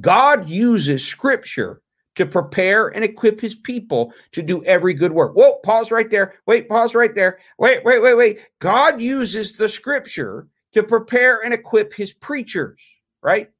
God 0.00 0.48
uses 0.48 1.04
scripture 1.04 1.82
to 2.14 2.26
prepare 2.26 2.88
and 2.88 3.04
equip 3.04 3.40
his 3.40 3.54
people 3.54 4.12
to 4.32 4.42
do 4.42 4.62
every 4.64 4.94
good 4.94 5.12
work. 5.12 5.34
Whoa, 5.34 5.58
pause 5.64 5.90
right 5.90 6.10
there. 6.10 6.34
Wait, 6.46 6.68
pause 6.68 6.94
right 6.94 7.14
there. 7.14 7.38
Wait, 7.58 7.84
wait, 7.84 8.02
wait, 8.02 8.14
wait. 8.14 8.40
God 8.58 9.00
uses 9.00 9.52
the 9.52 9.68
scripture 9.68 10.48
to 10.72 10.82
prepare 10.82 11.40
and 11.44 11.52
equip 11.52 11.92
his 11.92 12.12
preachers, 12.12 12.80
right? 13.22 13.50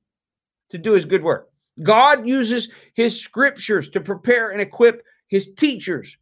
To 0.71 0.79
do 0.79 0.93
his 0.93 1.05
good 1.05 1.23
work. 1.23 1.49
God 1.83 2.27
uses 2.27 2.69
his 2.95 3.19
scriptures 3.19 3.89
to 3.91 4.01
prepare 4.01 4.51
and 4.51 4.61
equip 4.61 5.03
his 5.29 5.53
teachers. 5.55 6.17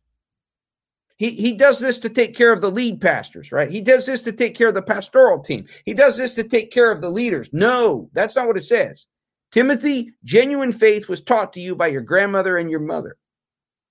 He, 1.20 1.52
does 1.52 1.78
this 1.80 1.98
to 1.98 2.08
take 2.08 2.34
care 2.34 2.50
of 2.50 2.62
the 2.62 2.70
lead 2.70 2.98
pastors, 2.98 3.52
right? 3.52 3.70
He 3.70 3.82
does 3.82 4.06
this 4.06 4.22
to 4.22 4.32
take 4.32 4.54
care 4.54 4.68
of 4.68 4.74
the 4.74 4.80
pastoral 4.80 5.38
team. 5.38 5.66
He 5.84 5.92
does 5.92 6.16
this 6.16 6.34
to 6.36 6.42
take 6.42 6.70
care 6.70 6.90
of 6.90 7.02
the 7.02 7.10
leaders. 7.10 7.50
No, 7.52 8.08
that's 8.14 8.34
not 8.34 8.46
what 8.46 8.56
it 8.56 8.64
says. 8.64 9.04
Timothy, 9.52 10.14
genuine 10.24 10.72
faith 10.72 11.10
was 11.10 11.20
taught 11.20 11.52
to 11.52 11.60
you 11.60 11.76
by 11.76 11.88
your 11.88 12.00
grandmother 12.00 12.56
and 12.56 12.70
your 12.70 12.80
mother. 12.80 13.18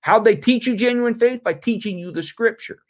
How'd 0.00 0.24
they 0.24 0.34
teach 0.34 0.66
you 0.66 0.74
genuine 0.74 1.14
faith? 1.14 1.44
By 1.44 1.52
teaching 1.52 2.00
you 2.00 2.10
the 2.10 2.24
scriptures. 2.24 2.80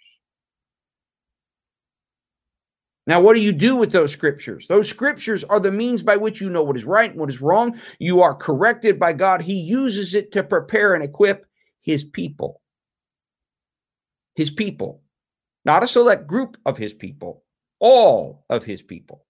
Now, 3.07 3.21
what 3.21 3.35
do 3.35 3.41
you 3.41 3.53
do 3.53 3.77
with 3.77 3.93
those 3.93 4.11
scriptures? 4.11 4.67
Those 4.67 4.89
scriptures 4.89 5.45
are 5.45 5.61
the 5.61 5.71
means 5.71 6.03
by 6.03 6.17
which 6.17 6.41
you 6.41 6.49
know 6.49 6.63
what 6.63 6.77
is 6.77 6.85
right 6.85 7.11
and 7.11 7.21
what 7.21 7.29
is 7.29 7.43
wrong. 7.43 7.79
You 7.99 8.23
are 8.23 8.35
corrected 8.35 8.99
by 8.99 9.13
God. 9.13 9.43
He 9.43 9.61
uses 9.61 10.15
it 10.15 10.33
to 10.33 10.43
prepare 10.43 10.95
and 10.95 11.05
equip 11.05 11.45
his 11.83 12.05
people. 12.05 12.60
His 14.41 14.51
people, 14.51 15.03
not 15.67 15.85
a 15.85 15.87
select 15.87 16.27
group 16.27 16.57
of 16.65 16.79
his 16.79 16.95
people, 16.95 17.45
all 17.79 18.47
of 18.49 18.65
his 18.65 18.81
people. 18.81 19.27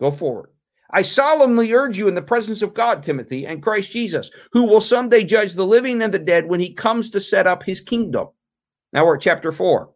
Go 0.00 0.10
forward. 0.10 0.50
I 0.90 1.02
solemnly 1.02 1.72
urge 1.72 1.96
you 1.96 2.08
in 2.08 2.16
the 2.16 2.20
presence 2.20 2.60
of 2.60 2.74
God, 2.74 3.00
Timothy, 3.00 3.46
and 3.46 3.62
Christ 3.62 3.92
Jesus, 3.92 4.30
who 4.50 4.66
will 4.66 4.80
someday 4.80 5.22
judge 5.22 5.54
the 5.54 5.64
living 5.64 6.02
and 6.02 6.12
the 6.12 6.18
dead 6.18 6.48
when 6.48 6.58
he 6.58 6.74
comes 6.74 7.10
to 7.10 7.20
set 7.20 7.46
up 7.46 7.62
his 7.62 7.80
kingdom. 7.80 8.26
Now 8.92 9.06
we're 9.06 9.14
at 9.14 9.22
chapter 9.22 9.52
four. 9.52 9.90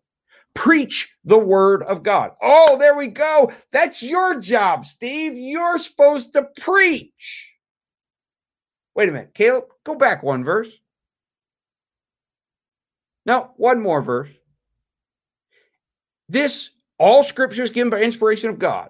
Preach 0.55 1.13
the 1.25 1.37
word 1.37 1.83
of 1.83 2.05
God. 2.05 2.31
Oh, 2.41 2.79
there 2.79 2.97
we 2.97 3.09
go. 3.09 3.51
That's 3.73 4.05
your 4.05 4.39
job, 4.39 4.87
Steve. 4.87 5.33
You're 5.35 5.81
supposed 5.81 6.33
to 6.35 6.45
preach. 6.61 7.55
Wait 8.95 9.09
a 9.09 9.13
minute, 9.13 9.35
Caleb, 9.35 9.65
go 9.83 9.97
back 9.97 10.23
one 10.23 10.45
verse. 10.45 10.71
Now, 13.29 13.53
one 13.59 13.79
more 13.83 14.01
verse. 14.01 14.31
This, 16.31 16.71
all 16.99 17.23
scripture 17.23 17.63
is 17.63 17.69
given 17.69 17.91
by 17.91 18.01
inspiration 18.01 18.49
of 18.49 18.59
God. 18.59 18.89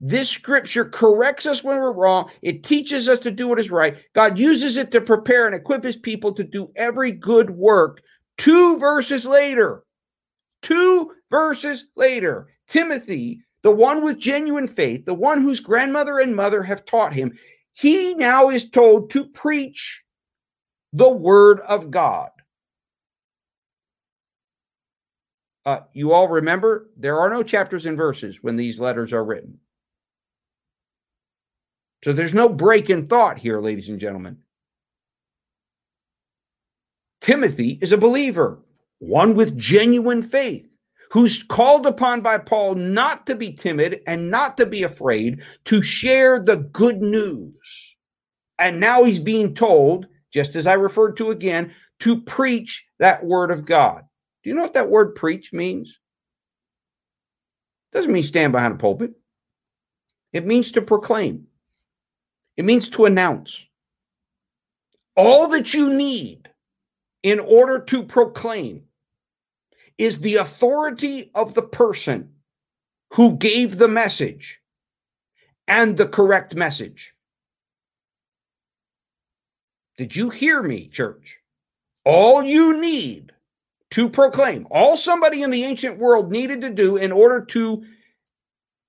This 0.00 0.30
scripture 0.30 0.86
corrects 0.86 1.44
us 1.44 1.62
when 1.62 1.76
we're 1.76 1.92
wrong. 1.92 2.30
It 2.40 2.62
teaches 2.62 3.10
us 3.10 3.20
to 3.20 3.30
do 3.30 3.46
what 3.46 3.60
is 3.60 3.70
right. 3.70 3.98
God 4.14 4.38
uses 4.38 4.78
it 4.78 4.90
to 4.92 5.02
prepare 5.02 5.44
and 5.44 5.54
equip 5.54 5.84
his 5.84 5.98
people 5.98 6.32
to 6.32 6.42
do 6.42 6.72
every 6.76 7.12
good 7.12 7.50
work. 7.50 8.00
Two 8.38 8.78
verses 8.78 9.26
later, 9.26 9.84
two 10.62 11.12
verses 11.30 11.84
later, 11.94 12.48
Timothy, 12.68 13.42
the 13.60 13.70
one 13.70 14.02
with 14.02 14.18
genuine 14.18 14.66
faith, 14.66 15.04
the 15.04 15.12
one 15.12 15.42
whose 15.42 15.60
grandmother 15.60 16.20
and 16.20 16.34
mother 16.34 16.62
have 16.62 16.86
taught 16.86 17.12
him, 17.12 17.38
he 17.74 18.14
now 18.14 18.48
is 18.48 18.70
told 18.70 19.10
to 19.10 19.26
preach 19.26 20.02
the 20.94 21.10
word 21.10 21.60
of 21.68 21.90
God. 21.90 22.30
Uh, 25.64 25.80
you 25.92 26.12
all 26.12 26.28
remember 26.28 26.90
there 26.96 27.18
are 27.20 27.30
no 27.30 27.42
chapters 27.42 27.86
and 27.86 27.96
verses 27.96 28.38
when 28.42 28.56
these 28.56 28.80
letters 28.80 29.12
are 29.12 29.24
written. 29.24 29.58
So 32.04 32.12
there's 32.12 32.34
no 32.34 32.48
break 32.48 32.90
in 32.90 33.06
thought 33.06 33.38
here, 33.38 33.60
ladies 33.60 33.88
and 33.88 34.00
gentlemen. 34.00 34.38
Timothy 37.20 37.78
is 37.80 37.92
a 37.92 37.96
believer, 37.98 38.58
one 38.98 39.36
with 39.36 39.56
genuine 39.56 40.22
faith, 40.22 40.76
who's 41.12 41.44
called 41.44 41.86
upon 41.86 42.20
by 42.22 42.38
Paul 42.38 42.74
not 42.74 43.26
to 43.28 43.36
be 43.36 43.52
timid 43.52 44.00
and 44.08 44.30
not 44.30 44.56
to 44.56 44.66
be 44.66 44.82
afraid 44.82 45.42
to 45.66 45.80
share 45.80 46.40
the 46.40 46.56
good 46.56 47.00
news. 47.00 47.96
And 48.58 48.80
now 48.80 49.04
he's 49.04 49.20
being 49.20 49.54
told, 49.54 50.06
just 50.32 50.56
as 50.56 50.66
I 50.66 50.72
referred 50.72 51.16
to 51.18 51.30
again, 51.30 51.72
to 52.00 52.20
preach 52.22 52.84
that 52.98 53.24
word 53.24 53.52
of 53.52 53.64
God. 53.64 54.02
Do 54.42 54.50
you 54.50 54.56
know 54.56 54.62
what 54.62 54.74
that 54.74 54.90
word 54.90 55.14
preach 55.14 55.52
means? 55.52 55.98
Doesn't 57.92 58.12
mean 58.12 58.22
stand 58.22 58.52
behind 58.52 58.74
a 58.74 58.78
pulpit. 58.78 59.12
It 60.32 60.46
means 60.46 60.72
to 60.72 60.82
proclaim. 60.82 61.46
It 62.56 62.64
means 62.64 62.88
to 62.90 63.04
announce. 63.04 63.66
All 65.14 65.48
that 65.48 65.74
you 65.74 65.92
need 65.92 66.48
in 67.22 67.38
order 67.38 67.78
to 67.78 68.02
proclaim 68.02 68.84
is 69.98 70.20
the 70.20 70.36
authority 70.36 71.30
of 71.34 71.54
the 71.54 71.62
person 71.62 72.30
who 73.12 73.36
gave 73.36 73.76
the 73.76 73.88
message 73.88 74.60
and 75.68 75.96
the 75.96 76.06
correct 76.06 76.54
message. 76.54 77.12
Did 79.98 80.16
you 80.16 80.30
hear 80.30 80.62
me, 80.62 80.88
church? 80.88 81.38
All 82.04 82.42
you 82.42 82.80
need 82.80 83.31
to 83.92 84.08
proclaim, 84.08 84.66
all 84.70 84.96
somebody 84.96 85.42
in 85.42 85.50
the 85.50 85.64
ancient 85.64 85.98
world 85.98 86.30
needed 86.30 86.62
to 86.62 86.70
do 86.70 86.96
in 86.96 87.12
order 87.12 87.44
to 87.44 87.84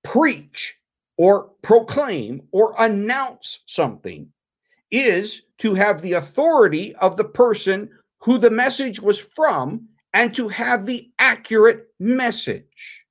preach 0.02 0.74
or 1.18 1.50
proclaim 1.62 2.42
or 2.52 2.74
announce 2.78 3.60
something 3.66 4.26
is 4.90 5.42
to 5.58 5.74
have 5.74 6.00
the 6.00 6.14
authority 6.14 6.94
of 6.96 7.16
the 7.16 7.24
person 7.24 7.90
who 8.20 8.38
the 8.38 8.50
message 8.50 8.98
was 8.98 9.18
from 9.18 9.86
and 10.14 10.34
to 10.34 10.48
have 10.48 10.86
the 10.86 11.10
accurate 11.18 11.86
message. 12.00 13.02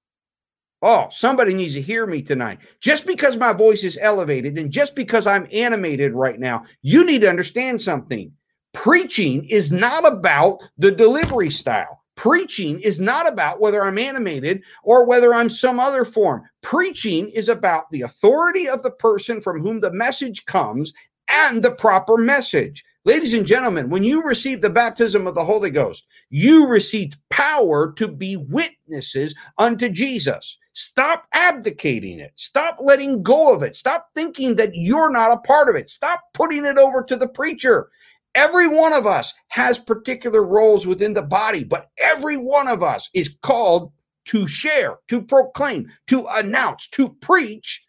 Oh, 0.82 1.08
somebody 1.12 1.54
needs 1.54 1.76
to 1.76 1.82
hear 1.82 2.08
me 2.08 2.24
tonight. 2.24 2.58
Just 2.82 3.06
because 3.06 3.38
my 3.38 3.54
voice 3.54 3.84
is 3.84 4.00
elevated 4.02 4.58
and 4.58 4.72
just 4.72 4.96
because 4.96 5.28
I'm 5.28 5.48
animated 5.52 6.14
right 6.14 6.40
now, 6.40 6.66
you 6.82 7.06
need 7.06 7.22
to 7.22 7.30
understand 7.30 7.80
something. 7.80 8.34
Preaching 8.74 9.46
is 9.50 9.72
not 9.72 10.06
about 10.06 10.68
the 10.78 10.92
delivery 10.92 11.50
style. 11.50 12.04
Preaching 12.16 12.80
is 12.80 13.00
not 13.00 13.32
about 13.32 13.60
whether 13.60 13.84
I'm 13.84 13.98
animated 13.98 14.64
or 14.84 15.06
whether 15.06 15.34
I'm 15.34 15.50
some 15.50 15.80
other 15.80 16.06
form. 16.06 16.44
Preaching 16.62 17.30
is 17.30 17.50
about 17.50 17.90
the 17.92 18.02
authority 18.02 18.68
of 18.68 18.84
the 18.84 18.92
person 18.92 19.42
from 19.42 19.62
whom 19.62 19.80
the 19.80 19.92
message 19.92 20.46
comes 20.46 20.94
and 21.28 21.64
the 21.64 21.72
proper 21.72 22.18
message. 22.18 22.84
Ladies 23.06 23.34
and 23.34 23.46
gentlemen, 23.46 23.90
when 23.90 24.04
you 24.04 24.24
receive 24.24 24.62
the 24.62 24.70
baptism 24.70 25.28
of 25.28 25.36
the 25.36 25.44
Holy 25.44 25.70
Ghost, 25.70 26.06
you 26.30 26.68
received 26.68 27.18
power 27.30 27.92
to 27.94 28.08
be 28.08 28.38
witnesses 28.38 29.36
unto 29.58 29.90
Jesus. 29.90 30.58
Stop 30.74 31.28
abdicating 31.34 32.20
it. 32.20 32.32
Stop 32.36 32.78
letting 32.80 33.22
go 33.22 33.54
of 33.54 33.62
it. 33.62 33.76
Stop 33.76 34.10
thinking 34.16 34.56
that 34.56 34.72
you're 34.74 35.12
not 35.12 35.32
a 35.32 35.42
part 35.42 35.70
of 35.70 35.76
it. 35.76 35.90
Stop 35.90 36.22
putting 36.34 36.66
it 36.66 36.78
over 36.78 37.04
to 37.04 37.16
the 37.16 37.28
preacher. 37.28 37.90
Every 38.36 38.68
one 38.68 38.94
of 38.94 39.06
us 39.06 39.34
has 39.50 39.78
particular 39.78 40.44
roles 40.44 40.88
within 40.88 41.14
the 41.14 41.22
body, 41.22 41.64
but 41.64 41.90
every 42.02 42.38
one 42.38 42.68
of 42.68 42.82
us 42.82 43.10
is 43.14 43.36
called 43.44 43.92
to 44.26 44.48
share, 44.48 44.98
to 45.10 45.22
proclaim, 45.22 45.92
to 46.08 46.26
announce, 46.28 46.88
to 46.90 47.10
preach 47.10 47.84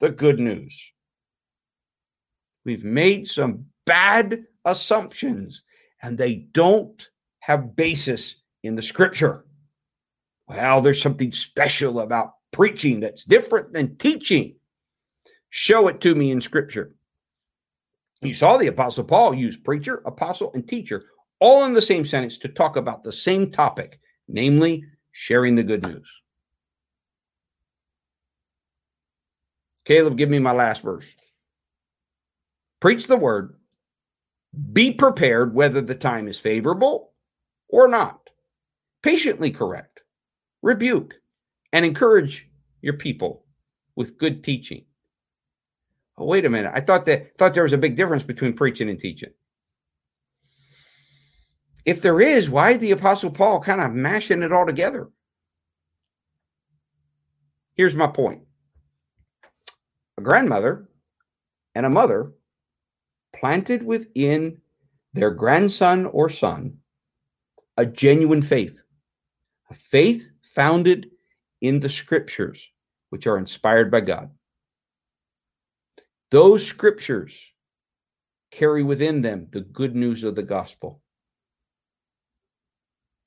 the 0.00 0.10
good 0.10 0.38
news. 0.38 0.80
We've 2.64 2.84
made 2.84 3.26
some 3.26 3.66
bad 3.84 4.44
assumptions 4.64 5.62
and 6.02 6.16
they 6.16 6.46
don't 6.52 7.08
have 7.40 7.76
basis 7.76 8.36
in 8.62 8.74
the 8.76 8.82
scripture. 8.82 9.44
Well, 10.48 10.80
there's 10.80 11.02
something 11.02 11.32
special 11.32 12.00
about 12.00 12.34
preaching 12.52 13.00
that's 13.00 13.24
different 13.24 13.72
than 13.72 13.96
teaching. 13.96 14.56
Show 15.50 15.88
it 15.88 16.00
to 16.02 16.14
me 16.14 16.30
in 16.30 16.40
scripture. 16.40 16.94
You 18.24 18.34
saw 18.34 18.56
the 18.56 18.68
Apostle 18.68 19.04
Paul 19.04 19.34
use 19.34 19.56
preacher, 19.56 20.02
apostle, 20.06 20.50
and 20.54 20.66
teacher 20.66 21.04
all 21.40 21.64
in 21.64 21.72
the 21.72 21.82
same 21.82 22.04
sentence 22.04 22.38
to 22.38 22.48
talk 22.48 22.76
about 22.76 23.04
the 23.04 23.12
same 23.12 23.50
topic, 23.50 24.00
namely 24.28 24.84
sharing 25.12 25.54
the 25.54 25.62
good 25.62 25.86
news. 25.86 26.22
Caleb, 29.84 30.16
give 30.16 30.30
me 30.30 30.38
my 30.38 30.52
last 30.52 30.82
verse. 30.82 31.14
Preach 32.80 33.06
the 33.06 33.16
word. 33.16 33.56
Be 34.72 34.90
prepared 34.90 35.54
whether 35.54 35.82
the 35.82 35.94
time 35.94 36.26
is 36.26 36.38
favorable 36.38 37.12
or 37.68 37.88
not. 37.88 38.30
Patiently 39.02 39.50
correct 39.50 39.94
rebuke, 40.64 41.14
and 41.74 41.84
encourage 41.84 42.48
your 42.80 42.94
people 42.94 43.44
with 43.96 44.16
good 44.16 44.42
teaching. 44.42 44.82
Oh, 46.16 46.26
wait 46.26 46.44
a 46.44 46.50
minute. 46.50 46.72
I 46.74 46.80
thought 46.80 47.06
that 47.06 47.36
thought 47.38 47.54
there 47.54 47.64
was 47.64 47.72
a 47.72 47.78
big 47.78 47.96
difference 47.96 48.22
between 48.22 48.52
preaching 48.52 48.88
and 48.88 48.98
teaching. 48.98 49.30
If 51.84 52.00
there 52.00 52.20
is, 52.20 52.48
why 52.48 52.76
the 52.76 52.92
apostle 52.92 53.30
Paul 53.30 53.60
kind 53.60 53.80
of 53.80 53.92
mashing 53.92 54.42
it 54.42 54.52
all 54.52 54.64
together? 54.64 55.10
Here's 57.74 57.94
my 57.94 58.06
point. 58.06 58.42
A 60.16 60.22
grandmother 60.22 60.88
and 61.74 61.84
a 61.84 61.90
mother 61.90 62.32
planted 63.34 63.84
within 63.84 64.60
their 65.12 65.30
grandson 65.30 66.06
or 66.06 66.28
son 66.28 66.78
a 67.76 67.84
genuine 67.84 68.42
faith, 68.42 68.76
a 69.70 69.74
faith 69.74 70.30
founded 70.42 71.10
in 71.60 71.80
the 71.80 71.88
scriptures, 71.88 72.70
which 73.10 73.26
are 73.26 73.36
inspired 73.36 73.90
by 73.90 74.00
God. 74.00 74.30
Those 76.34 76.66
scriptures 76.66 77.52
carry 78.50 78.82
within 78.82 79.22
them 79.22 79.46
the 79.52 79.60
good 79.60 79.94
news 79.94 80.24
of 80.24 80.34
the 80.34 80.42
gospel. 80.42 81.00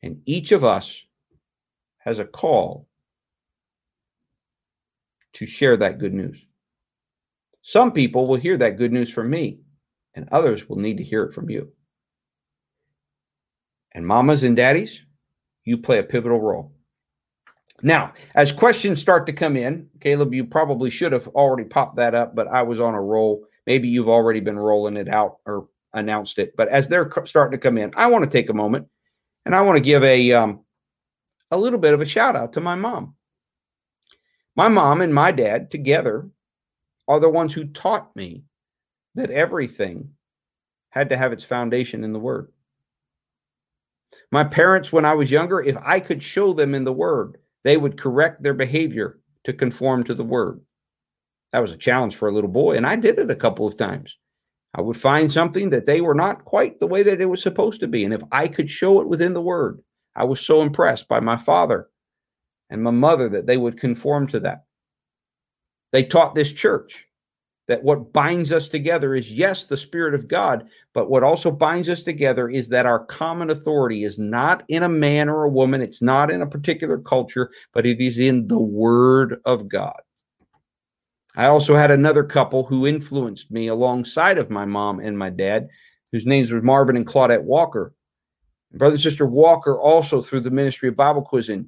And 0.03 0.22
each 0.26 0.51
of 0.51 0.66
us 0.66 1.03
has 1.99 2.20
a 2.20 2.26
call 2.26 2.89
to 5.36 5.45
share 5.45 5.78
that 5.78 5.99
good 5.99 6.14
news. 6.14 6.45
Some 7.62 7.93
people 7.93 8.28
will 8.28 8.36
hear 8.36 8.58
that 8.58 8.76
good 8.76 8.91
news 8.91 9.10
from 9.10 9.30
me, 9.30 9.62
and 10.14 10.28
others 10.34 10.68
will 10.68 10.76
need 10.76 10.97
to 10.97 11.03
hear 11.05 11.24
it 11.24 11.34
from 11.34 11.49
you. 11.49 11.72
And 13.93 14.05
mamas 14.05 14.43
and 14.43 14.58
daddies, 14.58 15.01
you 15.64 15.78
play 15.78 15.99
a 15.99 16.03
pivotal 16.03 16.41
role. 16.41 16.76
Now, 17.84 18.13
as 18.34 18.51
questions 18.51 18.99
start 18.99 19.28
to 19.28 19.34
come 19.34 19.55
in, 19.55 19.88
Caleb, 19.99 20.34
you 20.34 20.45
probably 20.45 20.89
should 20.89 21.11
have 21.11 21.28
already 21.30 21.63
popped 21.63 21.97
that 21.97 22.15
up, 22.15 22.36
but 22.36 22.47
I 22.47 22.63
was 22.63 22.80
on 22.80 22.95
a 22.95 23.01
roll. 23.01 23.45
Maybe 23.67 23.88
you've 23.88 24.09
already 24.09 24.39
been 24.39 24.57
rolling 24.57 24.97
it 24.97 25.07
out 25.07 25.38
or 25.45 25.67
announced 25.93 26.39
it. 26.39 26.55
But 26.57 26.69
as 26.69 26.89
they're 26.89 27.11
starting 27.25 27.57
to 27.57 27.61
come 27.61 27.78
in, 27.78 27.91
I 27.95 28.07
want 28.07 28.23
to 28.23 28.30
take 28.30 28.49
a 28.49 28.53
moment 28.53 28.88
and 29.45 29.53
I 29.53 29.61
want 29.61 29.78
to 29.78 29.84
give 29.84 30.03
a 30.03 30.32
um, 30.32 30.61
a 31.51 31.57
little 31.57 31.80
bit 31.80 31.93
of 31.93 32.01
a 32.01 32.05
shout 32.05 32.36
out 32.36 32.53
to 32.53 32.61
my 32.61 32.75
mom. 32.75 33.15
My 34.55 34.69
mom 34.69 35.01
and 35.01 35.13
my 35.13 35.32
dad 35.32 35.69
together 35.69 36.28
are 37.07 37.19
the 37.19 37.30
ones 37.30 37.53
who 37.53 37.65
taught 37.65 38.15
me 38.15 38.43
that 39.13 39.30
everything 39.30 40.09
had 40.89 41.09
to 41.09 41.17
have 41.17 41.32
its 41.32 41.43
foundation 41.43 42.03
in 42.03 42.11
the 42.11 42.19
Word. 42.19 42.51
My 44.32 44.43
parents, 44.43 44.91
when 44.91 45.05
I 45.05 45.13
was 45.13 45.30
younger, 45.30 45.61
if 45.61 45.78
I 45.84 45.99
could 45.99 46.23
show 46.23 46.53
them 46.53 46.73
in 46.73 46.84
the 46.84 46.93
Word 46.93 47.38
they 47.68 47.78
would 47.78 47.97
correct 47.97 48.41
their 48.41 48.53
behavior 48.53 49.20
to 49.43 49.51
conform 49.51 50.03
to 50.05 50.13
the 50.13 50.24
word. 50.24 50.61
That 51.51 51.59
was 51.59 51.72
a 51.72 51.78
challenge 51.78 52.15
for 52.15 52.30
a 52.30 52.32
little 52.32 52.49
boy, 52.49 52.78
and 52.78 52.86
I 52.86 52.95
did 52.95 53.20
it 53.20 53.32
a 53.32 53.36
couple 53.36 53.68
of 53.68 53.76
times. 53.76 54.18
I 54.74 54.82
would 54.82 54.95
find 54.95 55.32
something 55.32 55.70
that 55.72 55.86
they 55.86 56.01
were 56.01 56.13
not 56.13 56.45
quite 56.45 56.80
the 56.80 56.88
way 56.88 57.03
that 57.03 57.20
it 57.20 57.26
was 57.26 57.41
supposed 57.41 57.80
to 57.80 57.88
be. 57.88 58.05
And 58.05 58.13
if 58.13 58.22
I 58.32 58.47
could 58.47 58.70
show 58.70 59.01
it 59.01 59.07
within 59.07 59.34
the 59.34 59.41
word, 59.41 59.82
I 60.15 60.24
was 60.24 60.39
so 60.39 60.61
impressed 60.61 61.07
by 61.07 61.20
my 61.20 61.36
father 61.36 61.89
and 62.70 62.84
my 62.84 62.91
mother 62.91 63.28
that 63.30 63.47
they 63.47 63.57
would 63.57 63.80
conform 63.80 64.28
to 64.28 64.39
that. 64.41 64.65
They 65.91 66.03
taught 66.03 66.36
this 66.36 66.51
church 66.51 67.07
that 67.68 67.84
what 67.84 68.13
binds 68.13 68.51
us 68.51 68.68
together 68.68 69.13
is, 69.13 69.32
yes, 69.32 69.65
the 69.65 69.78
Spirit 69.78 70.13
of 70.13 70.28
God, 70.28 70.68
but 70.93 71.09
what 71.09 71.24
also 71.24 71.51
binds 71.51 71.89
us 71.89 72.03
together 72.03 72.49
is 72.49 72.70
that 72.70 72.86
our 72.86 73.05
common 73.05 73.49
authority 73.49 74.03
is 74.03 74.18
not 74.18 74.63
in 74.70 74.84
a 74.84 74.89
man 74.89 75.28
or 75.28 75.43
a 75.43 75.49
woman, 75.49 75.82
it's 75.82 76.01
not 76.01 76.32
in 76.32 76.41
a 76.41 76.47
particular 76.47 76.97
culture, 76.97 77.51
but 77.74 77.86
it 77.86 77.99
is 77.99 78.20
in 78.20 78.47
the 78.47 78.59
Word 78.59 79.41
of 79.45 79.68
God. 79.68 79.99
I 81.36 81.45
also 81.45 81.76
had 81.76 81.91
another 81.91 82.24
couple 82.24 82.63
who 82.63 82.88
influenced 82.88 83.51
me 83.51 83.68
alongside 83.68 84.38
of 84.38 84.49
my 84.49 84.65
mom 84.65 84.99
and 84.99 85.18
my 85.18 85.30
dad, 85.30 85.68
whose 86.11 86.26
names 86.26 86.51
were 86.51 86.61
Marvin 86.61 86.95
and 86.95 87.05
Claudette 87.05 87.43
Walker. 87.43 87.93
Brother 88.74 88.95
and 88.95 89.01
Sister 89.01 89.26
Walker 89.26 89.80
also, 89.80 90.22
through 90.22 90.41
the 90.41 90.51
ministry 90.51 90.89
of 90.89 90.95
Bible 90.95 91.22
quizzing, 91.22 91.68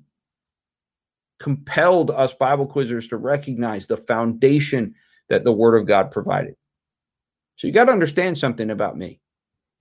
compelled 1.39 2.09
us 2.11 2.33
Bible 2.33 2.67
quizzers 2.67 3.07
to 3.09 3.17
recognize 3.17 3.85
the 3.85 3.97
foundation 3.97 4.95
that 5.29 5.43
the 5.43 5.51
Word 5.51 5.75
of 5.75 5.87
God 5.87 6.11
provided. 6.11 6.55
So 7.55 7.67
you 7.67 7.73
got 7.73 7.85
to 7.85 7.91
understand 7.91 8.37
something 8.37 8.69
about 8.69 8.97
me. 8.97 9.19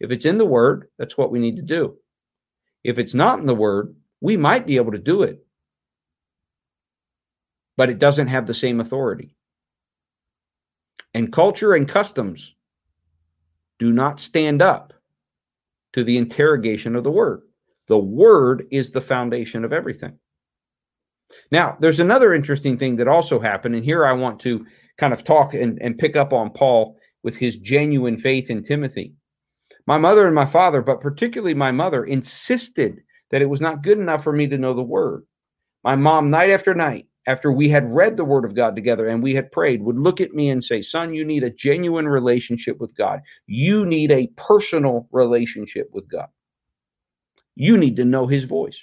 If 0.01 0.11
it's 0.11 0.25
in 0.25 0.39
the 0.39 0.47
Word, 0.47 0.89
that's 0.99 1.19
what 1.19 1.31
we 1.31 1.39
need 1.39 1.57
to 1.57 1.63
do. 1.63 1.97
If 2.85 2.99
it's 2.99 3.15
not 3.15 3.39
in 3.39 3.47
the 3.47 3.55
Word, 3.55 3.95
we 4.21 4.37
might 4.37 4.67
be 4.67 4.77
able 4.77 4.93
to 4.93 4.99
do 4.99 5.23
it, 5.23 5.45
but 7.77 7.91
it 7.91 7.99
doesn't 7.99 8.29
have 8.29 8.47
the 8.47 8.55
same 8.55 8.81
authority. 8.81 9.35
And 11.15 11.33
culture 11.33 11.75
and 11.75 11.89
customs 11.89 12.55
do 13.79 13.93
not 13.93 14.21
stand 14.21 14.61
up 14.61 14.93
to 15.93 16.05
the 16.05 16.19
interrogation 16.19 16.95
of 16.97 17.05
the 17.05 17.11
Word. 17.11 17.43
The 17.87 17.99
Word 17.99 18.67
is 18.71 18.91
the 18.91 19.01
foundation 19.01 19.65
of 19.65 19.73
everything. 19.73 20.19
Now, 21.51 21.77
there's 21.81 22.01
another 22.01 22.35
interesting 22.35 22.77
thing 22.77 22.97
that 22.97 23.09
also 23.09 23.39
happened, 23.39 23.75
and 23.75 23.85
here 23.85 24.05
I 24.05 24.13
want 24.13 24.41
to 24.41 24.67
kind 24.99 25.13
of 25.13 25.25
talk 25.25 25.55
and, 25.55 25.81
and 25.81 25.99
pick 25.99 26.17
up 26.17 26.33
on 26.33 26.51
Paul 26.51 26.97
with 27.23 27.37
his 27.37 27.57
genuine 27.57 28.19
faith 28.19 28.51
in 28.51 28.63
Timothy. 28.63 29.15
My 29.87 29.99
mother 29.99 30.27
and 30.27 30.35
my 30.35 30.47
father, 30.47 30.83
but 30.83 31.01
particularly 31.01 31.55
my 31.55 31.73
mother, 31.73 32.05
insisted 32.05 33.01
that 33.31 33.43
it 33.43 33.49
was 33.49 33.61
not 33.61 33.83
good 33.83 33.99
enough 33.99 34.23
for 34.23 34.33
me 34.33 34.47
to 34.49 34.59
know 34.59 34.75
the 34.75 34.83
word. 34.83 35.25
My 35.85 35.97
mom, 35.97 36.31
night 36.31 36.51
after 36.51 36.75
night, 36.75 37.07
after 37.27 37.53
we 37.53 37.69
had 37.69 37.93
read 37.93 38.17
the 38.17 38.25
word 38.25 38.45
of 38.45 38.55
God 38.55 38.75
together 38.75 39.07
and 39.07 39.23
we 39.23 39.35
had 39.35 39.53
prayed, 39.53 39.83
would 39.83 39.99
look 39.99 40.21
at 40.21 40.33
me 40.33 40.49
and 40.49 40.65
say, 40.65 40.81
Son, 40.81 41.15
you 41.15 41.25
need 41.25 41.45
a 41.45 41.51
genuine 41.51 42.09
relationship 42.09 42.79
with 42.81 42.95
God. 42.97 43.21
You 43.47 43.85
need 43.85 44.11
a 44.11 44.29
personal 44.37 45.07
relationship 45.13 45.89
with 45.93 46.09
God. 46.09 46.29
You 47.55 47.77
need 47.77 47.97
to 47.97 48.05
know 48.05 48.27
his 48.27 48.45
voice. 48.45 48.83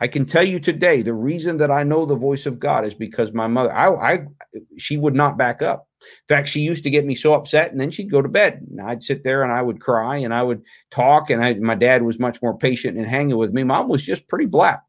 I 0.00 0.08
can 0.08 0.24
tell 0.24 0.42
you 0.42 0.58
today 0.58 1.02
the 1.02 1.14
reason 1.14 1.58
that 1.58 1.70
I 1.70 1.82
know 1.82 2.06
the 2.06 2.16
voice 2.16 2.46
of 2.46 2.58
God 2.58 2.86
is 2.86 2.94
because 2.94 3.32
my 3.32 3.46
mother, 3.46 3.72
I, 3.72 4.14
I 4.14 4.20
she 4.78 4.96
would 4.96 5.14
not 5.14 5.36
back 5.36 5.60
up. 5.60 5.86
In 6.00 6.34
fact, 6.34 6.48
she 6.48 6.60
used 6.60 6.82
to 6.84 6.90
get 6.90 7.04
me 7.04 7.14
so 7.14 7.34
upset, 7.34 7.70
and 7.70 7.78
then 7.78 7.90
she'd 7.90 8.10
go 8.10 8.22
to 8.22 8.28
bed. 8.28 8.66
And 8.70 8.80
I'd 8.80 9.02
sit 9.02 9.22
there 9.22 9.42
and 9.42 9.52
I 9.52 9.60
would 9.60 9.82
cry 9.82 10.16
and 10.16 10.32
I 10.32 10.42
would 10.42 10.62
talk. 10.90 11.28
And 11.28 11.44
I, 11.44 11.52
my 11.54 11.74
dad 11.74 12.02
was 12.02 12.18
much 12.18 12.40
more 12.40 12.56
patient 12.56 12.96
and 12.96 13.06
hanging 13.06 13.36
with 13.36 13.52
me. 13.52 13.64
Mom 13.64 13.88
was 13.88 14.02
just 14.02 14.26
pretty 14.26 14.46
black. 14.46 14.82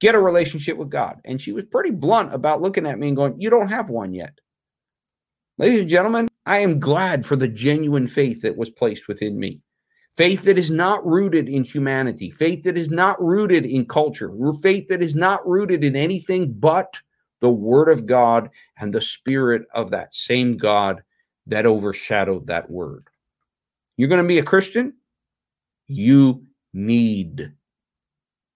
Get 0.00 0.14
a 0.14 0.20
relationship 0.20 0.76
with 0.76 0.88
God. 0.88 1.20
And 1.24 1.40
she 1.40 1.50
was 1.50 1.64
pretty 1.64 1.90
blunt 1.90 2.32
about 2.32 2.62
looking 2.62 2.86
at 2.86 2.98
me 2.98 3.08
and 3.08 3.16
going, 3.16 3.40
You 3.40 3.50
don't 3.50 3.68
have 3.68 3.90
one 3.90 4.14
yet. 4.14 4.38
Ladies 5.58 5.80
and 5.80 5.90
gentlemen, 5.90 6.28
I 6.46 6.60
am 6.60 6.78
glad 6.78 7.26
for 7.26 7.34
the 7.34 7.48
genuine 7.48 8.06
faith 8.06 8.42
that 8.42 8.56
was 8.56 8.70
placed 8.70 9.08
within 9.08 9.38
me 9.38 9.60
faith 10.16 10.42
that 10.42 10.58
is 10.58 10.70
not 10.70 11.04
rooted 11.06 11.48
in 11.48 11.64
humanity, 11.64 12.30
faith 12.30 12.62
that 12.64 12.76
is 12.76 12.90
not 12.90 13.20
rooted 13.22 13.64
in 13.64 13.86
culture, 13.86 14.30
faith 14.60 14.88
that 14.88 15.02
is 15.02 15.14
not 15.14 15.46
rooted 15.46 15.84
in 15.84 15.96
anything 15.96 16.52
but 16.52 17.00
the 17.40 17.50
Word 17.50 17.88
of 17.88 18.06
God 18.06 18.50
and 18.78 18.92
the 18.92 19.00
Spirit 19.00 19.62
of 19.74 19.90
that 19.90 20.14
same 20.14 20.56
God 20.56 21.02
that 21.46 21.66
overshadowed 21.66 22.46
that 22.46 22.70
Word. 22.70 23.08
You're 23.96 24.08
going 24.08 24.22
to 24.22 24.28
be 24.28 24.38
a 24.38 24.44
Christian? 24.44 24.94
You 25.88 26.44
need 26.72 27.52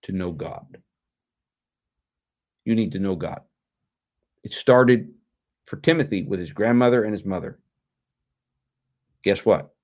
to 0.02 0.12
know 0.12 0.32
God. 0.32 0.78
You 2.64 2.74
need 2.74 2.92
to 2.92 2.98
know 2.98 3.16
God. 3.16 3.40
It 4.44 4.52
started 4.52 5.12
for 5.64 5.76
Timothy 5.76 6.22
with 6.22 6.38
his 6.38 6.52
grandmother 6.52 7.04
and 7.04 7.12
his 7.12 7.24
mother. 7.24 7.58
Guess 9.22 9.44
what? 9.44 9.75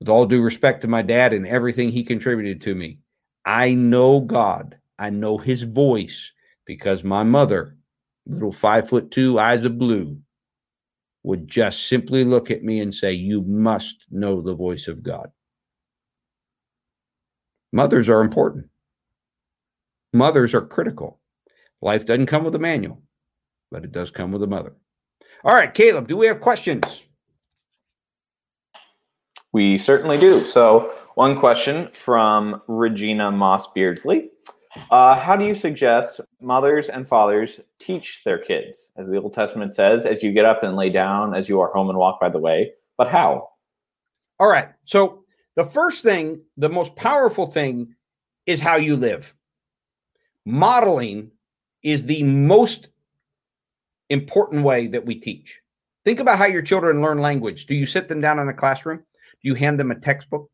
With 0.00 0.08
all 0.08 0.26
due 0.26 0.42
respect 0.42 0.80
to 0.80 0.88
my 0.88 1.02
dad 1.02 1.32
and 1.32 1.46
everything 1.46 1.90
he 1.90 2.02
contributed 2.02 2.60
to 2.62 2.74
me, 2.74 2.98
I 3.44 3.74
know 3.74 4.20
God. 4.20 4.76
I 4.98 5.10
know 5.10 5.38
his 5.38 5.62
voice 5.62 6.32
because 6.66 7.04
my 7.04 7.22
mother, 7.22 7.76
little 8.26 8.52
five 8.52 8.88
foot 8.88 9.10
two, 9.10 9.38
eyes 9.38 9.64
of 9.64 9.78
blue, 9.78 10.18
would 11.22 11.48
just 11.48 11.86
simply 11.86 12.24
look 12.24 12.50
at 12.50 12.62
me 12.62 12.80
and 12.80 12.94
say, 12.94 13.12
You 13.12 13.42
must 13.42 14.06
know 14.10 14.40
the 14.40 14.54
voice 14.54 14.88
of 14.88 15.02
God. 15.02 15.30
Mothers 17.72 18.08
are 18.08 18.20
important. 18.20 18.68
Mothers 20.12 20.54
are 20.54 20.66
critical. 20.66 21.20
Life 21.82 22.04
doesn't 22.04 22.26
come 22.26 22.44
with 22.44 22.54
a 22.54 22.58
manual, 22.58 23.02
but 23.70 23.84
it 23.84 23.92
does 23.92 24.10
come 24.10 24.32
with 24.32 24.42
a 24.42 24.46
mother. 24.46 24.74
All 25.44 25.54
right, 25.54 25.72
Caleb, 25.72 26.08
do 26.08 26.16
we 26.16 26.26
have 26.26 26.40
questions? 26.40 27.04
We 29.52 29.78
certainly 29.78 30.18
do. 30.18 30.46
So, 30.46 30.96
one 31.14 31.38
question 31.38 31.88
from 31.92 32.62
Regina 32.68 33.32
Moss 33.32 33.66
Beardsley. 33.72 34.30
Uh, 34.90 35.18
how 35.18 35.36
do 35.36 35.44
you 35.44 35.56
suggest 35.56 36.20
mothers 36.40 36.88
and 36.88 37.08
fathers 37.08 37.60
teach 37.80 38.22
their 38.24 38.38
kids? 38.38 38.92
As 38.96 39.08
the 39.08 39.20
Old 39.20 39.34
Testament 39.34 39.74
says, 39.74 40.06
as 40.06 40.22
you 40.22 40.32
get 40.32 40.44
up 40.44 40.62
and 40.62 40.76
lay 40.76 40.90
down, 40.90 41.34
as 41.34 41.48
you 41.48 41.60
are 41.60 41.72
home 41.72 41.88
and 41.88 41.98
walk 41.98 42.20
by 42.20 42.28
the 42.28 42.38
way. 42.38 42.72
But 42.96 43.08
how? 43.08 43.48
All 44.38 44.48
right. 44.48 44.68
So, 44.84 45.24
the 45.56 45.64
first 45.64 46.02
thing, 46.02 46.40
the 46.56 46.68
most 46.68 46.94
powerful 46.94 47.46
thing 47.46 47.94
is 48.46 48.60
how 48.60 48.76
you 48.76 48.96
live. 48.96 49.34
Modeling 50.46 51.32
is 51.82 52.04
the 52.04 52.22
most 52.22 52.88
important 54.10 54.64
way 54.64 54.86
that 54.86 55.04
we 55.04 55.16
teach. 55.16 55.60
Think 56.04 56.20
about 56.20 56.38
how 56.38 56.46
your 56.46 56.62
children 56.62 57.02
learn 57.02 57.18
language. 57.18 57.66
Do 57.66 57.74
you 57.74 57.86
sit 57.86 58.08
them 58.08 58.20
down 58.20 58.38
in 58.38 58.48
a 58.48 58.54
classroom? 58.54 59.02
Do 59.42 59.48
you 59.48 59.54
hand 59.54 59.78
them 59.78 59.90
a 59.90 59.98
textbook? 59.98 60.50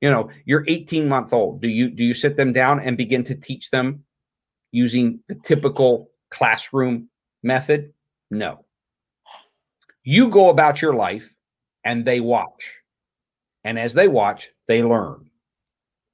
You 0.00 0.10
know, 0.10 0.30
you're 0.44 0.64
18 0.68 1.08
month 1.08 1.32
old. 1.32 1.62
Do 1.62 1.68
you 1.68 1.90
do 1.90 2.04
you 2.04 2.14
sit 2.14 2.36
them 2.36 2.52
down 2.52 2.80
and 2.80 2.96
begin 2.96 3.24
to 3.24 3.34
teach 3.34 3.70
them 3.70 4.04
using 4.72 5.20
the 5.28 5.36
typical 5.36 6.10
classroom 6.30 7.08
method? 7.42 7.92
No. 8.30 8.64
You 10.02 10.28
go 10.28 10.50
about 10.50 10.82
your 10.82 10.94
life 10.94 11.34
and 11.84 12.04
they 12.04 12.20
watch. 12.20 12.74
And 13.64 13.78
as 13.78 13.94
they 13.94 14.06
watch, 14.06 14.48
they 14.68 14.82
learn. 14.82 15.30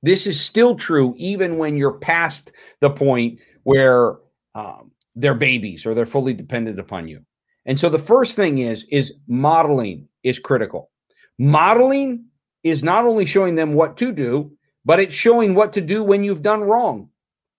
This 0.02 0.26
is 0.26 0.40
still 0.40 0.74
true 0.74 1.14
even 1.16 1.58
when 1.58 1.76
you're 1.76 1.98
past 1.98 2.52
the 2.80 2.90
point 2.90 3.40
where 3.64 4.16
um, 4.54 4.92
they're 5.14 5.34
babies 5.34 5.84
or 5.84 5.94
they're 5.94 6.06
fully 6.06 6.32
dependent 6.32 6.78
upon 6.78 7.08
you. 7.08 7.24
And 7.66 7.78
so 7.78 7.88
the 7.88 7.98
first 7.98 8.36
thing 8.36 8.58
is 8.58 8.84
is 8.90 9.14
modeling 9.26 10.08
is 10.22 10.38
critical. 10.38 10.90
Modeling 11.42 12.26
is 12.62 12.84
not 12.84 13.04
only 13.04 13.26
showing 13.26 13.56
them 13.56 13.72
what 13.72 13.96
to 13.96 14.12
do, 14.12 14.52
but 14.84 15.00
it's 15.00 15.12
showing 15.12 15.56
what 15.56 15.72
to 15.72 15.80
do 15.80 16.04
when 16.04 16.22
you've 16.22 16.42
done 16.42 16.60
wrong. 16.60 17.08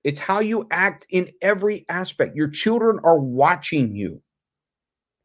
It's 0.06 0.22
how 0.22 0.40
you 0.40 0.66
act 0.72 1.06
in 1.10 1.30
every 1.42 1.86
aspect. 1.90 2.34
Your 2.34 2.48
children 2.48 3.02
are 3.04 3.20
watching 3.20 3.94
you. 3.94 4.22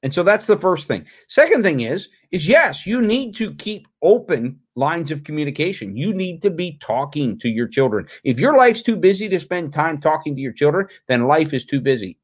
And 0.03 0.13
so 0.13 0.25
that's 0.25 0.49
the 0.49 0.57
first 0.57 0.89
thing. 0.89 1.07
Second 1.29 1.63
thing 1.63 1.81
is 1.81 2.09
is 2.33 2.49
yes, 2.49 2.85
you 2.85 3.01
need 3.01 3.33
to 3.37 3.55
keep 3.55 3.87
open 4.03 4.59
lines 4.75 5.13
of 5.13 5.23
communication. 5.23 5.97
You 5.97 6.13
need 6.13 6.43
to 6.43 6.51
be 6.51 6.79
talking 6.83 7.39
to 7.39 7.49
your 7.49 7.69
children. 7.69 8.09
If 8.25 8.41
your 8.41 8.57
life's 8.57 8.83
too 8.83 8.97
busy 8.97 9.29
to 9.29 9.39
spend 9.39 9.73
time 9.73 10.01
talking 10.01 10.35
to 10.35 10.43
your 10.43 10.53
children, 10.53 10.89
then 11.07 11.29
life 11.29 11.55
is 11.55 11.65
too 11.65 11.81
busy. 11.81 12.19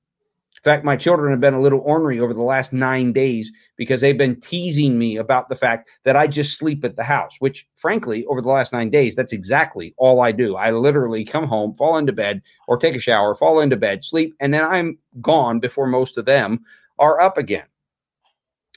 Fact, 0.65 0.83
my 0.83 0.97
children 0.97 1.31
have 1.31 1.43
been 1.43 1.53
a 1.53 1.61
little 1.61 1.83
ornery 1.85 2.19
over 2.19 2.33
the 2.33 2.43
last 2.43 2.73
nine 2.73 3.13
days 3.13 3.53
because 3.77 4.01
they've 4.01 4.17
been 4.17 4.41
teasing 4.41 4.99
me 4.99 5.19
about 5.19 5.51
the 5.51 5.55
fact 5.55 5.91
that 6.05 6.17
I 6.17 6.27
just 6.27 6.59
sleep 6.59 6.83
at 6.87 6.97
the 6.97 7.05
house, 7.05 7.37
which, 7.39 7.67
frankly, 7.77 8.25
over 8.25 8.41
the 8.41 8.49
last 8.49 8.73
nine 8.73 8.89
days, 8.89 9.15
that's 9.15 9.35
exactly 9.35 9.95
all 9.99 10.23
I 10.23 10.33
do. 10.33 10.57
I 10.57 10.71
literally 10.71 11.23
come 11.23 11.47
home, 11.47 11.77
fall 11.77 11.99
into 11.99 12.15
bed, 12.15 12.41
or 12.67 12.79
take 12.79 12.97
a 12.97 13.01
shower, 13.01 13.35
fall 13.35 13.61
into 13.61 13.77
bed, 13.77 14.05
sleep, 14.05 14.35
and 14.41 14.55
then 14.55 14.65
I'm 14.65 14.97
gone 15.21 15.61
before 15.61 15.87
most 15.87 16.17
of 16.17 16.25
them 16.25 16.65
are 16.99 17.21
up 17.21 17.37
again. 17.37 17.67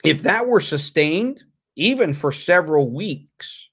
If 0.03 0.23
that 0.23 0.45
were 0.45 0.59
sustained, 0.59 1.41
even 1.77 2.13
for 2.13 2.33
several 2.33 2.91
weeks, 2.91 3.69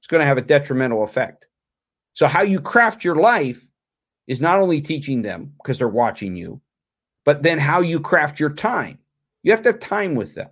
it's 0.00 0.06
going 0.06 0.22
to 0.22 0.26
have 0.26 0.38
a 0.38 0.42
detrimental 0.42 1.04
effect. 1.04 1.46
So, 2.14 2.28
how 2.28 2.40
you 2.40 2.60
craft 2.60 3.04
your 3.04 3.16
life 3.16 3.66
is 4.26 4.40
not 4.40 4.58
only 4.58 4.80
teaching 4.80 5.20
them 5.20 5.52
because 5.58 5.76
they're 5.76 5.88
watching 5.88 6.34
you, 6.34 6.62
but 7.26 7.42
then 7.42 7.58
how 7.58 7.80
you 7.80 8.00
craft 8.00 8.40
your 8.40 8.54
time. 8.54 8.98
You 9.42 9.52
have 9.52 9.60
to 9.62 9.72
have 9.72 9.80
time 9.80 10.14
with 10.14 10.34
them. 10.34 10.48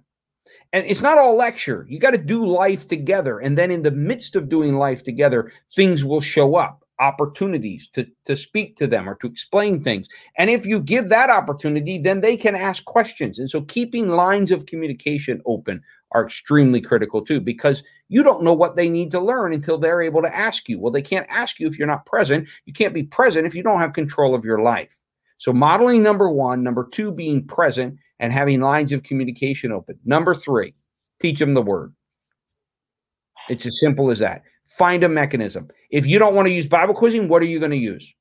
And 0.74 0.84
it's 0.86 1.00
not 1.00 1.18
all 1.18 1.36
lecture. 1.36 1.86
You 1.88 2.00
got 2.00 2.10
to 2.10 2.18
do 2.18 2.44
life 2.44 2.86
together. 2.88 3.38
And 3.38 3.56
then 3.56 3.70
in 3.70 3.84
the 3.84 3.92
midst 3.92 4.36
of 4.36 4.48
doing 4.48 4.76
life 4.76 5.04
together, 5.04 5.52
things 5.74 6.04
will 6.04 6.20
show 6.20 6.56
up 6.56 6.84
opportunities 7.00 7.88
to, 7.88 8.06
to 8.24 8.36
speak 8.36 8.76
to 8.76 8.86
them 8.86 9.08
or 9.08 9.14
to 9.16 9.26
explain 9.26 9.80
things. 9.80 10.08
And 10.36 10.50
if 10.50 10.66
you 10.66 10.80
give 10.80 11.08
that 11.08 11.30
opportunity, 11.30 11.98
then 11.98 12.20
they 12.20 12.36
can 12.36 12.54
ask 12.54 12.84
questions. 12.84 13.38
And 13.38 13.48
so 13.48 13.62
keeping 13.62 14.08
lines 14.08 14.50
of 14.50 14.66
communication 14.66 15.42
open 15.46 15.80
are 16.12 16.24
extremely 16.24 16.80
critical 16.80 17.24
too, 17.24 17.40
because 17.40 17.82
you 18.08 18.22
don't 18.22 18.44
know 18.44 18.52
what 18.52 18.76
they 18.76 18.88
need 18.88 19.10
to 19.12 19.20
learn 19.20 19.52
until 19.52 19.78
they're 19.78 20.02
able 20.02 20.22
to 20.22 20.36
ask 20.36 20.68
you. 20.68 20.78
Well, 20.78 20.92
they 20.92 21.02
can't 21.02 21.26
ask 21.28 21.58
you 21.58 21.66
if 21.66 21.78
you're 21.78 21.88
not 21.88 22.06
present. 22.06 22.48
You 22.66 22.72
can't 22.72 22.94
be 22.94 23.02
present 23.02 23.46
if 23.46 23.54
you 23.54 23.62
don't 23.62 23.80
have 23.80 23.92
control 23.92 24.34
of 24.34 24.44
your 24.44 24.60
life. 24.60 25.00
So, 25.38 25.52
modeling 25.52 26.02
number 26.02 26.28
one, 26.28 26.62
number 26.62 26.88
two, 26.92 27.12
being 27.12 27.46
present 27.46 27.98
and 28.18 28.32
having 28.32 28.60
lines 28.60 28.92
of 28.92 29.02
communication 29.02 29.72
open. 29.72 29.98
Number 30.04 30.34
three, 30.34 30.74
teach 31.20 31.38
them 31.38 31.54
the 31.54 31.62
word. 31.62 31.94
It's 33.48 33.66
as 33.66 33.78
simple 33.80 34.10
as 34.10 34.20
that. 34.20 34.42
Find 34.66 35.04
a 35.04 35.08
mechanism. 35.08 35.68
If 35.90 36.06
you 36.06 36.18
don't 36.18 36.34
want 36.34 36.46
to 36.46 36.54
use 36.54 36.66
Bible 36.66 36.94
quizzing, 36.94 37.28
what 37.28 37.42
are 37.42 37.46
you 37.46 37.58
going 37.58 37.72
to 37.72 37.76
use? 37.76 38.12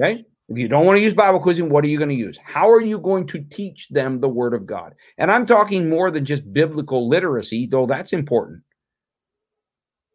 Okay. 0.00 0.24
If 0.48 0.58
you 0.58 0.68
don't 0.68 0.86
want 0.86 0.96
to 0.96 1.02
use 1.02 1.12
Bible 1.12 1.40
quizzing, 1.40 1.68
what 1.68 1.84
are 1.84 1.88
you 1.88 1.98
going 1.98 2.10
to 2.10 2.14
use? 2.14 2.38
How 2.42 2.70
are 2.70 2.80
you 2.80 3.00
going 3.00 3.26
to 3.28 3.40
teach 3.40 3.88
them 3.88 4.20
the 4.20 4.28
Word 4.28 4.54
of 4.54 4.64
God? 4.64 4.94
And 5.18 5.30
I'm 5.30 5.44
talking 5.44 5.90
more 5.90 6.10
than 6.10 6.24
just 6.24 6.52
biblical 6.52 7.08
literacy, 7.08 7.66
though 7.66 7.86
that's 7.86 8.12
important. 8.12 8.62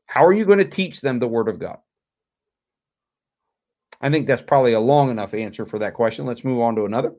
How 0.05 0.25
are 0.25 0.33
you 0.33 0.45
going 0.45 0.59
to 0.59 0.65
teach 0.65 1.01
them 1.01 1.19
the 1.19 1.27
Word 1.27 1.49
of 1.49 1.59
God? 1.59 1.77
I 4.01 4.09
think 4.09 4.27
that's 4.27 4.41
probably 4.41 4.73
a 4.73 4.79
long 4.79 5.11
enough 5.11 5.33
answer 5.33 5.65
for 5.65 5.79
that 5.79 5.93
question. 5.93 6.25
Let's 6.25 6.43
move 6.43 6.59
on 6.59 6.75
to 6.75 6.85
another. 6.85 7.13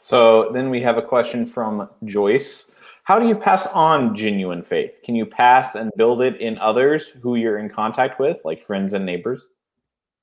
So 0.00 0.50
then 0.52 0.70
we 0.70 0.80
have 0.82 0.96
a 0.96 1.02
question 1.02 1.44
from 1.44 1.88
Joyce. 2.04 2.72
How 3.04 3.18
do 3.18 3.26
you 3.26 3.34
pass 3.34 3.66
on 3.68 4.14
genuine 4.14 4.62
faith? 4.62 4.98
Can 5.04 5.14
you 5.14 5.26
pass 5.26 5.74
and 5.74 5.90
build 5.96 6.22
it 6.22 6.40
in 6.40 6.58
others 6.58 7.08
who 7.08 7.36
you're 7.36 7.58
in 7.58 7.68
contact 7.68 8.18
with, 8.18 8.40
like 8.44 8.62
friends 8.62 8.92
and 8.92 9.04
neighbors? 9.04 9.48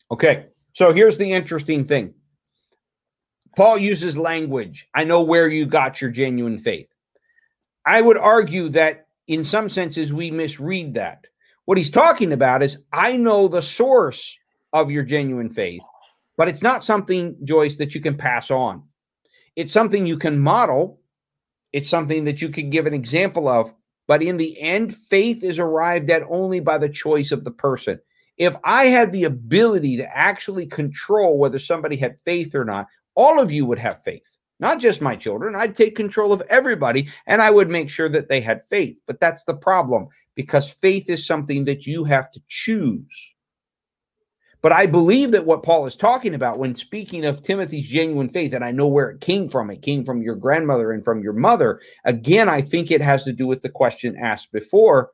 Okay. 0.09 0.47
So 0.73 0.93
here's 0.93 1.17
the 1.17 1.31
interesting 1.31 1.85
thing 1.85 2.13
Paul 3.55 3.77
uses 3.77 4.17
language. 4.17 4.87
I 4.93 5.03
know 5.03 5.21
where 5.21 5.47
you 5.47 5.65
got 5.65 6.01
your 6.01 6.11
genuine 6.11 6.57
faith. 6.57 6.87
I 7.85 8.01
would 8.01 8.17
argue 8.17 8.69
that 8.69 9.07
in 9.27 9.43
some 9.43 9.69
senses, 9.69 10.13
we 10.13 10.31
misread 10.31 10.93
that. 10.93 11.25
What 11.65 11.77
he's 11.77 11.89
talking 11.89 12.31
about 12.31 12.63
is 12.63 12.77
I 12.93 13.17
know 13.17 13.47
the 13.47 13.61
source 13.61 14.37
of 14.81 14.91
your 14.91 15.03
genuine 15.03 15.49
faith, 15.49 15.83
but 16.37 16.47
it's 16.47 16.61
not 16.61 16.83
something, 16.83 17.35
Joyce, 17.43 17.77
that 17.77 17.95
you 17.95 18.01
can 18.01 18.15
pass 18.15 18.51
on. 18.51 18.83
It's 19.55 19.73
something 19.73 20.05
you 20.05 20.17
can 20.17 20.39
model, 20.39 21.01
it's 21.73 21.89
something 21.89 22.23
that 22.25 22.41
you 22.41 22.49
can 22.49 22.69
give 22.69 22.85
an 22.85 22.93
example 22.93 23.47
of. 23.47 23.73
But 24.07 24.23
in 24.23 24.37
the 24.37 24.59
end, 24.61 24.95
faith 24.95 25.43
is 25.43 25.59
arrived 25.59 26.09
at 26.09 26.23
only 26.29 26.61
by 26.61 26.77
the 26.77 26.87
choice 26.87 27.31
of 27.31 27.43
the 27.43 27.51
person. 27.51 27.99
If 28.37 28.55
I 28.63 28.85
had 28.85 29.11
the 29.11 29.25
ability 29.25 29.97
to 29.97 30.17
actually 30.17 30.65
control 30.65 31.37
whether 31.37 31.59
somebody 31.59 31.97
had 31.97 32.21
faith 32.21 32.55
or 32.55 32.63
not, 32.63 32.87
all 33.15 33.41
of 33.41 33.51
you 33.51 33.65
would 33.65 33.79
have 33.79 34.03
faith 34.03 34.23
not 34.59 34.79
just 34.79 35.01
my 35.01 35.15
children. 35.15 35.55
I'd 35.55 35.75
take 35.75 35.95
control 35.95 36.33
of 36.33 36.41
everybody 36.49 37.09
and 37.25 37.41
I 37.41 37.51
would 37.51 37.69
make 37.69 37.89
sure 37.89 38.09
that 38.09 38.29
they 38.29 38.41
had 38.41 38.65
faith. 38.65 38.97
But 39.05 39.19
that's 39.19 39.43
the 39.43 39.55
problem 39.55 40.07
because 40.35 40.69
faith 40.69 41.09
is 41.09 41.25
something 41.25 41.65
that 41.65 41.85
you 41.85 42.03
have 42.03 42.31
to 42.31 42.41
choose. 42.47 43.33
But 44.61 44.71
I 44.71 44.85
believe 44.85 45.31
that 45.31 45.45
what 45.45 45.63
Paul 45.63 45.85
is 45.85 45.95
talking 45.95 46.33
about 46.33 46.57
when 46.57 46.73
speaking 46.75 47.25
of 47.25 47.43
Timothy's 47.43 47.87
genuine 47.87 48.29
faith, 48.29 48.53
and 48.53 48.65
I 48.65 48.71
know 48.71 48.87
where 48.87 49.09
it 49.09 49.21
came 49.21 49.49
from, 49.49 49.69
it 49.69 49.81
came 49.81 50.03
from 50.03 50.21
your 50.21 50.35
grandmother 50.35 50.91
and 50.91 51.03
from 51.03 51.21
your 51.21 51.33
mother. 51.33 51.79
Again, 52.05 52.49
I 52.49 52.61
think 52.61 52.89
it 52.89 53.01
has 53.01 53.23
to 53.25 53.31
do 53.31 53.45
with 53.45 53.61
the 53.61 53.69
question 53.69 54.15
asked 54.17 54.51
before, 54.51 55.11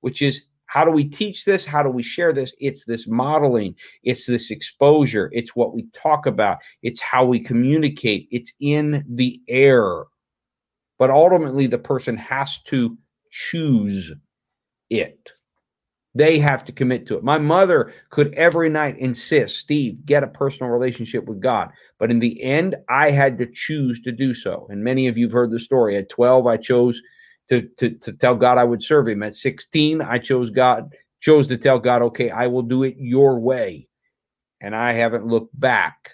which 0.00 0.22
is 0.22 0.42
how 0.66 0.84
do 0.84 0.90
we 0.90 1.04
teach 1.04 1.44
this? 1.44 1.64
How 1.64 1.82
do 1.82 1.90
we 1.90 2.02
share 2.02 2.32
this? 2.32 2.54
It's 2.58 2.84
this 2.84 3.06
modeling, 3.06 3.74
it's 4.02 4.26
this 4.26 4.50
exposure, 4.50 5.28
it's 5.32 5.54
what 5.54 5.74
we 5.74 5.86
talk 5.94 6.26
about, 6.26 6.58
it's 6.82 7.00
how 7.00 7.24
we 7.24 7.40
communicate, 7.40 8.28
it's 8.30 8.52
in 8.60 9.04
the 9.08 9.40
air. 9.48 10.04
But 10.98 11.10
ultimately, 11.10 11.66
the 11.66 11.78
person 11.78 12.16
has 12.16 12.58
to 12.68 12.96
choose 13.30 14.12
it. 14.90 15.32
They 16.16 16.38
have 16.38 16.62
to 16.64 16.72
commit 16.72 17.06
to 17.06 17.16
it. 17.16 17.24
My 17.24 17.38
mother 17.38 17.92
could 18.10 18.32
every 18.34 18.68
night 18.68 18.98
insist, 18.98 19.58
Steve, 19.58 20.06
get 20.06 20.22
a 20.22 20.28
personal 20.28 20.70
relationship 20.70 21.24
with 21.24 21.40
God. 21.40 21.70
But 21.98 22.10
in 22.10 22.20
the 22.20 22.40
end, 22.42 22.76
I 22.88 23.10
had 23.10 23.36
to 23.38 23.46
choose 23.46 24.00
to 24.02 24.12
do 24.12 24.32
so. 24.32 24.66
And 24.70 24.84
many 24.84 25.08
of 25.08 25.18
you 25.18 25.26
have 25.26 25.32
heard 25.32 25.50
the 25.50 25.58
story. 25.58 25.96
At 25.96 26.08
12, 26.10 26.46
I 26.46 26.56
chose 26.56 27.02
to, 27.48 27.68
to, 27.78 27.90
to 27.90 28.12
tell 28.12 28.36
God 28.36 28.58
I 28.58 28.64
would 28.64 28.82
serve 28.82 29.08
him. 29.08 29.24
At 29.24 29.34
16, 29.34 30.02
I 30.02 30.18
chose 30.18 30.50
God, 30.50 30.94
chose 31.20 31.48
to 31.48 31.56
tell 31.56 31.80
God, 31.80 32.02
okay, 32.02 32.30
I 32.30 32.46
will 32.46 32.62
do 32.62 32.84
it 32.84 32.94
your 32.96 33.40
way. 33.40 33.88
And 34.60 34.74
I 34.74 34.92
haven't 34.92 35.26
looked 35.26 35.58
back. 35.58 36.10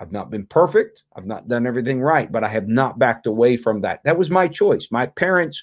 I've 0.00 0.12
not 0.12 0.30
been 0.30 0.46
perfect. 0.46 1.04
I've 1.14 1.26
not 1.26 1.46
done 1.46 1.66
everything 1.66 2.00
right, 2.00 2.30
but 2.30 2.42
I 2.42 2.48
have 2.48 2.66
not 2.66 2.98
backed 2.98 3.26
away 3.26 3.56
from 3.56 3.82
that. 3.82 4.00
That 4.04 4.18
was 4.18 4.30
my 4.30 4.48
choice. 4.48 4.88
My 4.90 5.06
parents, 5.06 5.62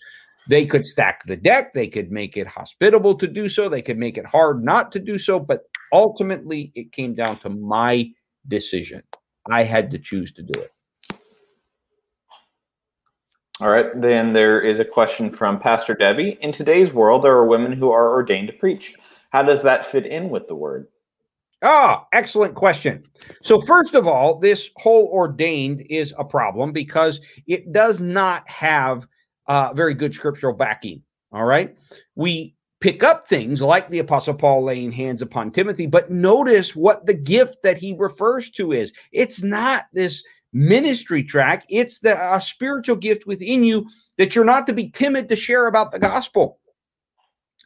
they 0.50 0.66
could 0.66 0.86
stack 0.86 1.24
the 1.26 1.38
deck. 1.38 1.74
They 1.74 1.88
could 1.88 2.12
make 2.12 2.38
it 2.38 2.48
hospitable 2.48 3.16
to 3.16 3.28
do 3.28 3.48
so. 3.48 3.70
They 3.70 3.82
could 3.82 3.98
make 3.98 4.18
it 4.18 4.26
hard 4.26 4.64
not 4.64 4.92
to 4.94 5.00
do 5.00 5.18
so. 5.18 5.40
But 5.40 5.62
ultimately, 5.94 6.72
it 6.76 6.92
came 6.92 7.14
down 7.14 7.40
to 7.40 7.50
my 7.50 8.10
decision. 8.48 9.04
I 9.50 9.64
had 9.64 9.92
to 9.92 10.00
choose 10.00 10.32
to 10.34 10.44
do 10.44 10.60
it. 10.60 10.72
All 13.60 13.70
right, 13.70 13.90
then 14.02 14.34
there 14.34 14.60
is 14.60 14.80
a 14.80 14.86
question 14.86 15.30
from 15.30 15.60
Pastor 15.60 15.94
Debbie. 15.94 16.40
In 16.42 16.52
today's 16.52 16.92
world, 16.92 17.22
there 17.22 17.36
are 17.36 17.46
women 17.46 17.74
who 17.74 17.92
are 17.92 18.10
ordained 18.12 18.48
to 18.48 18.54
preach. 18.54 18.96
How 19.30 19.44
does 19.44 19.62
that 19.62 19.86
fit 19.86 20.08
in 20.08 20.30
with 20.30 20.48
the 20.48 20.56
word? 20.56 20.88
Ah, 21.64 22.08
excellent 22.12 22.56
question. 22.56 23.04
So, 23.40 23.62
first 23.62 23.94
of 23.94 24.08
all, 24.08 24.40
this 24.40 24.72
whole 24.78 25.12
ordained 25.14 25.84
is 25.92 26.12
a 26.18 26.26
problem 26.26 26.72
because 26.72 27.22
it 27.46 27.72
does 27.72 28.02
not 28.02 28.50
have 28.50 29.06
uh, 29.52 29.74
very 29.74 29.94
good 29.94 30.16
scriptural 30.16 30.54
backing. 30.54 31.02
All 31.34 31.44
right. 31.44 31.78
We 32.16 32.56
pick 32.80 33.04
up 33.04 33.28
things 33.28 33.62
like 33.62 33.90
the 33.90 34.00
Apostle 34.00 34.34
Paul 34.34 34.64
laying 34.64 34.94
hands 34.94 35.22
upon 35.22 35.52
Timothy, 35.52 35.88
but 35.88 36.10
notice 36.10 36.74
what 36.74 37.06
the 37.06 37.14
gift 37.14 37.58
that 37.64 37.78
he 37.78 37.94
refers 37.98 38.50
to 38.52 38.72
is. 38.72 38.94
It's 39.12 39.44
not 39.44 39.88
this 39.92 40.24
ministry 40.54 41.22
track. 41.22 41.66
It's 41.68 42.00
the 42.00 42.14
a 42.34 42.40
spiritual 42.40 42.96
gift 42.96 43.28
within 43.28 43.66
you 43.66 43.90
that 44.18 44.36
you're 44.36 44.46
not 44.46 44.68
to 44.68 44.74
be 44.74 44.90
timid 44.90 45.28
to 45.28 45.36
share 45.36 45.68
about 45.68 45.92
the 45.92 46.00
gospel. 46.00 46.60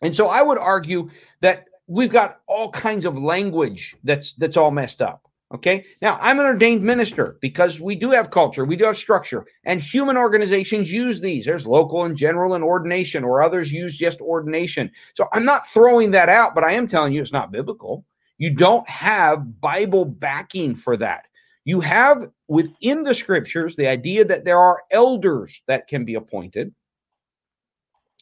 And 0.02 0.16
so 0.16 0.28
I 0.28 0.42
would 0.42 0.58
argue 0.58 1.12
that 1.42 1.66
we've 1.86 2.12
got 2.12 2.40
all 2.48 2.72
kinds 2.72 3.06
of 3.06 3.16
language 3.16 3.96
that's 4.04 4.34
that's 4.34 4.58
all 4.58 4.72
messed 4.72 5.04
up. 5.04 5.25
Okay. 5.54 5.86
Now 6.02 6.18
I'm 6.22 6.40
an 6.40 6.46
ordained 6.46 6.82
minister 6.82 7.38
because 7.40 7.80
we 7.80 7.96
do 7.96 8.10
have 8.12 8.32
culture, 8.32 8.66
we 8.66 8.76
do 8.76 8.86
have 8.86 8.98
structure, 8.98 9.46
and 9.64 9.80
human 9.80 10.18
organizations 10.18 10.92
use 10.92 11.22
these. 11.22 11.46
There's 11.46 11.68
local 11.68 12.04
and 12.06 12.18
general 12.18 12.56
and 12.56 12.64
ordination, 12.64 13.24
or 13.24 13.44
others 13.44 13.72
use 13.72 13.96
just 13.96 14.20
ordination. 14.22 14.92
So 15.14 15.28
I'm 15.34 15.46
not 15.46 15.62
throwing 15.72 16.12
that 16.12 16.30
out, 16.30 16.56
but 16.56 16.64
I 16.64 16.72
am 16.72 16.88
telling 16.88 17.14
you 17.14 17.22
it's 17.22 17.32
not 17.32 17.52
biblical. 17.52 18.04
You 18.38 18.50
don't 18.52 18.88
have 18.90 19.62
Bible 19.62 20.04
backing 20.04 20.76
for 20.76 20.98
that. 20.98 21.26
You 21.64 21.80
have 21.80 22.28
within 22.48 23.04
the 23.04 23.14
scriptures 23.14 23.76
the 23.76 23.88
idea 23.88 24.26
that 24.26 24.46
there 24.46 24.60
are 24.60 24.82
elders 24.92 25.62
that 25.68 25.88
can 25.88 26.06
be 26.06 26.16
appointed. 26.16 26.74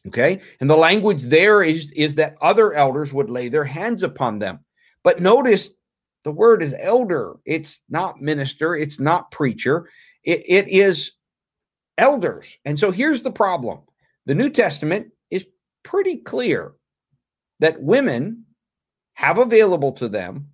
Okay. 0.06 0.40
And 0.60 0.68
the 0.68 0.76
language 0.76 1.24
there 1.24 1.62
is, 1.62 1.90
is 1.92 2.14
that 2.16 2.36
other 2.42 2.74
elders 2.74 3.12
would 3.12 3.30
lay 3.30 3.48
their 3.48 3.64
hands 3.64 4.02
upon 4.02 4.38
them. 4.38 4.60
But 5.02 5.20
notice 5.20 5.70
the 6.24 6.32
word 6.32 6.62
is 6.62 6.74
elder. 6.80 7.36
It's 7.44 7.82
not 7.88 8.20
minister. 8.20 8.74
It's 8.74 8.98
not 8.98 9.30
preacher. 9.30 9.88
it, 10.24 10.42
it 10.48 10.68
is 10.68 11.12
elders. 11.98 12.56
And 12.64 12.78
so 12.78 12.90
here's 12.90 13.22
the 13.22 13.30
problem 13.30 13.80
the 14.26 14.34
New 14.34 14.50
Testament 14.50 15.08
is 15.30 15.46
pretty 15.82 16.16
clear 16.16 16.72
that 17.60 17.82
women 17.82 18.44
have 19.14 19.38
available 19.38 19.92
to 19.92 20.08
them 20.08 20.48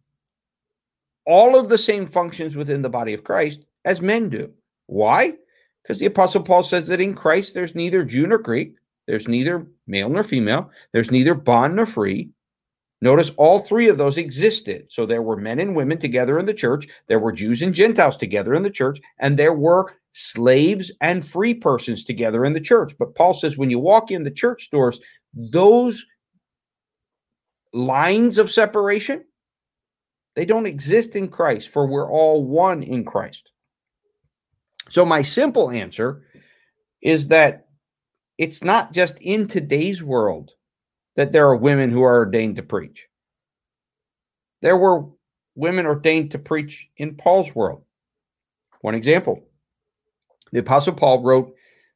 all 1.27 1.59
of 1.59 1.69
the 1.69 1.79
same 1.79 2.07
functions 2.07 2.57
within 2.57 2.83
the 2.83 2.91
body 2.91 3.15
of 3.15 3.25
Christ 3.25 3.65
as 3.85 4.01
men 4.01 4.29
do. 4.29 4.53
Why? 4.87 5.35
Because 5.83 5.99
the 5.99 6.07
Apostle 6.07 6.43
Paul 6.43 6.63
says 6.63 6.89
that 6.89 7.01
in 7.01 7.15
Christ 7.15 7.55
there's 7.55 7.75
neither 7.75 8.05
Jew 8.05 8.27
nor 8.27 8.39
Greek, 8.39 8.75
there's 9.07 9.29
neither 9.29 9.67
male 9.87 10.09
nor 10.09 10.23
female, 10.23 10.71
there's 10.93 11.11
neither 11.11 11.35
bond 11.35 11.77
nor 11.77 11.87
free. 11.87 12.31
Notice 13.03 13.31
all 13.37 13.61
three 13.61 13.89
of 13.89 13.97
those 13.97 14.19
existed. 14.19 14.87
So 14.91 15.07
there 15.07 15.23
were 15.23 15.37
men 15.37 15.59
and 15.59 15.75
women 15.75 15.99
together 15.99 16.39
in 16.39 16.47
the 16.47 16.55
church, 16.55 16.87
there 17.09 17.19
were 17.19 17.33
Jews 17.33 17.63
and 17.63 17.75
Gentiles 17.75 18.17
together 18.17 18.55
in 18.55 18.63
the 18.63 18.71
church, 18.71 19.01
and 19.19 19.39
there 19.39 19.55
were 19.55 19.95
slaves 20.13 20.91
and 21.01 21.25
free 21.25 21.55
persons 21.55 22.05
together 22.05 22.45
in 22.45 22.53
the 22.53 22.61
church. 22.61 22.93
But 22.99 23.15
Paul 23.15 23.33
says 23.33 23.57
when 23.57 23.71
you 23.71 23.79
walk 23.79 24.11
in 24.11 24.23
the 24.23 24.31
church 24.31 24.71
doors, 24.71 25.01
those 25.35 26.05
lines 27.73 28.37
of 28.37 28.51
separation 28.51 29.25
they 30.37 30.45
don't 30.45 30.67
exist 30.67 31.17
in 31.17 31.29
Christ, 31.29 31.71
for 31.71 31.87
we're 31.87 32.11
all 32.11 32.45
one 32.45 32.83
in 32.83 33.05
Christ. 33.05 33.51
So, 34.89 35.05
my 35.05 35.23
simple 35.23 35.71
answer 35.71 36.23
is 37.03 37.29
that 37.29 37.67
it's 38.39 38.63
not 38.63 38.93
just 38.93 39.19
in 39.21 39.47
today's 39.47 40.03
world 40.03 40.53
that 41.21 41.33
there 41.33 41.47
are 41.47 41.55
women 41.55 41.91
who 41.91 42.03
are 42.03 42.17
ordained 42.17 42.57
to 42.57 42.63
preach. 42.63 43.07
There 44.63 44.79
were 44.79 45.05
women 45.55 45.85
ordained 45.85 46.31
to 46.31 46.39
preach 46.39 46.89
in 46.97 47.15
Paul's 47.15 47.55
world. 47.55 47.85
One 48.81 48.95
example 48.95 49.45
the 50.51 50.61
Apostle 50.61 50.95
Paul 50.95 51.23
wrote 51.23 51.55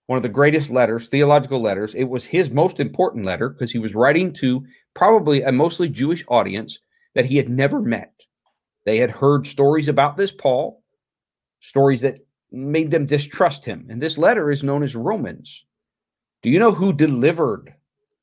one 0.09 0.19
of 0.19 0.23
the 0.23 0.29
greatest 0.29 0.69
letters, 0.69 1.09
theological 1.09 1.59
letters. 1.59 1.95
It 1.95 2.05
was 2.05 2.27
his 2.27 2.51
most 2.51 2.81
important 2.81 3.25
letter 3.25 3.49
because 3.49 3.73
he 3.73 3.79
was 3.79 3.95
writing 3.95 4.31
to 4.35 4.63
probably 4.93 5.41
a 5.41 5.51
mostly 5.51 5.89
Jewish 5.89 6.23
audience 6.29 6.79
that 7.15 7.25
he 7.25 7.39
had 7.39 7.49
never 7.49 7.81
met. 7.81 8.13
They 8.85 8.99
had 8.99 9.11
heard 9.11 9.47
stories 9.47 9.89
about 9.89 10.19
this 10.19 10.33
Paul, 10.33 10.83
stories 11.61 12.03
that 12.03 12.19
made 12.53 12.91
them 12.91 13.07
distrust 13.07 13.65
him. 13.65 13.87
And 13.89 14.03
this 14.03 14.19
letter 14.19 14.51
is 14.51 14.63
known 14.63 14.83
as 14.83 14.95
Romans. 14.95 15.65
Do 16.43 16.51
you 16.51 16.59
know 16.59 16.73
who 16.73 16.93
delivered 16.93 17.73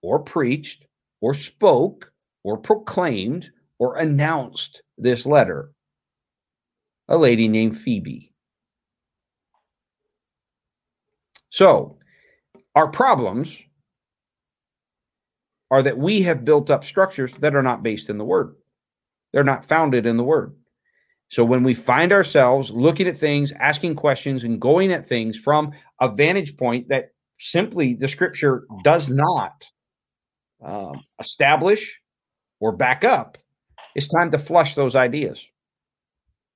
or 0.03 0.19
preached 0.19 0.85
or 1.21 1.33
spoke 1.33 2.11
or 2.43 2.57
proclaimed 2.57 3.51
or 3.79 3.97
announced 3.97 4.81
this 4.97 5.25
letter? 5.25 5.71
A 7.07 7.17
lady 7.17 7.47
named 7.47 7.77
Phoebe. 7.77 8.33
So, 11.49 11.97
our 12.75 12.87
problems 12.87 13.57
are 15.69 15.83
that 15.83 15.97
we 15.97 16.21
have 16.23 16.45
built 16.45 16.69
up 16.69 16.83
structures 16.83 17.33
that 17.39 17.55
are 17.55 17.63
not 17.63 17.83
based 17.83 18.09
in 18.09 18.17
the 18.17 18.25
word. 18.25 18.55
They're 19.31 19.43
not 19.43 19.65
founded 19.65 20.05
in 20.05 20.17
the 20.17 20.23
word. 20.23 20.53
So 21.29 21.45
when 21.45 21.63
we 21.63 21.73
find 21.73 22.11
ourselves 22.11 22.71
looking 22.71 23.07
at 23.07 23.17
things, 23.17 23.53
asking 23.53 23.95
questions, 23.95 24.43
and 24.43 24.59
going 24.59 24.91
at 24.91 25.07
things 25.07 25.37
from 25.37 25.71
a 26.01 26.13
vantage 26.13 26.57
point 26.57 26.89
that 26.89 27.11
simply 27.39 27.93
the 27.93 28.09
scripture 28.09 28.65
does 28.83 29.09
not 29.09 29.65
um, 30.61 30.93
establish 31.19 31.99
or 32.59 32.71
back 32.71 33.03
up, 33.03 33.37
it's 33.95 34.07
time 34.07 34.31
to 34.31 34.37
flush 34.37 34.75
those 34.75 34.95
ideas. 34.95 35.45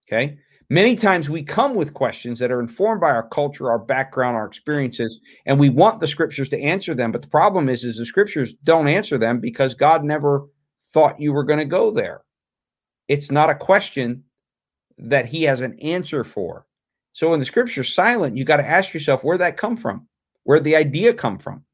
Okay. 0.08 0.38
Many 0.70 0.96
times 0.96 1.30
we 1.30 1.44
come 1.44 1.76
with 1.76 1.94
questions 1.94 2.40
that 2.40 2.52
are 2.52 2.60
informed 2.60 3.00
by 3.00 3.12
our 3.12 3.28
culture, 3.28 3.70
our 3.70 3.78
background, 3.78 4.36
our 4.36 4.48
experiences, 4.48 5.20
and 5.46 5.60
we 5.60 5.70
want 5.70 6.00
the 6.00 6.08
scriptures 6.08 6.50
to 6.50 6.62
answer 6.62 6.96
them. 6.96 7.12
But 7.12 7.22
the 7.22 7.28
problem 7.28 7.70
is, 7.70 7.84
is 7.84 7.98
the 7.98 8.06
scriptures 8.06 8.56
don't 8.64 8.88
answer 8.88 9.20
them 9.20 9.40
because 9.40 9.76
God 9.76 10.04
never 10.04 10.48
thought 10.92 11.20
you 11.20 11.34
were 11.34 11.44
going 11.44 11.60
to 11.60 11.66
go 11.66 11.92
there. 11.92 12.22
It's 13.08 13.30
not 13.30 13.52
a 13.52 13.56
question 13.56 14.24
that 14.98 15.28
He 15.28 15.44
has 15.44 15.60
an 15.60 15.78
answer 15.82 16.24
for. 16.24 16.66
So 17.14 17.30
when 17.30 17.40
the 17.40 17.46
scripture's 17.46 17.94
silent, 17.94 18.36
you 18.36 18.44
got 18.44 18.58
to 18.58 18.68
ask 18.68 18.94
yourself 18.94 19.24
where 19.24 19.38
that 19.38 19.58
come 19.58 19.78
from, 19.78 20.08
where 20.44 20.60
the 20.60 20.76
idea 20.76 21.14
come 21.14 21.38
from. 21.38 21.65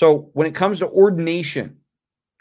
So 0.00 0.30
when 0.32 0.46
it 0.46 0.54
comes 0.54 0.78
to 0.78 0.88
ordination, 0.88 1.76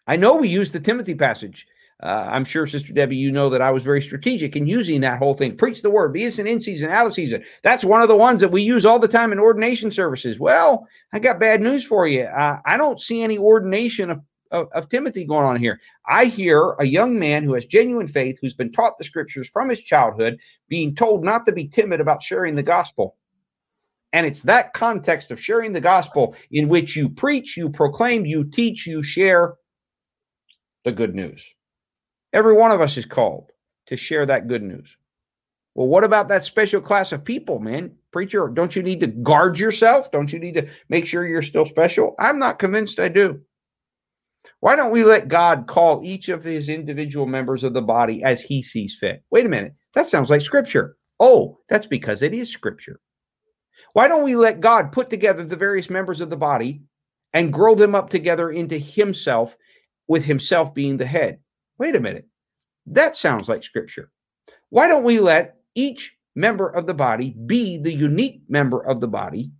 I 0.08 0.16
know 0.16 0.38
we 0.38 0.48
use 0.48 0.72
the 0.72 0.80
Timothy 0.80 1.14
passage. 1.14 1.68
Uh, 2.02 2.26
I'm 2.32 2.46
sure, 2.46 2.66
Sister 2.66 2.94
Debbie, 2.94 3.18
you 3.18 3.34
know 3.34 3.50
that 3.50 3.62
I 3.62 3.70
was 3.70 3.84
very 3.84 4.02
strategic 4.02 4.56
in 4.56 4.66
using 4.66 5.02
that 5.02 5.20
whole 5.20 5.34
thing. 5.34 5.58
Preach 5.58 5.82
the 5.82 5.90
word, 5.90 6.14
be 6.14 6.24
it 6.24 6.40
in 6.40 6.62
season, 6.62 6.90
out 6.90 7.06
of 7.06 7.14
season. 7.14 7.44
That's 7.62 7.84
one 7.84 8.02
of 8.02 8.08
the 8.08 8.16
ones 8.16 8.40
that 8.40 8.54
we 8.54 8.62
use 8.62 8.86
all 8.86 8.98
the 8.98 9.10
time 9.10 9.34
in 9.34 9.40
ordination 9.40 9.92
services. 9.92 10.40
Well, 10.40 10.88
I 11.12 11.20
got 11.20 11.42
bad 11.42 11.62
news 11.62 11.84
for 11.84 12.08
you. 12.08 12.22
Uh, 12.22 12.60
I 12.64 12.78
don't 12.78 12.98
see 12.98 13.22
any 13.24 13.38
ordination 13.38 14.10
of, 14.10 14.22
of, 14.52 14.70
of 14.72 14.88
Timothy 14.88 15.26
going 15.26 15.46
on 15.46 15.58
here. 15.58 15.82
I 16.08 16.28
hear 16.28 16.78
a 16.80 16.86
young 16.86 17.20
man 17.20 17.44
who 17.44 17.56
has 17.56 17.66
genuine 17.66 18.08
faith, 18.08 18.40
who's 18.42 18.54
been 18.54 18.72
taught 18.72 18.98
the 18.98 19.04
scriptures 19.04 19.50
from 19.50 19.68
his 19.68 19.82
childhood, 19.82 20.40
being 20.70 20.96
told 20.96 21.26
not 21.26 21.46
to 21.46 21.52
be 21.52 21.68
timid 21.68 22.00
about 22.00 22.24
sharing 22.24 22.56
the 22.56 22.64
gospel. 22.64 23.18
And 24.14 24.26
it's 24.26 24.42
that 24.42 24.74
context 24.74 25.32
of 25.32 25.40
sharing 25.40 25.72
the 25.72 25.82
gospel 25.82 26.36
in 26.52 26.68
which 26.68 26.96
you 26.96 27.10
preach, 27.10 27.56
you 27.56 27.70
proclaim, 27.70 28.26
you 28.26 28.44
teach, 28.44 28.88
you 28.88 29.04
share 29.04 29.56
the 30.84 30.92
good 30.92 31.14
news. 31.14 31.48
Every 32.34 32.54
one 32.54 32.72
of 32.72 32.82
us 32.82 32.98
is 32.98 33.06
called 33.06 33.52
to 33.88 33.98
share 33.98 34.26
that 34.26 34.48
good 34.48 34.64
news. 34.64 34.96
Well, 35.76 35.88
what 35.88 36.04
about 36.04 36.28
that 36.30 36.44
special 36.44 36.82
class 36.82 37.12
of 37.12 37.24
people, 37.24 37.60
man? 37.60 37.96
Preacher, 38.12 38.50
don't 38.50 38.76
you 38.76 38.82
need 38.82 39.00
to 39.02 39.08
guard 39.08 39.60
yourself? 39.60 40.12
Don't 40.12 40.34
you 40.34 40.40
need 40.40 40.56
to 40.56 40.68
make 40.90 41.06
sure 41.06 41.28
you're 41.28 41.42
still 41.42 41.66
special? 41.66 42.16
I'm 42.20 42.40
not 42.40 42.60
convinced 42.60 43.00
I 43.00 43.08
do. 43.08 43.42
Why 44.62 44.76
don't 44.76 44.92
we 44.92 45.04
let 45.04 45.28
God 45.28 45.68
call 45.68 46.04
each 46.04 46.30
of 46.30 46.44
his 46.44 46.70
individual 46.70 47.26
members 47.26 47.64
of 47.64 47.74
the 47.74 47.82
body 47.82 48.24
as 48.24 48.42
he 48.42 48.64
sees 48.64 48.98
fit? 49.00 49.24
Wait 49.32 49.46
a 49.46 49.50
minute. 49.50 49.74
That 49.96 50.08
sounds 50.08 50.30
like 50.30 50.42
scripture. 50.42 50.98
Oh, 51.20 51.60
that's 51.70 51.88
because 51.88 52.22
it 52.22 52.34
is 52.34 52.52
scripture. 52.52 53.00
Why 53.94 54.08
don't 54.08 54.24
we 54.24 54.36
let 54.36 54.62
God 54.62 54.92
put 54.92 55.10
together 55.10 55.44
the 55.44 55.56
various 55.56 55.90
members 55.90 56.22
of 56.22 56.30
the 56.30 56.38
body 56.38 56.82
and 57.34 57.54
grow 57.54 57.76
them 57.76 57.96
up 57.96 58.10
together 58.10 58.52
into 58.52 58.78
himself, 58.78 59.56
with 60.08 60.26
himself 60.26 60.74
being 60.74 60.98
the 60.98 61.06
head? 61.06 61.40
Wait 61.78 61.96
a 61.96 62.00
minute. 62.00 62.28
That 62.86 63.16
sounds 63.16 63.48
like 63.48 63.64
scripture. 63.64 64.12
Why 64.70 64.88
don't 64.88 65.04
we 65.04 65.20
let 65.20 65.58
each 65.76 66.16
member 66.36 66.68
of 66.68 66.86
the 66.88 66.94
body 66.94 67.36
be 67.46 67.78
the 67.78 67.94
unique 67.94 68.42
member 68.48 68.80
of 68.86 69.02
the 69.02 69.08
body 69.08 69.52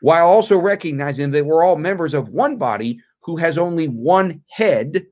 while 0.00 0.26
also 0.26 0.58
recognizing 0.58 1.30
that 1.30 1.46
we're 1.46 1.64
all 1.64 1.76
members 1.76 2.14
of 2.14 2.28
one 2.28 2.56
body 2.56 3.00
who 3.20 3.36
has 3.36 3.58
only 3.58 3.88
one 3.88 4.42
head 4.48 5.06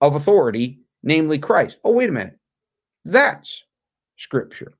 of 0.00 0.14
authority, 0.14 0.80
namely 1.02 1.38
Christ? 1.38 1.78
Oh, 1.84 1.92
wait 1.92 2.08
a 2.08 2.12
minute. 2.12 2.38
That's 3.04 3.64
scripture. 4.16 4.77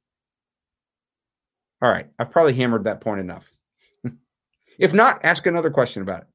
All 1.81 1.91
right. 1.91 2.07
I've 2.19 2.31
probably 2.31 2.55
hammered 2.55 2.85
that 2.85 3.01
point 3.01 3.21
enough. 3.21 3.55
if 4.79 4.93
not, 4.93 5.25
ask 5.25 5.47
another 5.47 5.71
question 5.71 6.03
about 6.03 6.23
it. 6.23 6.27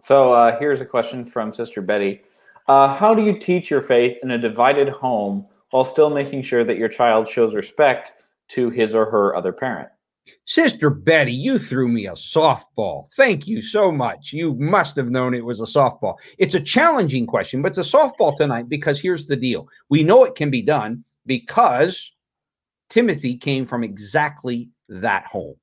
So 0.00 0.32
uh, 0.32 0.58
here's 0.58 0.80
a 0.80 0.86
question 0.86 1.24
from 1.24 1.52
Sister 1.52 1.82
Betty. 1.82 2.22
Uh, 2.66 2.94
how 2.94 3.14
do 3.14 3.24
you 3.24 3.38
teach 3.38 3.70
your 3.70 3.82
faith 3.82 4.18
in 4.22 4.30
a 4.30 4.38
divided 4.38 4.88
home 4.88 5.44
while 5.70 5.84
still 5.84 6.10
making 6.10 6.42
sure 6.42 6.64
that 6.64 6.78
your 6.78 6.88
child 6.88 7.28
shows 7.28 7.54
respect 7.54 8.12
to 8.48 8.70
his 8.70 8.94
or 8.94 9.10
her 9.10 9.34
other 9.36 9.52
parent? 9.52 9.88
Sister 10.46 10.90
Betty, 10.90 11.32
you 11.32 11.58
threw 11.58 11.88
me 11.88 12.06
a 12.06 12.12
softball. 12.12 13.12
Thank 13.14 13.46
you 13.46 13.62
so 13.62 13.90
much. 13.90 14.32
You 14.32 14.54
must 14.54 14.96
have 14.96 15.10
known 15.10 15.34
it 15.34 15.44
was 15.44 15.60
a 15.60 15.64
softball. 15.64 16.16
It's 16.38 16.54
a 16.54 16.60
challenging 16.60 17.26
question, 17.26 17.62
but 17.62 17.76
it's 17.76 17.94
a 17.94 17.96
softball 17.96 18.36
tonight 18.36 18.68
because 18.68 19.00
here's 19.00 19.26
the 19.26 19.36
deal. 19.36 19.68
We 19.88 20.02
know 20.02 20.24
it 20.24 20.34
can 20.34 20.50
be 20.50 20.62
done 20.62 21.04
because 21.26 22.10
Timothy 22.90 23.36
came 23.36 23.64
from 23.64 23.82
exactly 23.84 24.68
that 24.88 25.24
home. 25.24 25.56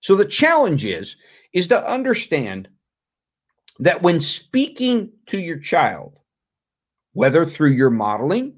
So 0.00 0.16
the 0.16 0.26
challenge 0.26 0.84
is 0.84 1.16
is 1.54 1.68
to 1.68 1.90
understand 1.90 2.68
that 3.78 4.02
when 4.02 4.20
speaking 4.20 5.10
to 5.26 5.38
your 5.38 5.58
child, 5.58 6.18
whether 7.12 7.46
through 7.46 7.70
your 7.70 7.90
modeling 7.90 8.56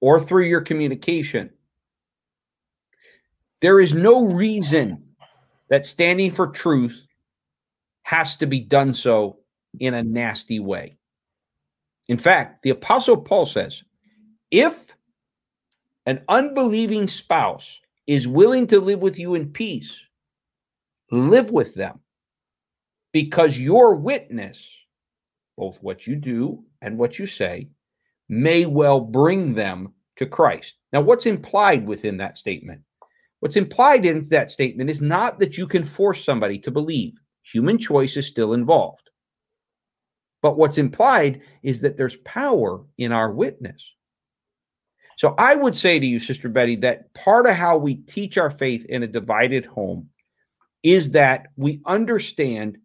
or 0.00 0.18
through 0.18 0.46
your 0.46 0.62
communication, 0.62 1.50
there 3.60 3.78
is 3.78 3.94
no 3.94 4.24
reason 4.26 5.04
that 5.68 5.86
standing 5.86 6.30
for 6.30 6.48
truth 6.48 7.00
has 8.02 8.36
to 8.38 8.46
be 8.46 8.60
done 8.60 8.94
so 8.94 9.38
in 9.78 9.94
a 9.94 10.02
nasty 10.02 10.58
way. 10.58 10.96
In 12.08 12.18
fact, 12.18 12.62
the 12.62 12.70
Apostle 12.70 13.18
Paul 13.18 13.46
says 13.46 13.82
if 14.50 14.89
an 16.06 16.22
unbelieving 16.28 17.06
spouse 17.06 17.78
is 18.06 18.26
willing 18.26 18.66
to 18.68 18.80
live 18.80 19.02
with 19.02 19.18
you 19.18 19.34
in 19.34 19.50
peace, 19.50 20.00
live 21.10 21.50
with 21.50 21.74
them 21.74 22.00
because 23.12 23.58
your 23.58 23.94
witness, 23.94 24.68
both 25.56 25.78
what 25.82 26.06
you 26.06 26.16
do 26.16 26.64
and 26.80 26.96
what 26.96 27.18
you 27.18 27.26
say, 27.26 27.68
may 28.28 28.66
well 28.66 29.00
bring 29.00 29.54
them 29.54 29.92
to 30.16 30.26
Christ. 30.26 30.74
Now, 30.92 31.00
what's 31.00 31.26
implied 31.26 31.86
within 31.86 32.16
that 32.18 32.38
statement? 32.38 32.82
What's 33.40 33.56
implied 33.56 34.06
in 34.06 34.22
that 34.28 34.50
statement 34.50 34.90
is 34.90 35.00
not 35.00 35.38
that 35.40 35.56
you 35.56 35.66
can 35.66 35.84
force 35.84 36.24
somebody 36.24 36.58
to 36.58 36.70
believe. 36.70 37.14
Human 37.42 37.78
choice 37.78 38.16
is 38.16 38.26
still 38.26 38.52
involved. 38.52 39.10
But 40.42 40.56
what's 40.56 40.78
implied 40.78 41.40
is 41.62 41.80
that 41.80 41.96
there's 41.96 42.16
power 42.16 42.82
in 42.98 43.12
our 43.12 43.30
witness. 43.30 43.82
So 45.20 45.34
I 45.36 45.54
would 45.54 45.76
say 45.76 46.00
to 46.00 46.06
you, 46.06 46.18
Sister 46.18 46.48
Betty, 46.48 46.76
that 46.76 47.12
part 47.12 47.46
of 47.46 47.54
how 47.54 47.76
we 47.76 47.96
teach 47.96 48.38
our 48.38 48.50
faith 48.50 48.86
in 48.86 49.02
a 49.02 49.06
divided 49.06 49.66
home 49.66 50.08
is 50.82 51.10
that 51.10 51.48
we 51.56 51.82
understand 51.84 52.78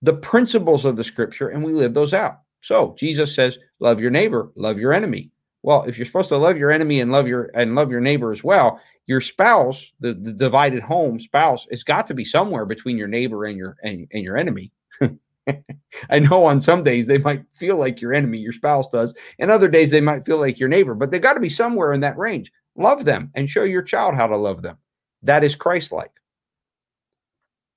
the 0.00 0.12
principles 0.12 0.84
of 0.84 0.96
the 0.96 1.02
scripture 1.02 1.48
and 1.48 1.64
we 1.64 1.72
live 1.72 1.92
those 1.92 2.14
out. 2.14 2.42
So 2.60 2.94
Jesus 2.96 3.34
says, 3.34 3.58
love 3.80 3.98
your 3.98 4.12
neighbor, 4.12 4.52
love 4.54 4.78
your 4.78 4.92
enemy. 4.92 5.32
Well, 5.64 5.82
if 5.88 5.98
you're 5.98 6.06
supposed 6.06 6.28
to 6.28 6.36
love 6.36 6.56
your 6.56 6.70
enemy 6.70 7.00
and 7.00 7.10
love 7.10 7.26
your 7.26 7.50
and 7.52 7.74
love 7.74 7.90
your 7.90 8.00
neighbor 8.00 8.30
as 8.30 8.44
well, 8.44 8.80
your 9.08 9.20
spouse, 9.20 9.90
the, 9.98 10.14
the 10.14 10.30
divided 10.30 10.84
home 10.84 11.18
spouse, 11.18 11.66
it's 11.68 11.82
got 11.82 12.06
to 12.06 12.14
be 12.14 12.24
somewhere 12.24 12.64
between 12.64 12.96
your 12.96 13.08
neighbor 13.08 13.46
and 13.46 13.58
your 13.58 13.76
and, 13.82 14.06
and 14.12 14.22
your 14.22 14.36
enemy. 14.36 14.70
I 16.10 16.18
know 16.18 16.44
on 16.44 16.60
some 16.60 16.82
days 16.82 17.06
they 17.06 17.18
might 17.18 17.44
feel 17.52 17.76
like 17.76 18.00
your 18.00 18.12
enemy, 18.12 18.38
your 18.38 18.52
spouse 18.52 18.86
does, 18.92 19.14
and 19.38 19.50
other 19.50 19.68
days 19.68 19.90
they 19.90 20.00
might 20.00 20.26
feel 20.26 20.38
like 20.38 20.58
your 20.58 20.68
neighbor, 20.68 20.94
but 20.94 21.10
they've 21.10 21.22
got 21.22 21.34
to 21.34 21.40
be 21.40 21.48
somewhere 21.48 21.92
in 21.92 22.00
that 22.00 22.18
range. 22.18 22.52
Love 22.76 23.04
them 23.04 23.30
and 23.34 23.50
show 23.50 23.64
your 23.64 23.82
child 23.82 24.14
how 24.14 24.26
to 24.26 24.36
love 24.36 24.62
them. 24.62 24.76
That 25.22 25.44
is 25.44 25.56
Christ 25.56 25.92
like. 25.92 26.12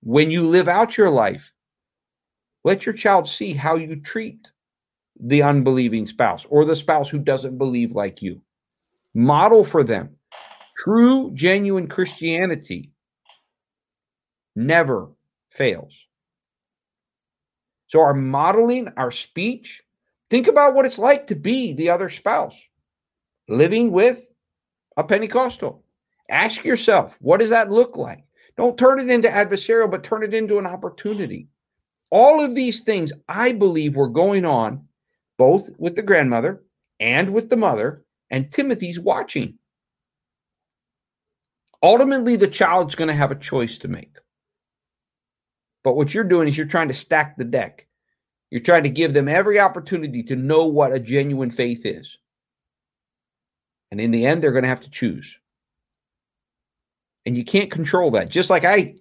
When 0.02 0.30
you 0.30 0.48
live 0.48 0.68
out 0.68 0.98
your 0.98 1.10
life 1.10 1.54
let 2.64 2.86
your 2.86 2.94
child 2.94 3.28
see 3.28 3.54
how 3.54 3.76
you 3.76 3.98
treat 3.98 4.50
the 5.20 5.44
unbelieving 5.44 6.06
spouse 6.06 6.46
or 6.50 6.66
the 6.66 6.76
spouse 6.76 7.10
who 7.10 7.20
doesn't 7.20 7.58
believe 7.58 7.92
like 7.92 8.22
you. 8.22 8.42
Model 9.14 9.64
for 9.64 9.84
them. 9.84 10.16
True, 10.78 11.32
genuine 11.34 11.88
Christianity 11.88 12.92
never 14.56 15.10
fails. 15.52 15.96
So, 17.94 18.00
our 18.00 18.16
modeling, 18.16 18.88
our 18.98 19.12
speech, 19.12 19.84
think 20.32 20.48
about 20.48 20.74
what 20.74 20.88
it's 20.88 20.98
like 20.98 21.28
to 21.28 21.36
be 21.36 21.74
the 21.74 21.92
other 21.92 22.10
spouse 22.10 22.60
living 23.48 23.92
with 23.92 24.26
a 24.98 25.04
Pentecostal. 25.04 25.84
Ask 26.28 26.66
yourself, 26.66 27.16
what 27.22 27.40
does 27.40 27.52
that 27.52 27.70
look 27.70 27.96
like? 27.96 28.24
Don't 28.58 28.80
turn 28.80 29.00
it 29.00 29.12
into 29.12 29.28
adversarial, 29.28 29.92
but 29.92 30.04
turn 30.04 30.24
it 30.24 30.34
into 30.34 30.58
an 30.58 30.66
opportunity. 30.66 31.50
All 32.10 32.44
of 32.44 32.56
these 32.56 32.82
things, 32.82 33.14
I 33.30 33.52
believe, 33.52 33.96
were 33.96 34.10
going 34.10 34.44
on 34.44 34.88
both 35.38 35.70
with 35.78 35.96
the 35.96 36.02
grandmother 36.02 36.64
and 37.00 37.32
with 37.32 37.52
the 37.52 37.58
mother, 37.58 38.06
and 38.32 38.52
Timothy's 38.52 39.00
watching. 39.00 39.60
Ultimately, 41.84 42.38
the 42.38 42.48
child's 42.48 42.96
going 42.96 43.10
to 43.10 43.14
have 43.14 43.30
a 43.30 43.36
choice 43.36 43.78
to 43.78 43.88
make. 43.88 44.18
But 45.84 45.96
what 45.96 46.14
you're 46.14 46.24
doing 46.24 46.48
is 46.48 46.58
you're 46.58 46.66
trying 46.66 46.88
to 46.88 46.94
stack 46.94 47.38
the 47.38 47.44
deck. 47.44 47.88
You're 48.50 48.62
trying 48.62 48.84
to 48.84 48.90
give 48.90 49.14
them 49.14 49.28
every 49.28 49.60
opportunity 49.60 50.24
to 50.24 50.36
know 50.36 50.66
what 50.66 50.94
a 50.94 51.00
genuine 51.00 51.50
faith 51.50 51.86
is. 51.86 52.18
And 53.92 54.00
in 54.00 54.12
the 54.12 54.26
end, 54.26 54.42
they're 54.42 54.52
going 54.52 54.64
to 54.64 54.70
have 54.70 54.82
to 54.82 54.90
choose. 54.90 55.38
And 57.26 57.38
you 57.38 57.46
can't 57.46 57.72
control 57.72 58.12
that. 58.12 58.30
Just 58.30 58.50
like 58.50 58.66
I, 58.66 58.96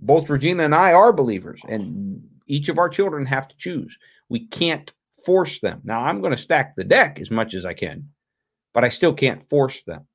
both 0.00 0.28
Regina 0.28 0.64
and 0.64 0.74
I 0.74 0.92
are 0.92 1.12
believers, 1.12 1.60
and 1.68 2.22
each 2.46 2.68
of 2.68 2.78
our 2.78 2.88
children 2.88 3.26
have 3.26 3.48
to 3.48 3.56
choose. 3.56 3.98
We 4.28 4.46
can't 4.46 4.92
force 5.24 5.58
them. 5.60 5.80
Now, 5.84 6.02
I'm 6.02 6.20
going 6.20 6.32
to 6.32 6.38
stack 6.38 6.76
the 6.76 6.84
deck 6.84 7.18
as 7.20 7.30
much 7.30 7.54
as 7.54 7.64
I 7.64 7.74
can, 7.74 8.08
but 8.72 8.84
I 8.84 8.88
still 8.88 9.12
can't 9.12 9.48
force 9.48 9.82
them. 9.86 10.06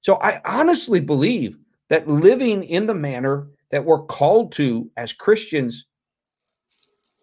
So 0.00 0.16
I 0.20 0.40
honestly 0.44 1.00
believe 1.00 1.58
that 1.90 2.08
living 2.08 2.64
in 2.64 2.86
the 2.86 2.94
manner 2.94 3.48
that 3.70 3.84
we're 3.84 4.02
called 4.02 4.52
to 4.52 4.90
as 4.96 5.12
Christians, 5.12 5.86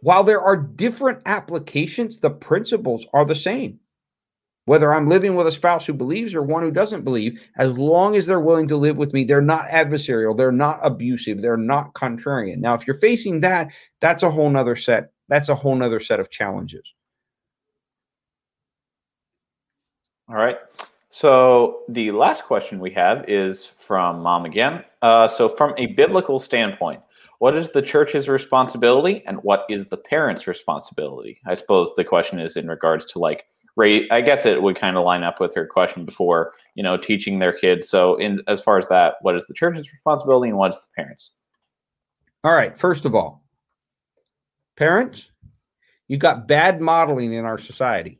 while 0.02 0.24
there 0.24 0.42
are 0.42 0.58
different 0.58 1.22
applications, 1.26 2.20
the 2.20 2.30
principles 2.30 3.06
are 3.14 3.26
the 3.26 3.36
same. 3.36 3.80
Whether 4.66 4.94
I'm 4.94 5.10
living 5.10 5.36
with 5.36 5.48
a 5.48 5.52
spouse 5.52 5.86
who 5.86 5.94
believes 5.94 6.34
or 6.34 6.42
one 6.42 6.64
who 6.64 6.72
doesn't 6.72 7.04
believe, 7.04 7.38
as 7.58 7.78
long 7.78 8.16
as 8.16 8.26
they're 8.26 8.40
willing 8.40 8.68
to 8.70 8.78
live 8.78 8.96
with 8.96 9.12
me, 9.14 9.26
they're 9.26 9.42
not 9.42 9.66
adversarial, 9.66 10.38
they're 10.38 10.54
not 10.54 10.80
abusive, 10.84 11.42
they're 11.42 11.58
not 11.58 11.94
contrarian. 11.94 12.58
Now, 12.58 12.74
if 12.74 12.88
you're 12.88 12.96
facing 12.96 13.42
that, 13.42 13.70
that's 14.00 14.24
a 14.24 14.32
whole 14.32 14.50
nother 14.50 14.78
set. 14.78 15.12
That's 15.28 15.50
a 15.50 15.56
whole 15.56 15.76
nother 15.76 16.00
set 16.00 16.20
of 16.20 16.30
challenges. 16.30 16.84
All 20.30 20.36
right. 20.36 20.58
So 21.16 21.84
the 21.90 22.10
last 22.10 22.44
question 22.44 22.80
we 22.80 22.90
have 22.94 23.30
is 23.30 23.68
from 23.68 24.22
mom 24.22 24.46
again. 24.46 24.84
Uh, 25.04 25.28
so, 25.28 25.48
from 25.48 25.76
a 25.78 25.86
biblical 25.86 26.40
standpoint, 26.40 27.02
what 27.38 27.56
is 27.56 27.70
the 27.70 27.84
church's 27.84 28.28
responsibility 28.28 29.22
and 29.28 29.38
what 29.44 29.68
is 29.70 29.86
the 29.86 29.98
parent's 29.98 30.48
responsibility? 30.48 31.40
I 31.46 31.54
suppose 31.54 31.92
the 31.96 32.04
question 32.04 32.40
is 32.40 32.58
in 32.58 32.68
regards 32.68 33.06
to 33.12 33.20
like 33.20 33.46
rate. 33.76 34.12
I 34.12 34.22
guess 34.22 34.48
it 34.48 34.64
would 34.64 34.76
kind 34.76 34.98
of 34.98 35.06
line 35.06 35.22
up 35.22 35.40
with 35.40 35.54
her 35.54 35.68
question 35.68 36.04
before, 36.04 36.54
you 36.74 36.82
know, 36.82 36.98
teaching 36.98 37.38
their 37.38 37.54
kids. 37.54 37.88
So, 37.88 38.16
in 38.16 38.42
as 38.48 38.60
far 38.60 38.80
as 38.80 38.88
that, 38.88 39.18
what 39.22 39.36
is 39.36 39.46
the 39.46 39.54
church's 39.54 39.94
responsibility 39.94 40.50
and 40.50 40.58
what 40.58 40.72
is 40.72 40.82
the 40.82 40.88
parents? 40.96 41.30
All 42.44 42.56
right. 42.56 42.76
First 42.76 43.06
of 43.06 43.14
all, 43.14 43.44
parents, 44.78 45.30
you 46.08 46.18
got 46.18 46.48
bad 46.48 46.82
modeling 46.82 47.34
in 47.34 47.46
our 47.46 47.60
society. 47.60 48.20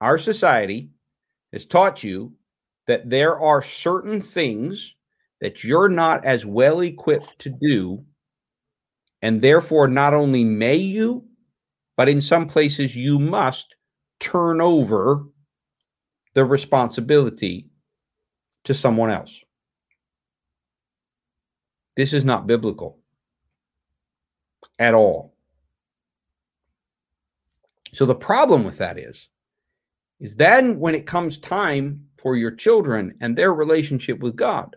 Our 0.00 0.16
society 0.16 0.90
has 1.54 1.64
taught 1.64 2.02
you 2.02 2.32
that 2.86 3.08
there 3.08 3.40
are 3.40 3.62
certain 3.62 4.20
things 4.20 4.92
that 5.40 5.64
you're 5.64 5.88
not 5.88 6.24
as 6.24 6.44
well 6.44 6.80
equipped 6.80 7.38
to 7.38 7.48
do. 7.48 8.04
And 9.22 9.40
therefore, 9.40 9.88
not 9.88 10.12
only 10.12 10.44
may 10.44 10.76
you, 10.76 11.24
but 11.96 12.08
in 12.08 12.20
some 12.20 12.48
places 12.48 12.96
you 12.96 13.18
must 13.18 13.76
turn 14.18 14.60
over 14.60 15.22
the 16.34 16.44
responsibility 16.44 17.70
to 18.64 18.74
someone 18.74 19.10
else. 19.10 19.40
This 21.96 22.12
is 22.12 22.24
not 22.24 22.48
biblical 22.48 22.98
at 24.80 24.94
all. 24.94 25.36
So 27.92 28.06
the 28.06 28.14
problem 28.14 28.64
with 28.64 28.78
that 28.78 28.98
is 28.98 29.28
is 30.24 30.36
then 30.36 30.78
when 30.78 30.94
it 30.94 31.06
comes 31.06 31.36
time 31.36 32.02
for 32.16 32.34
your 32.34 32.50
children 32.50 33.14
and 33.20 33.36
their 33.36 33.52
relationship 33.52 34.20
with 34.20 34.34
God, 34.34 34.74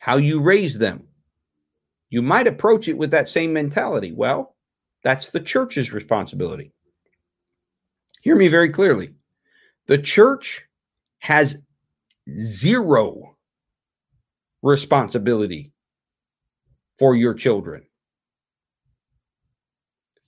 how 0.00 0.18
you 0.18 0.42
raise 0.42 0.76
them, 0.76 1.04
you 2.10 2.20
might 2.20 2.46
approach 2.46 2.88
it 2.88 2.98
with 2.98 3.10
that 3.12 3.26
same 3.26 3.54
mentality. 3.54 4.12
Well, 4.12 4.54
that's 5.02 5.30
the 5.30 5.40
church's 5.40 5.94
responsibility. 5.94 6.72
Hear 8.20 8.36
me 8.36 8.48
very 8.48 8.68
clearly. 8.68 9.14
The 9.86 9.96
church 9.96 10.62
has 11.20 11.56
zero 12.30 13.38
responsibility 14.62 15.72
for 16.98 17.16
your 17.16 17.32
children. 17.32 17.86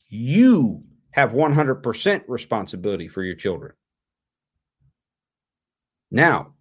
You 0.08 0.84
have 1.12 1.30
100% 1.30 2.22
responsibility 2.28 3.08
for 3.08 3.22
your 3.22 3.34
children. 3.34 3.72
Now, 6.10 6.54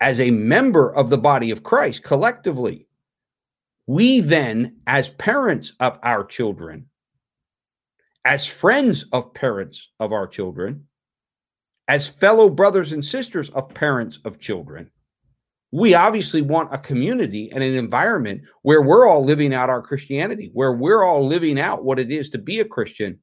as 0.00 0.20
a 0.20 0.30
member 0.30 0.94
of 0.94 1.10
the 1.10 1.18
body 1.18 1.50
of 1.50 1.62
Christ 1.62 2.02
collectively, 2.02 2.86
we 3.86 4.20
then, 4.20 4.76
as 4.86 5.10
parents 5.10 5.72
of 5.80 5.98
our 6.02 6.24
children, 6.24 6.86
as 8.24 8.46
friends 8.46 9.04
of 9.12 9.34
parents 9.34 9.90
of 10.00 10.12
our 10.12 10.26
children, 10.26 10.86
as 11.88 12.08
fellow 12.08 12.48
brothers 12.48 12.92
and 12.92 13.04
sisters 13.04 13.50
of 13.50 13.74
parents 13.74 14.18
of 14.24 14.38
children, 14.38 14.90
we 15.70 15.94
obviously 15.94 16.40
want 16.40 16.72
a 16.72 16.78
community 16.78 17.50
and 17.52 17.62
an 17.62 17.74
environment 17.74 18.42
where 18.62 18.80
we're 18.80 19.08
all 19.08 19.24
living 19.24 19.52
out 19.52 19.68
our 19.68 19.82
Christianity, 19.82 20.50
where 20.54 20.72
we're 20.72 21.02
all 21.02 21.26
living 21.26 21.58
out 21.58 21.84
what 21.84 21.98
it 21.98 22.10
is 22.10 22.30
to 22.30 22.38
be 22.38 22.60
a 22.60 22.64
Christian, 22.64 23.18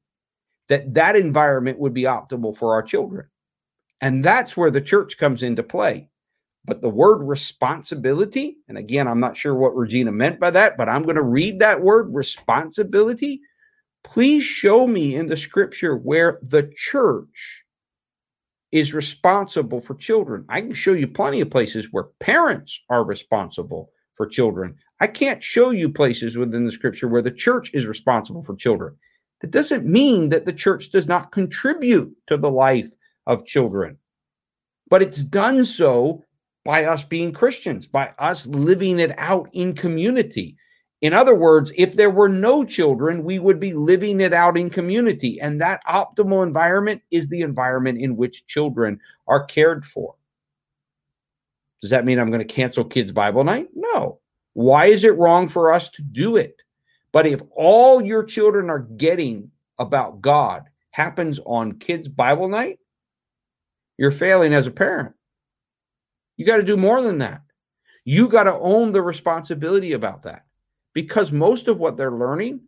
that 0.68 0.94
that 0.94 1.16
environment 1.16 1.78
would 1.78 1.94
be 1.94 2.02
optimal 2.02 2.56
for 2.56 2.72
our 2.74 2.82
children. 2.82 3.26
And 4.00 4.24
that's 4.24 4.56
where 4.56 4.70
the 4.70 4.80
church 4.80 5.18
comes 5.18 5.42
into 5.42 5.62
play. 5.62 6.08
But 6.64 6.80
the 6.80 6.88
word 6.88 7.22
responsibility, 7.22 8.58
and 8.68 8.78
again, 8.78 9.08
I'm 9.08 9.20
not 9.20 9.36
sure 9.36 9.54
what 9.54 9.76
Regina 9.76 10.12
meant 10.12 10.38
by 10.38 10.50
that, 10.50 10.76
but 10.76 10.88
I'm 10.88 11.02
going 11.02 11.16
to 11.16 11.22
read 11.22 11.58
that 11.58 11.82
word 11.82 12.14
responsibility 12.14 13.40
Please 14.04 14.44
show 14.44 14.86
me 14.86 15.14
in 15.14 15.26
the 15.26 15.36
scripture 15.36 15.96
where 15.96 16.38
the 16.42 16.70
church 16.76 17.64
is 18.72 18.94
responsible 18.94 19.80
for 19.80 19.94
children. 19.94 20.44
I 20.48 20.60
can 20.60 20.74
show 20.74 20.92
you 20.92 21.06
plenty 21.06 21.40
of 21.40 21.50
places 21.50 21.88
where 21.90 22.08
parents 22.20 22.78
are 22.90 23.04
responsible 23.04 23.90
for 24.14 24.26
children. 24.26 24.76
I 25.00 25.06
can't 25.06 25.42
show 25.42 25.70
you 25.70 25.88
places 25.88 26.36
within 26.36 26.64
the 26.64 26.72
scripture 26.72 27.08
where 27.08 27.22
the 27.22 27.30
church 27.30 27.70
is 27.74 27.86
responsible 27.86 28.42
for 28.42 28.56
children. 28.56 28.96
That 29.42 29.50
doesn't 29.50 29.84
mean 29.84 30.28
that 30.30 30.46
the 30.46 30.52
church 30.52 30.90
does 30.90 31.06
not 31.06 31.32
contribute 31.32 32.16
to 32.28 32.36
the 32.36 32.50
life 32.50 32.92
of 33.26 33.44
children, 33.44 33.98
but 34.88 35.02
it's 35.02 35.22
done 35.22 35.64
so 35.64 36.24
by 36.64 36.84
us 36.84 37.02
being 37.02 37.32
Christians, 37.32 37.86
by 37.86 38.12
us 38.18 38.46
living 38.46 39.00
it 39.00 39.12
out 39.18 39.48
in 39.52 39.74
community. 39.74 40.56
In 41.00 41.12
other 41.12 41.34
words, 41.34 41.72
if 41.76 41.96
there 41.96 42.10
were 42.10 42.28
no 42.28 42.64
children, 42.64 43.24
we 43.24 43.40
would 43.40 43.58
be 43.58 43.72
living 43.72 44.20
it 44.20 44.32
out 44.32 44.56
in 44.56 44.70
community. 44.70 45.40
And 45.40 45.60
that 45.60 45.84
optimal 45.86 46.44
environment 46.44 47.02
is 47.10 47.26
the 47.26 47.40
environment 47.40 48.00
in 48.00 48.16
which 48.16 48.46
children 48.46 49.00
are 49.26 49.44
cared 49.44 49.84
for. 49.84 50.14
Does 51.80 51.90
that 51.90 52.04
mean 52.04 52.20
I'm 52.20 52.30
going 52.30 52.46
to 52.46 52.54
cancel 52.54 52.84
kids' 52.84 53.10
Bible 53.10 53.42
night? 53.42 53.68
No. 53.74 54.20
Why 54.52 54.86
is 54.86 55.02
it 55.02 55.18
wrong 55.18 55.48
for 55.48 55.72
us 55.72 55.88
to 55.88 56.02
do 56.02 56.36
it? 56.36 56.61
But 57.12 57.26
if 57.26 57.42
all 57.54 58.02
your 58.02 58.24
children 58.24 58.70
are 58.70 58.80
getting 58.80 59.50
about 59.78 60.22
God 60.22 60.64
happens 60.90 61.38
on 61.44 61.78
kids' 61.78 62.08
Bible 62.08 62.48
night, 62.48 62.78
you're 63.98 64.10
failing 64.10 64.54
as 64.54 64.66
a 64.66 64.70
parent. 64.70 65.14
You 66.36 66.46
got 66.46 66.56
to 66.56 66.62
do 66.62 66.76
more 66.76 67.02
than 67.02 67.18
that. 67.18 67.42
You 68.04 68.28
got 68.28 68.44
to 68.44 68.54
own 68.54 68.92
the 68.92 69.02
responsibility 69.02 69.92
about 69.92 70.22
that 70.24 70.46
because 70.94 71.30
most 71.30 71.68
of 71.68 71.78
what 71.78 71.96
they're 71.96 72.10
learning, 72.10 72.60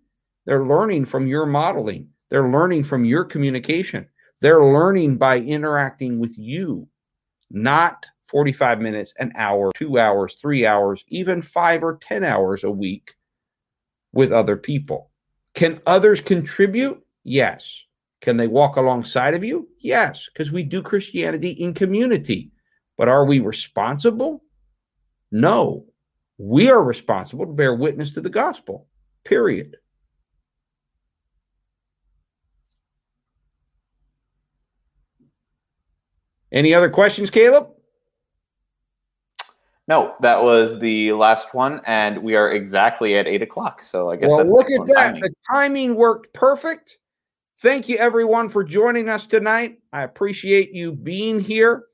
they're 0.44 0.66
learning 0.66 1.06
from 1.06 1.26
your 1.26 1.46
modeling, 1.46 2.08
they're 2.30 2.48
learning 2.48 2.84
from 2.84 3.04
your 3.04 3.24
communication, 3.24 4.06
they're 4.40 4.64
learning 4.64 5.16
by 5.16 5.38
interacting 5.40 6.20
with 6.20 6.36
you, 6.38 6.86
not 7.50 8.06
45 8.26 8.80
minutes, 8.80 9.14
an 9.18 9.32
hour, 9.34 9.72
two 9.74 9.98
hours, 9.98 10.34
three 10.34 10.66
hours, 10.66 11.04
even 11.08 11.42
five 11.42 11.82
or 11.82 11.96
10 11.96 12.24
hours 12.24 12.62
a 12.62 12.70
week 12.70 13.14
with 14.14 14.32
other 14.32 14.56
people. 14.56 15.10
Can 15.54 15.80
others 15.86 16.20
contribute? 16.20 17.00
Yes. 17.24 17.82
Can 18.20 18.36
they 18.36 18.46
walk 18.46 18.76
alongside 18.76 19.34
of 19.34 19.44
you? 19.44 19.68
Yes, 19.80 20.26
because 20.32 20.50
we 20.50 20.62
do 20.62 20.82
Christianity 20.82 21.50
in 21.50 21.74
community. 21.74 22.50
But 22.96 23.08
are 23.08 23.26
we 23.26 23.40
responsible? 23.40 24.42
No. 25.30 25.86
We 26.38 26.70
are 26.70 26.82
responsible 26.82 27.46
to 27.46 27.52
bear 27.52 27.74
witness 27.74 28.12
to 28.12 28.20
the 28.20 28.30
gospel, 28.30 28.88
period. 29.24 29.76
Any 36.50 36.72
other 36.72 36.88
questions, 36.88 37.30
Caleb? 37.30 37.73
No, 39.86 40.14
that 40.20 40.42
was 40.42 40.78
the 40.78 41.12
last 41.12 41.52
one, 41.52 41.80
and 41.86 42.22
we 42.22 42.36
are 42.36 42.52
exactly 42.52 43.16
at 43.16 43.26
eight 43.26 43.42
o'clock. 43.42 43.82
So 43.82 44.10
I 44.10 44.16
guess 44.16 44.30
well, 44.30 44.44
look 44.44 44.70
at 44.70 44.86
that. 44.86 44.94
Timing. 44.96 45.20
The 45.22 45.34
timing 45.52 45.94
worked 45.94 46.32
perfect. 46.32 46.98
Thank 47.58 47.88
you, 47.88 47.98
everyone, 47.98 48.48
for 48.48 48.64
joining 48.64 49.08
us 49.08 49.26
tonight. 49.26 49.78
I 49.92 50.02
appreciate 50.02 50.72
you 50.72 50.92
being 50.92 51.40
here. 51.40 51.84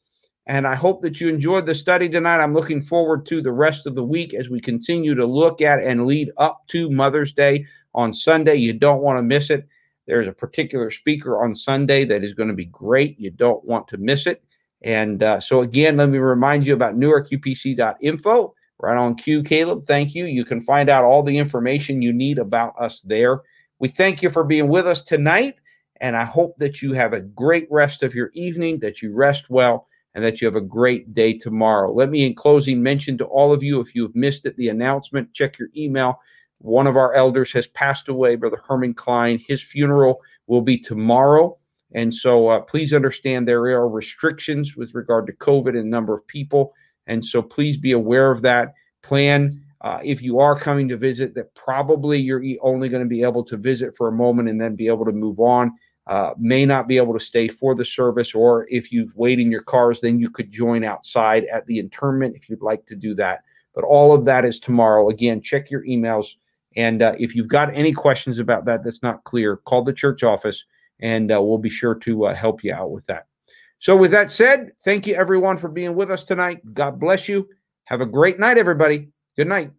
And 0.47 0.67
I 0.67 0.75
hope 0.75 1.03
that 1.03 1.21
you 1.21 1.29
enjoyed 1.29 1.67
the 1.67 1.75
study 1.75 2.09
tonight. 2.09 2.43
I'm 2.43 2.55
looking 2.55 2.83
forward 2.83 3.25
to 3.27 3.41
the 3.41 3.53
rest 3.53 3.87
of 3.87 3.95
the 3.95 4.03
week 4.03 4.35
as 4.35 4.49
we 4.49 4.61
continue 4.61 5.15
to 5.15 5.27
look 5.27 5.61
at 5.61 5.81
and 5.81 6.07
lead 6.07 6.31
up 6.39 6.63
to 6.69 6.91
Mother's 6.91 7.33
Day 7.33 7.67
on 7.95 8.13
Sunday. 8.13 8.57
You 8.57 8.73
don't 8.73 9.03
want 9.03 9.19
to 9.19 9.23
miss 9.23 9.51
it. 9.51 9.69
There's 10.07 10.27
a 10.27 10.33
particular 10.33 10.91
speaker 10.91 11.45
on 11.45 11.55
Sunday 11.55 12.05
that 12.07 12.25
is 12.25 12.35
going 12.35 12.49
to 12.49 12.55
be 12.55 12.65
great. 12.65 13.19
You 13.21 13.31
don't 13.31 13.65
want 13.65 13.87
to 13.89 13.97
miss 13.99 14.27
it. 14.27 14.43
And 14.83 15.23
uh, 15.23 15.41
so, 15.41 15.61
again, 15.61 15.97
let 15.97 16.09
me 16.09 16.19
remind 16.19 16.67
you 16.67 16.75
about 16.75 16.97
newarkupc.info. 16.97 18.55
Right 18.83 18.97
on 18.97 19.15
cue, 19.15 19.43
Caleb. 19.43 19.85
Thank 19.85 20.15
you. 20.15 20.25
You 20.25 20.45
can 20.45 20.61
find 20.63 20.89
out 20.89 21.05
all 21.05 21.23
the 21.23 21.37
information 21.37 22.01
you 22.01 22.15
need 22.15 22.39
about 22.39 22.73
us 22.81 23.01
there. 23.01 23.43
We 23.79 23.89
thank 23.89 24.23
you 24.23 24.31
for 24.31 24.43
being 24.43 24.69
with 24.69 24.87
us 24.87 25.03
tonight. 25.03 25.57
And 26.01 26.17
I 26.17 26.25
hope 26.25 26.57
that 26.59 26.81
you 26.81 26.95
have 26.95 27.13
a 27.13 27.21
great 27.21 27.69
rest 27.71 28.03
of 28.03 28.15
your 28.15 28.31
evening, 28.33 28.79
that 28.81 29.03
you 29.03 29.13
rest 29.13 29.51
well, 29.51 29.87
and 30.15 30.25
that 30.25 30.41
you 30.41 30.47
have 30.47 30.57
a 30.57 30.63
great 30.63 31.13
day 31.13 31.37
tomorrow. 31.37 31.93
Let 31.93 32.09
me, 32.09 32.25
in 32.25 32.35
closing, 32.35 32.83
mention 32.83 33.19
to 33.19 33.27
all 33.27 33.53
of 33.53 33.63
you 33.63 33.81
if 33.81 33.95
you 33.95 34.03
have 34.03 34.15
missed 34.15 34.47
it, 34.47 34.57
the 34.57 34.71
announcement, 34.71 35.35
check 35.35 35.59
your 35.59 35.69
email. 35.77 36.19
One 36.59 36.87
of 36.87 36.97
our 36.97 37.13
elders 37.15 37.53
has 37.53 37.67
passed 37.69 38.09
away, 38.09 38.37
Brother 38.37 38.63
Herman 38.67 38.95
Klein. 38.95 39.39
His 39.39 39.63
funeral 39.63 40.21
will 40.47 40.63
be 40.63 40.79
tomorrow. 40.79 41.57
And 41.93 42.15
so 42.15 42.49
uh, 42.49 42.61
please 42.61 42.93
understand 42.93 43.47
there 43.47 43.65
are 43.65 43.89
restrictions 43.89 44.77
with 44.77 44.95
regard 44.95 45.27
to 45.27 45.33
COVID 45.33 45.79
and 45.79 45.91
number 45.91 46.15
of 46.15 46.27
people. 46.27 46.73
And 47.07 47.25
so 47.25 47.43
please 47.43 47.77
be 47.77 47.93
aware 47.93 48.31
of 48.31 48.43
that. 48.43 48.75
Plan 49.03 49.61
uh, 49.81 49.99
if 50.05 50.23
you 50.23 50.39
are 50.39 50.59
coming 50.59 50.89
to 50.89 50.97
visit 50.97 51.35
that 51.35 51.55
probably 51.55 52.19
you're 52.19 52.43
only 52.61 52.89
going 52.89 53.03
to 53.03 53.09
be 53.09 53.23
able 53.23 53.43
to 53.45 53.57
visit 53.57 53.97
for 53.97 54.09
a 54.09 54.13
moment 54.13 54.49
and 54.49 54.61
then 54.61 54.77
be 54.77 54.89
able 54.89 55.05
to 55.05 55.13
move 55.13 55.41
on. 55.41 55.73
Uh, 56.07 56.35
may 56.39 56.67
not 56.67 56.89
be 56.89 56.97
able 56.97 57.13
to 57.13 57.25
stay 57.25 57.47
for 57.47 57.73
the 57.75 57.85
service, 57.85 58.35
or 58.35 58.67
if 58.69 58.91
you 58.91 59.13
wait 59.15 59.39
in 59.39 59.51
your 59.51 59.63
cars, 59.63 60.01
then 60.01 60.19
you 60.19 60.29
could 60.29 60.51
join 60.51 60.83
outside 60.83 61.45
at 61.53 61.65
the 61.67 61.79
interment 61.79 62.35
if 62.35 62.49
you'd 62.49 62.63
like 62.63 62.85
to 62.85 62.97
do 62.97 63.15
that. 63.15 63.45
But 63.75 63.85
all 63.85 64.13
of 64.13 64.25
that 64.25 64.45
is 64.45 64.59
tomorrow. 64.59 65.09
Again, 65.09 65.41
check 65.41 65.71
your 65.71 65.85
emails. 65.85 66.35
And 66.77 67.01
uh, 67.01 67.15
if 67.21 67.37
you've 67.37 67.49
got 67.49 67.73
any 67.77 67.93
questions 67.93 68.41
about 68.41 68.65
that 68.65 68.83
that's 68.83 69.03
not 69.03 69.23
clear, 69.23 69.59
call 69.59 69.83
the 69.83 69.93
church 69.93 70.25
office 70.25 70.65
and 71.01 71.33
uh, 71.33 71.43
we'll 71.43 71.59
be 71.59 71.71
sure 71.71 71.95
to 71.97 72.27
uh, 72.27 72.35
help 72.35 72.63
you 72.65 72.73
out 72.73 72.91
with 72.91 73.07
that. 73.07 73.27
So, 73.79 73.97
with 73.97 74.11
that 74.11 74.31
said, 74.31 74.73
thank 74.85 75.07
you 75.07 75.15
everyone 75.15 75.57
for 75.57 75.69
being 75.69 75.95
with 75.95 76.11
us 76.11 76.23
tonight. 76.23 76.61
God 76.75 77.01
bless 77.01 77.29
you. 77.29 77.49
Have 77.85 78.01
a 78.01 78.07
great 78.07 78.39
night, 78.39 78.59
everybody. 78.59 79.09
Good 79.37 79.49
night. 79.49 79.71